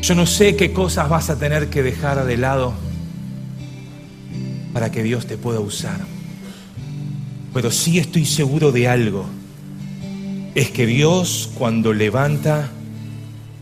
Yo 0.05 0.13
no 0.13 0.27
sé 0.27 0.55
qué 0.55 0.71
cosas 0.71 1.09
vas 1.09 1.31
a 1.31 1.39
tener 1.39 1.71
que 1.71 1.81
dejar 1.81 2.23
de 2.25 2.37
lado 2.37 2.75
para 4.71 4.91
que 4.91 5.01
Dios 5.01 5.25
te 5.25 5.35
pueda 5.35 5.59
usar. 5.59 5.97
Pero 7.51 7.71
sí 7.71 7.97
estoy 7.97 8.23
seguro 8.27 8.71
de 8.71 8.87
algo. 8.87 9.25
Es 10.53 10.69
que 10.69 10.85
Dios 10.85 11.49
cuando 11.57 11.91
levanta, 11.91 12.69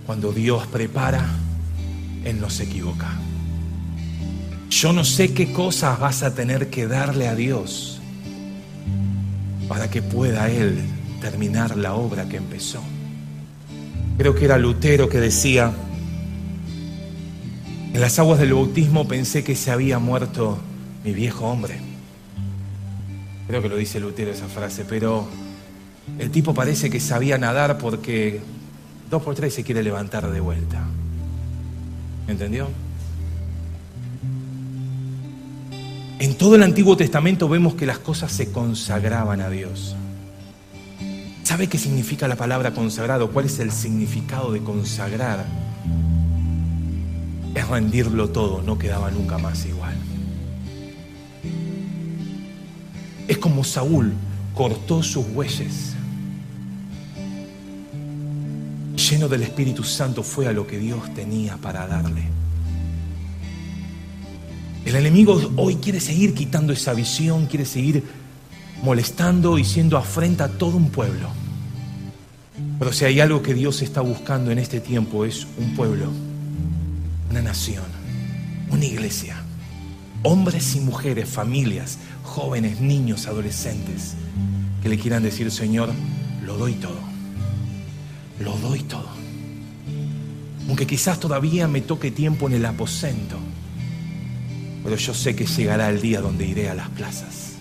cuando 0.06 0.34
Dios 0.34 0.68
prepara, 0.68 1.26
Él 2.26 2.42
no 2.42 2.50
se 2.50 2.64
equivoca. 2.64 3.08
Yo 4.70 4.92
no 4.92 5.06
sé 5.06 5.34
qué 5.34 5.54
cosas 5.54 5.98
vas 5.98 6.24
a 6.24 6.36
tener 6.36 6.70
que 6.70 6.88
darle 6.88 7.30
a 7.30 7.36
Dios 7.36 8.02
para 9.70 9.90
que 9.90 10.02
pueda 10.02 10.52
Él 10.52 10.78
terminar 11.22 11.78
la 11.78 11.94
obra 11.94 12.28
que 12.28 12.36
empezó. 12.36 12.84
Creo 14.18 14.36
que 14.36 14.44
era 14.44 14.58
Lutero 14.58 15.08
que 15.08 15.22
decía, 15.22 15.72
en 17.94 18.02
las 18.02 18.18
aguas 18.18 18.40
del 18.40 18.54
bautismo 18.54 19.08
pensé 19.08 19.44
que 19.44 19.56
se 19.56 19.70
había 19.72 20.00
muerto 20.00 20.58
mi 21.04 21.14
viejo 21.14 21.46
hombre. 21.46 21.80
Creo 23.48 23.62
que 23.62 23.70
lo 23.70 23.76
dice 23.76 24.00
Lutero 24.00 24.32
esa 24.32 24.48
frase, 24.48 24.84
pero 24.84 25.28
el 26.18 26.32
tipo 26.32 26.56
parece 26.56 26.90
que 26.90 27.00
sabía 27.00 27.38
nadar 27.38 27.78
porque 27.78 28.42
dos 29.12 29.22
por 29.22 29.36
tres 29.36 29.54
se 29.54 29.64
quiere 29.64 29.84
levantar 29.84 30.30
de 30.32 30.40
vuelta. 30.40 30.82
¿Entendió? 32.28 32.68
En 36.20 36.36
todo 36.36 36.56
el 36.56 36.64
Antiguo 36.64 36.98
Testamento 36.98 37.48
vemos 37.48 37.76
que 37.76 37.86
las 37.86 38.00
cosas 38.00 38.32
se 38.32 38.52
consagraban 38.52 39.40
a 39.40 39.50
Dios. 39.50 39.96
¿Sabe 41.44 41.68
qué 41.68 41.78
significa 41.78 42.28
la 42.28 42.38
palabra 42.38 42.72
consagrado? 42.72 43.30
¿Cuál 43.30 43.46
es 43.46 43.60
el 43.60 43.72
significado 43.72 44.52
de 44.52 44.64
consagrar? 44.64 45.46
Es 47.56 47.68
rendirlo 47.68 48.30
todo, 48.30 48.62
no 48.62 48.78
quedaba 48.78 49.12
nunca 49.12 49.38
más 49.38 49.66
igual. 49.66 49.96
Es 53.28 53.38
como 53.38 53.64
Saúl 53.64 54.14
cortó 54.54 55.04
sus 55.04 55.28
bueyes. 55.34 55.94
Lleno 59.10 59.28
del 59.28 59.44
Espíritu 59.44 59.84
Santo 59.84 60.24
fue 60.24 60.48
a 60.48 60.52
lo 60.52 60.66
que 60.66 60.78
Dios 60.80 61.14
tenía 61.14 61.58
para 61.58 61.88
darle. 61.88 62.24
El 64.86 64.96
enemigo 64.96 65.40
hoy 65.56 65.76
quiere 65.76 66.00
seguir 66.00 66.34
quitando 66.34 66.74
esa 66.74 66.94
visión, 66.94 67.46
quiere 67.46 67.66
seguir 67.66 68.04
molestando 68.82 69.58
y 69.58 69.64
siendo 69.64 69.98
afrenta 69.98 70.46
a 70.46 70.50
todo 70.50 70.76
un 70.76 70.90
pueblo. 70.90 71.30
Pero 72.80 72.92
si 72.92 73.06
hay 73.06 73.20
algo 73.20 73.42
que 73.42 73.54
Dios 73.54 73.82
está 73.82 74.02
buscando 74.02 74.52
en 74.52 74.60
este 74.60 74.82
tiempo 74.82 75.24
es 75.24 75.48
un 75.58 75.76
pueblo 75.76 76.10
una 77.34 77.42
nación, 77.42 77.86
una 78.70 78.86
iglesia, 78.86 79.42
hombres 80.22 80.76
y 80.76 80.82
mujeres, 80.82 81.28
familias, 81.28 81.98
jóvenes, 82.22 82.80
niños, 82.80 83.26
adolescentes, 83.26 84.14
que 84.84 84.90
le 84.90 85.00
quieran 85.00 85.24
decir, 85.24 85.50
Señor, 85.50 85.90
lo 86.46 86.58
doy 86.58 86.74
todo, 86.74 87.00
lo 88.40 88.56
doy 88.58 88.82
todo. 88.82 89.10
Aunque 90.68 90.86
quizás 90.86 91.20
todavía 91.20 91.68
me 91.68 91.82
toque 91.82 92.12
tiempo 92.12 92.46
en 92.46 92.54
el 92.54 92.66
aposento, 92.68 93.40
pero 94.84 94.96
yo 94.96 95.16
sé 95.16 95.36
que 95.36 95.48
llegará 95.48 95.90
el 95.90 96.02
día 96.02 96.22
donde 96.22 96.46
iré 96.46 96.70
a 96.70 96.76
las 96.76 96.90
plazas. 96.90 97.54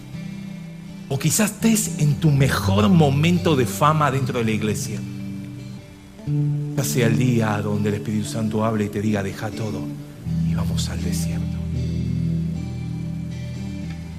O 1.09 1.19
quizás 1.19 1.53
estés 1.53 1.99
en 1.99 2.17
tu 2.17 2.31
mejor 2.31 2.91
momento 2.91 3.57
de 3.57 3.65
fama 3.65 4.11
dentro 4.11 4.39
de 4.39 4.45
la 4.45 4.51
iglesia 4.51 5.01
sea 6.83 7.07
el 7.07 7.19
día 7.19 7.61
donde 7.63 7.89
el 7.89 7.97
Espíritu 7.97 8.27
Santo 8.27 8.65
hable 8.65 8.85
y 8.85 8.89
te 8.89 9.01
diga, 9.01 9.23
deja 9.23 9.51
todo 9.51 9.81
y 10.49 10.55
vamos 10.55 10.89
al 10.89 11.03
desierto. 11.03 11.57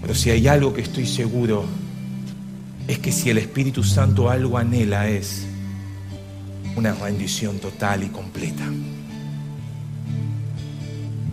Pero 0.02 0.16
si 0.16 0.32
hay 0.32 0.48
algo 0.48 0.74
que 0.74 0.82
estoy 0.82 1.06
seguro, 1.06 1.66
es 2.88 3.00
que 3.00 3.12
si 3.12 3.30
el 3.30 3.38
Espíritu 3.38 3.84
Santo 3.84 4.30
algo 4.30 4.58
anhela 4.58 5.08
es 5.08 5.46
una 6.76 6.94
rendición 6.94 7.60
total 7.60 8.04
y 8.04 8.08
completa. 8.08 8.66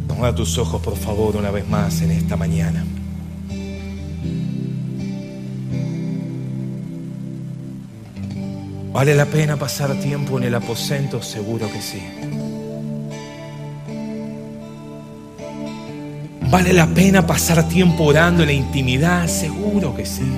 Toma 0.07 0.35
tus 0.35 0.59
ojos, 0.59 0.81
por 0.83 0.97
favor, 0.97 1.37
una 1.37 1.51
vez 1.51 1.67
más 1.69 2.03
en 2.03 2.11
esta 2.11 2.37
mañana. 2.37 2.85
¿Vale 8.93 9.15
la 9.15 9.27
pena 9.27 9.57
pasar 9.57 9.95
tiempo 10.01 10.37
en 10.39 10.45
el 10.45 10.55
aposento? 10.55 11.23
Seguro 11.23 11.71
que 11.71 11.81
sí. 11.81 12.03
¿Vale 16.51 16.73
la 16.73 16.89
pena 16.89 17.25
pasar 17.25 17.69
tiempo 17.69 18.03
orando 18.03 18.43
en 18.43 18.49
la 18.49 18.53
intimidad? 18.53 19.29
Seguro 19.29 19.95
que 19.95 20.05
sí. 20.05 20.29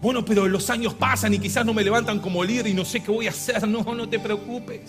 Bueno, 0.00 0.24
pero 0.24 0.46
los 0.46 0.70
años 0.70 0.94
pasan 0.94 1.34
y 1.34 1.40
quizás 1.40 1.66
no 1.66 1.74
me 1.74 1.82
levantan 1.82 2.20
como 2.20 2.44
líder 2.44 2.68
y 2.68 2.74
no 2.74 2.84
sé 2.84 3.02
qué 3.02 3.10
voy 3.10 3.26
a 3.26 3.30
hacer. 3.30 3.66
No, 3.74 3.82
no 3.82 4.08
te 4.08 4.20
preocupes. 4.20 4.82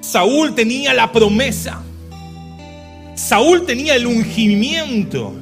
Saúl 0.00 0.54
tenía 0.54 0.94
la 0.94 1.12
promesa. 1.12 1.82
Saúl 3.14 3.66
tenía 3.66 3.96
el 3.96 4.06
ungimiento. 4.06 5.34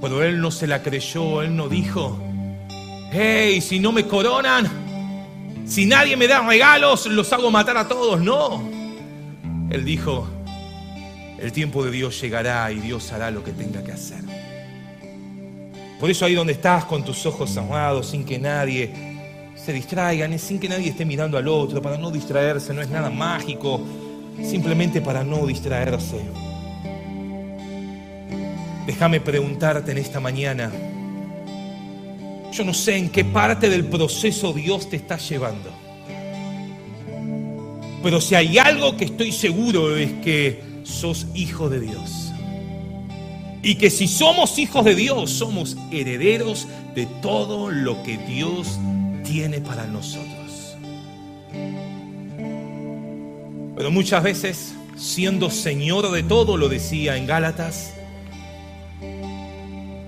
Pero 0.00 0.22
él 0.22 0.40
no 0.40 0.50
se 0.50 0.66
la 0.66 0.82
creyó, 0.82 1.42
él 1.42 1.56
no 1.56 1.68
dijo, 1.68 2.18
hey, 3.10 3.60
si 3.60 3.80
no 3.80 3.92
me 3.92 4.06
coronan, 4.06 4.68
si 5.66 5.86
nadie 5.86 6.16
me 6.16 6.28
da 6.28 6.40
regalos, 6.46 7.06
los 7.06 7.32
hago 7.32 7.50
matar 7.50 7.76
a 7.76 7.88
todos. 7.88 8.20
No. 8.20 8.62
Él 9.70 9.84
dijo, 9.84 10.26
el 11.38 11.52
tiempo 11.52 11.84
de 11.84 11.90
Dios 11.90 12.20
llegará 12.20 12.70
y 12.72 12.80
Dios 12.80 13.12
hará 13.12 13.30
lo 13.30 13.44
que 13.44 13.52
tenga 13.52 13.82
que 13.84 13.92
hacer. 13.92 14.22
Por 16.00 16.10
eso 16.10 16.24
ahí 16.24 16.34
donde 16.34 16.52
estás 16.52 16.84
con 16.84 17.04
tus 17.04 17.26
ojos 17.26 17.50
cerrados, 17.50 18.06
sin 18.08 18.24
que 18.24 18.38
nadie 18.38 19.08
se 19.56 19.72
distraigan, 19.72 20.38
sin 20.38 20.60
que 20.60 20.68
nadie 20.68 20.90
esté 20.90 21.04
mirando 21.04 21.36
al 21.36 21.48
otro, 21.48 21.82
para 21.82 21.98
no 21.98 22.10
distraerse, 22.10 22.72
no 22.72 22.80
es 22.80 22.88
nada 22.88 23.10
mágico, 23.10 23.80
simplemente 24.42 25.00
para 25.00 25.24
no 25.24 25.44
distraerse. 25.44 26.47
Déjame 28.88 29.20
preguntarte 29.20 29.92
en 29.92 29.98
esta 29.98 30.18
mañana, 30.18 30.72
yo 32.50 32.64
no 32.64 32.72
sé 32.72 32.96
en 32.96 33.10
qué 33.10 33.22
parte 33.22 33.68
del 33.68 33.84
proceso 33.84 34.54
Dios 34.54 34.88
te 34.88 34.96
está 34.96 35.18
llevando. 35.18 35.70
Pero 38.02 38.18
si 38.22 38.34
hay 38.34 38.56
algo 38.56 38.96
que 38.96 39.04
estoy 39.04 39.30
seguro 39.30 39.94
es 39.94 40.10
que 40.24 40.62
sos 40.84 41.26
hijo 41.34 41.68
de 41.68 41.80
Dios. 41.80 42.32
Y 43.62 43.74
que 43.74 43.90
si 43.90 44.08
somos 44.08 44.58
hijos 44.58 44.86
de 44.86 44.94
Dios, 44.94 45.32
somos 45.32 45.76
herederos 45.90 46.66
de 46.94 47.04
todo 47.20 47.70
lo 47.70 48.02
que 48.04 48.16
Dios 48.16 48.78
tiene 49.22 49.60
para 49.60 49.84
nosotros. 49.84 50.78
Pero 53.76 53.90
muchas 53.90 54.22
veces, 54.22 54.72
siendo 54.96 55.50
Señor 55.50 56.10
de 56.10 56.22
todo, 56.22 56.56
lo 56.56 56.70
decía 56.70 57.18
en 57.18 57.26
Gálatas, 57.26 57.92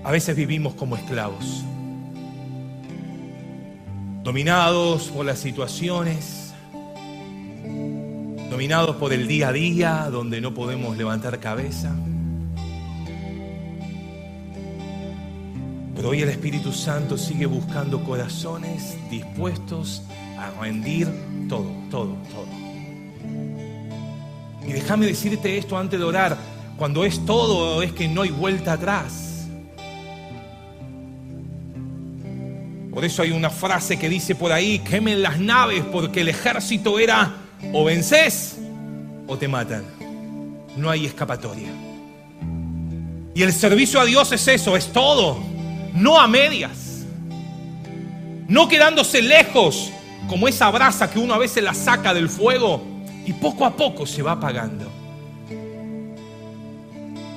a 0.03 0.11
veces 0.11 0.35
vivimos 0.35 0.73
como 0.73 0.95
esclavos 0.95 1.63
dominados 4.23 5.09
por 5.09 5.25
las 5.25 5.39
situaciones, 5.39 6.53
dominados 8.49 8.95
por 8.97 9.13
el 9.13 9.27
día 9.27 9.49
a 9.49 9.51
día 9.51 10.09
donde 10.11 10.41
no 10.41 10.53
podemos 10.53 10.95
levantar 10.95 11.39
cabeza. 11.39 11.95
Pero 15.95 16.09
hoy 16.09 16.21
el 16.21 16.29
Espíritu 16.29 16.71
Santo 16.71 17.17
sigue 17.17 17.45
buscando 17.45 18.03
corazones 18.03 18.97
dispuestos 19.09 20.03
a 20.37 20.49
rendir 20.61 21.07
todo, 21.49 21.71
todo, 21.89 22.15
todo. 22.31 22.47
Y 24.67 24.73
déjame 24.73 25.07
decirte 25.07 25.57
esto 25.57 25.77
antes 25.77 25.99
de 25.99 26.05
orar, 26.05 26.37
cuando 26.77 27.03
es 27.05 27.25
todo 27.25 27.81
es 27.81 27.91
que 27.91 28.07
no 28.07 28.21
hay 28.21 28.29
vuelta 28.29 28.73
atrás. 28.73 29.30
Por 32.91 33.05
eso 33.05 33.21
hay 33.21 33.31
una 33.31 33.49
frase 33.49 33.97
que 33.97 34.09
dice 34.09 34.35
por 34.35 34.51
ahí, 34.51 34.79
quemen 34.79 35.21
las 35.21 35.39
naves 35.39 35.83
porque 35.91 36.21
el 36.21 36.27
ejército 36.27 36.99
era 36.99 37.37
o 37.71 37.85
vences 37.85 38.57
o 39.27 39.37
te 39.37 39.47
matan. 39.47 39.85
No 40.75 40.89
hay 40.89 41.05
escapatoria. 41.05 41.69
Y 43.33 43.43
el 43.43 43.53
servicio 43.53 44.01
a 44.01 44.05
Dios 44.05 44.33
es 44.33 44.45
eso, 44.45 44.75
es 44.75 44.91
todo, 44.91 45.39
no 45.93 46.19
a 46.19 46.27
medias. 46.27 47.05
No 48.49 48.67
quedándose 48.67 49.21
lejos 49.21 49.89
como 50.27 50.49
esa 50.49 50.69
brasa 50.69 51.09
que 51.09 51.19
uno 51.19 51.33
a 51.33 51.37
veces 51.37 51.63
la 51.63 51.73
saca 51.73 52.13
del 52.13 52.27
fuego 52.27 52.83
y 53.25 53.31
poco 53.31 53.65
a 53.65 53.73
poco 53.73 54.05
se 54.05 54.21
va 54.21 54.33
apagando. 54.33 54.91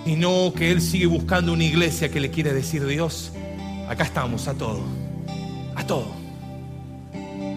Y 0.04 0.16
no 0.16 0.52
que 0.52 0.72
Él 0.72 0.80
sigue 0.80 1.06
buscando 1.06 1.52
una 1.52 1.64
iglesia 1.64 2.10
que 2.10 2.18
le 2.18 2.30
quiere 2.30 2.52
decir 2.52 2.84
Dios, 2.84 3.30
acá 3.88 4.02
estamos 4.02 4.48
a 4.48 4.54
todo 4.54 5.03
a 5.84 5.86
todo. 5.86 6.06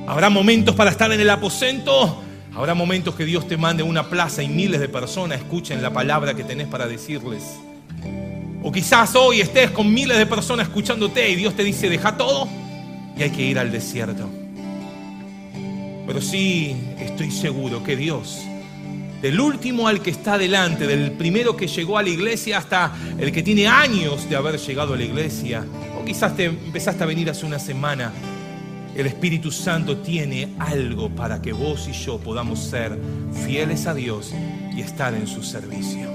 Habrá 0.08 0.30
momentos 0.30 0.76
para 0.76 0.92
estar 0.92 1.12
en 1.12 1.20
el 1.20 1.30
aposento, 1.30 2.22
habrá 2.56 2.74
momentos 2.74 3.16
que 3.16 3.26
Dios 3.26 3.48
te 3.48 3.58
mande 3.58 3.84
una 3.84 4.10
plaza 4.10 4.44
y 4.44 4.48
miles 4.48 4.80
de 4.80 4.90
personas 4.90 5.40
escuchen 5.40 5.82
la 5.82 5.92
palabra 5.92 6.34
que 6.34 6.44
tenés 6.44 6.68
para 6.68 6.88
decirles. 6.88 7.44
O 8.64 8.72
quizás 8.72 9.16
hoy 9.16 9.42
estés 9.42 9.72
con 9.72 9.94
miles 9.94 10.18
de 10.18 10.26
personas 10.26 10.68
escuchándote 10.68 11.30
y 11.30 11.36
Dios 11.36 11.56
te 11.56 11.64
dice, 11.64 11.90
deja 11.90 12.18
todo 12.18 12.48
y 13.18 13.24
hay 13.24 13.30
que 13.30 13.44
ir 13.44 13.60
al 13.60 13.72
desierto. 13.72 14.30
Pero 16.06 16.22
sí 16.22 16.76
estoy 17.00 17.32
seguro 17.32 17.84
que 17.84 17.96
Dios, 17.96 18.42
del 19.22 19.40
último 19.40 19.88
al 19.88 20.02
que 20.02 20.10
está 20.10 20.38
delante, 20.38 20.88
del 20.88 21.12
primero 21.12 21.58
que 21.58 21.68
llegó 21.68 21.98
a 21.98 22.04
la 22.04 22.10
iglesia 22.10 22.58
hasta 22.58 22.94
el 23.20 23.32
que 23.32 23.44
tiene 23.44 23.68
años 23.68 24.30
de 24.30 24.36
haber 24.36 24.58
llegado 24.58 24.94
a 24.94 24.98
la 24.98 25.04
iglesia, 25.04 25.66
quizás 26.08 26.38
te 26.38 26.46
empezaste 26.46 27.04
a 27.04 27.06
venir 27.06 27.30
hace 27.30 27.46
una 27.46 27.60
semana, 27.60 28.14
el 28.96 29.08
Espíritu 29.08 29.52
Santo 29.52 29.98
tiene 29.98 30.48
algo 30.58 31.10
para 31.10 31.42
que 31.42 31.52
vos 31.52 31.86
y 31.90 31.92
yo 31.92 32.18
podamos 32.18 32.60
ser 32.60 32.98
fieles 33.46 33.88
a 33.88 33.94
Dios 33.94 34.34
y 34.74 34.80
estar 34.80 35.14
en 35.14 35.28
su 35.28 35.44
servicio. 35.44 36.10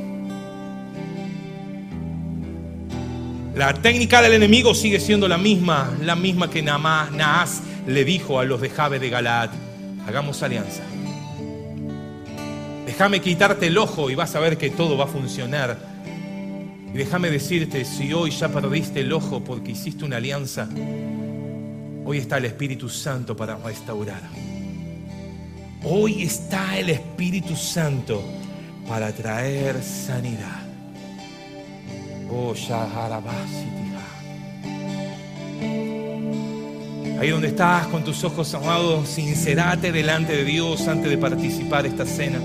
La 3.55 3.75
técnica 3.75 4.23
del 4.23 4.33
enemigo 4.33 4.75
sigue 4.75 4.99
siendo 4.99 5.29
la 5.29 5.37
misma, 5.37 5.93
la 6.01 6.17
misma 6.17 6.49
que 6.49 6.63
Naas 6.63 7.61
le 7.87 8.03
dijo 8.07 8.41
a 8.41 8.45
los 8.45 8.63
de 8.63 8.71
Jabe 8.71 8.99
de 8.99 9.11
Galaad. 9.11 9.51
Hagamos 10.09 10.43
alianza. 10.43 10.83
Déjame 12.87 13.21
quitarte 13.21 13.67
el 13.67 13.77
ojo 13.77 14.09
y 14.09 14.15
vas 14.15 14.35
a 14.37 14.41
ver 14.41 14.57
que 14.57 14.71
todo 14.71 14.97
va 14.97 15.05
a 15.05 15.09
funcionar 15.09 15.92
y 16.93 16.99
déjame 16.99 17.31
decirte, 17.31 17.85
si 17.85 18.13
hoy 18.13 18.31
ya 18.31 18.49
perdiste 18.49 19.01
el 19.01 19.13
ojo 19.13 19.43
porque 19.43 19.73
hiciste 19.73 20.05
una 20.05 20.19
alianza, 20.19 20.69
hoy 22.05 22.19
está 22.19 22.37
el 22.37 22.45
Espíritu 22.45 22.89
Santo 22.89 23.35
para 23.35 23.57
restaurar. 23.57 24.21
Hoy 25.85 26.23
está 26.23 26.79
el 26.79 26.91
Espíritu 26.91 27.57
Santo 27.57 28.23
para 28.87 29.11
traer 29.13 29.83
sanidad. 29.83 30.63
Oh, 32.31 32.55
Ahí 37.19 37.31
donde 37.31 37.49
estás 37.49 37.87
con 37.87 38.05
tus 38.05 38.23
ojos 38.25 38.49
cerrados, 38.49 39.09
sincerate 39.09 39.93
delante 39.93 40.37
de 40.37 40.45
Dios 40.45 40.89
antes 40.89 41.09
de 41.09 41.17
participar 41.17 41.87
esta 41.87 42.05
cena. 42.05 42.41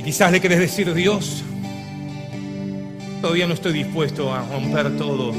Y 0.00 0.02
quizás 0.02 0.32
le 0.32 0.40
querés 0.40 0.60
decir, 0.60 0.94
Dios, 0.94 1.42
todavía 3.20 3.46
no 3.46 3.52
estoy 3.52 3.74
dispuesto 3.74 4.32
a 4.32 4.40
romper 4.46 4.96
todo 4.96 5.30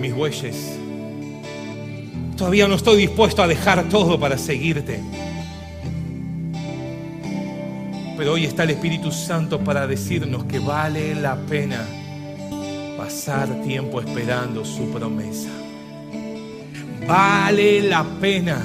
mis 0.00 0.12
bueyes. 0.12 0.76
Todavía 2.36 2.66
no 2.66 2.74
estoy 2.74 2.96
dispuesto 2.96 3.40
a 3.40 3.46
dejar 3.46 3.88
todo 3.88 4.18
para 4.18 4.36
seguirte. 4.36 5.00
Pero 8.16 8.32
hoy 8.32 8.46
está 8.46 8.64
el 8.64 8.70
Espíritu 8.70 9.12
Santo 9.12 9.60
para 9.60 9.86
decirnos 9.86 10.42
que 10.46 10.58
vale 10.58 11.14
la 11.14 11.36
pena 11.36 11.86
pasar 12.96 13.62
tiempo 13.62 14.00
esperando 14.00 14.64
su 14.64 14.90
promesa. 14.90 15.50
Vale 17.06 17.82
la 17.82 18.02
pena 18.20 18.60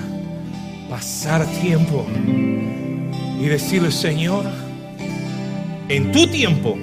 pasar 0.89 1.45
tiempo 1.61 2.03
y 3.39 3.45
decirle, 3.45 3.91
Señor, 3.91 4.62
en 5.89 6.11
tu 6.11 6.27
tiempo, 6.27 6.77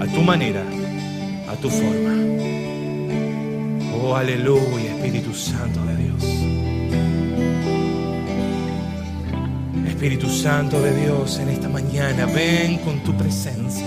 a 0.00 0.06
tu 0.06 0.22
manera, 0.22 0.62
a 1.48 1.56
tu 1.56 1.68
forma. 1.70 2.14
Oh, 3.96 4.14
aleluya, 4.16 4.94
Espíritu 4.96 5.32
Santo 5.34 5.80
de 5.84 5.96
Dios. 5.96 6.24
Espíritu 9.86 10.28
Santo 10.28 10.80
de 10.82 11.00
Dios, 11.02 11.38
en 11.38 11.48
esta 11.50 11.68
mañana, 11.68 12.26
ven 12.26 12.78
con 12.78 13.00
tu 13.00 13.14
presencia. 13.16 13.86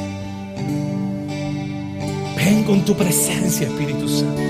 Ven 2.35 2.63
con 2.63 2.85
tu 2.85 2.95
presencia, 2.95 3.67
Espíritu 3.67 4.07
Santo. 4.07 4.41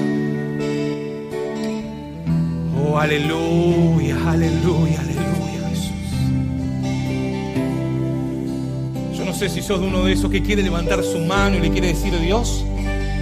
Oh, 2.79 2.97
aleluya, 2.97 4.15
aleluya, 4.29 5.01
sé 9.37 9.49
si 9.49 9.61
sos 9.61 9.79
uno 9.79 10.03
de 10.03 10.13
esos 10.13 10.31
que 10.31 10.41
quiere 10.41 10.63
levantar 10.63 11.03
su 11.03 11.19
mano 11.19 11.57
y 11.57 11.59
le 11.59 11.69
quiere 11.69 11.89
decir, 11.89 12.19
Dios, 12.19 12.65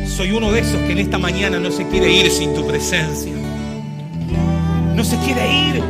soy 0.07 0.31
uno 0.31 0.49
de 0.49 0.61
esos 0.61 0.77
que 0.83 0.93
en 0.93 0.99
esta 0.99 1.17
mañana 1.17 1.59
no 1.59 1.69
se 1.71 1.85
quiere 1.89 2.09
ir 2.09 2.31
sin 2.31 2.53
tu 2.55 2.65
presencia. 2.65 3.33
No 4.95 5.03
se 5.03 5.17
quiere 5.17 5.51
ir. 5.51 5.83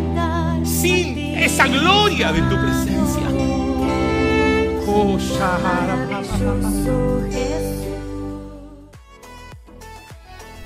sin 0.65 1.15
esa 1.37 1.67
gloria 1.67 2.31
de 2.31 2.41
tu 2.41 2.55
presencia. 2.59 3.21
Oh, 4.87 5.19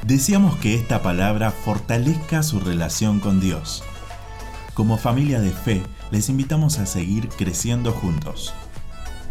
Deseamos 0.03 0.55
que 0.59 0.75
esta 0.75 1.01
palabra 1.01 1.51
fortalezca 1.51 2.43
su 2.43 2.61
relación 2.61 3.19
con 3.19 3.41
Dios. 3.41 3.83
Como 4.73 4.97
familia 4.97 5.41
de 5.41 5.51
fe, 5.51 5.83
les 6.11 6.29
invitamos 6.29 6.79
a 6.79 6.85
seguir 6.85 7.27
creciendo 7.27 7.91
juntos. 7.91 8.53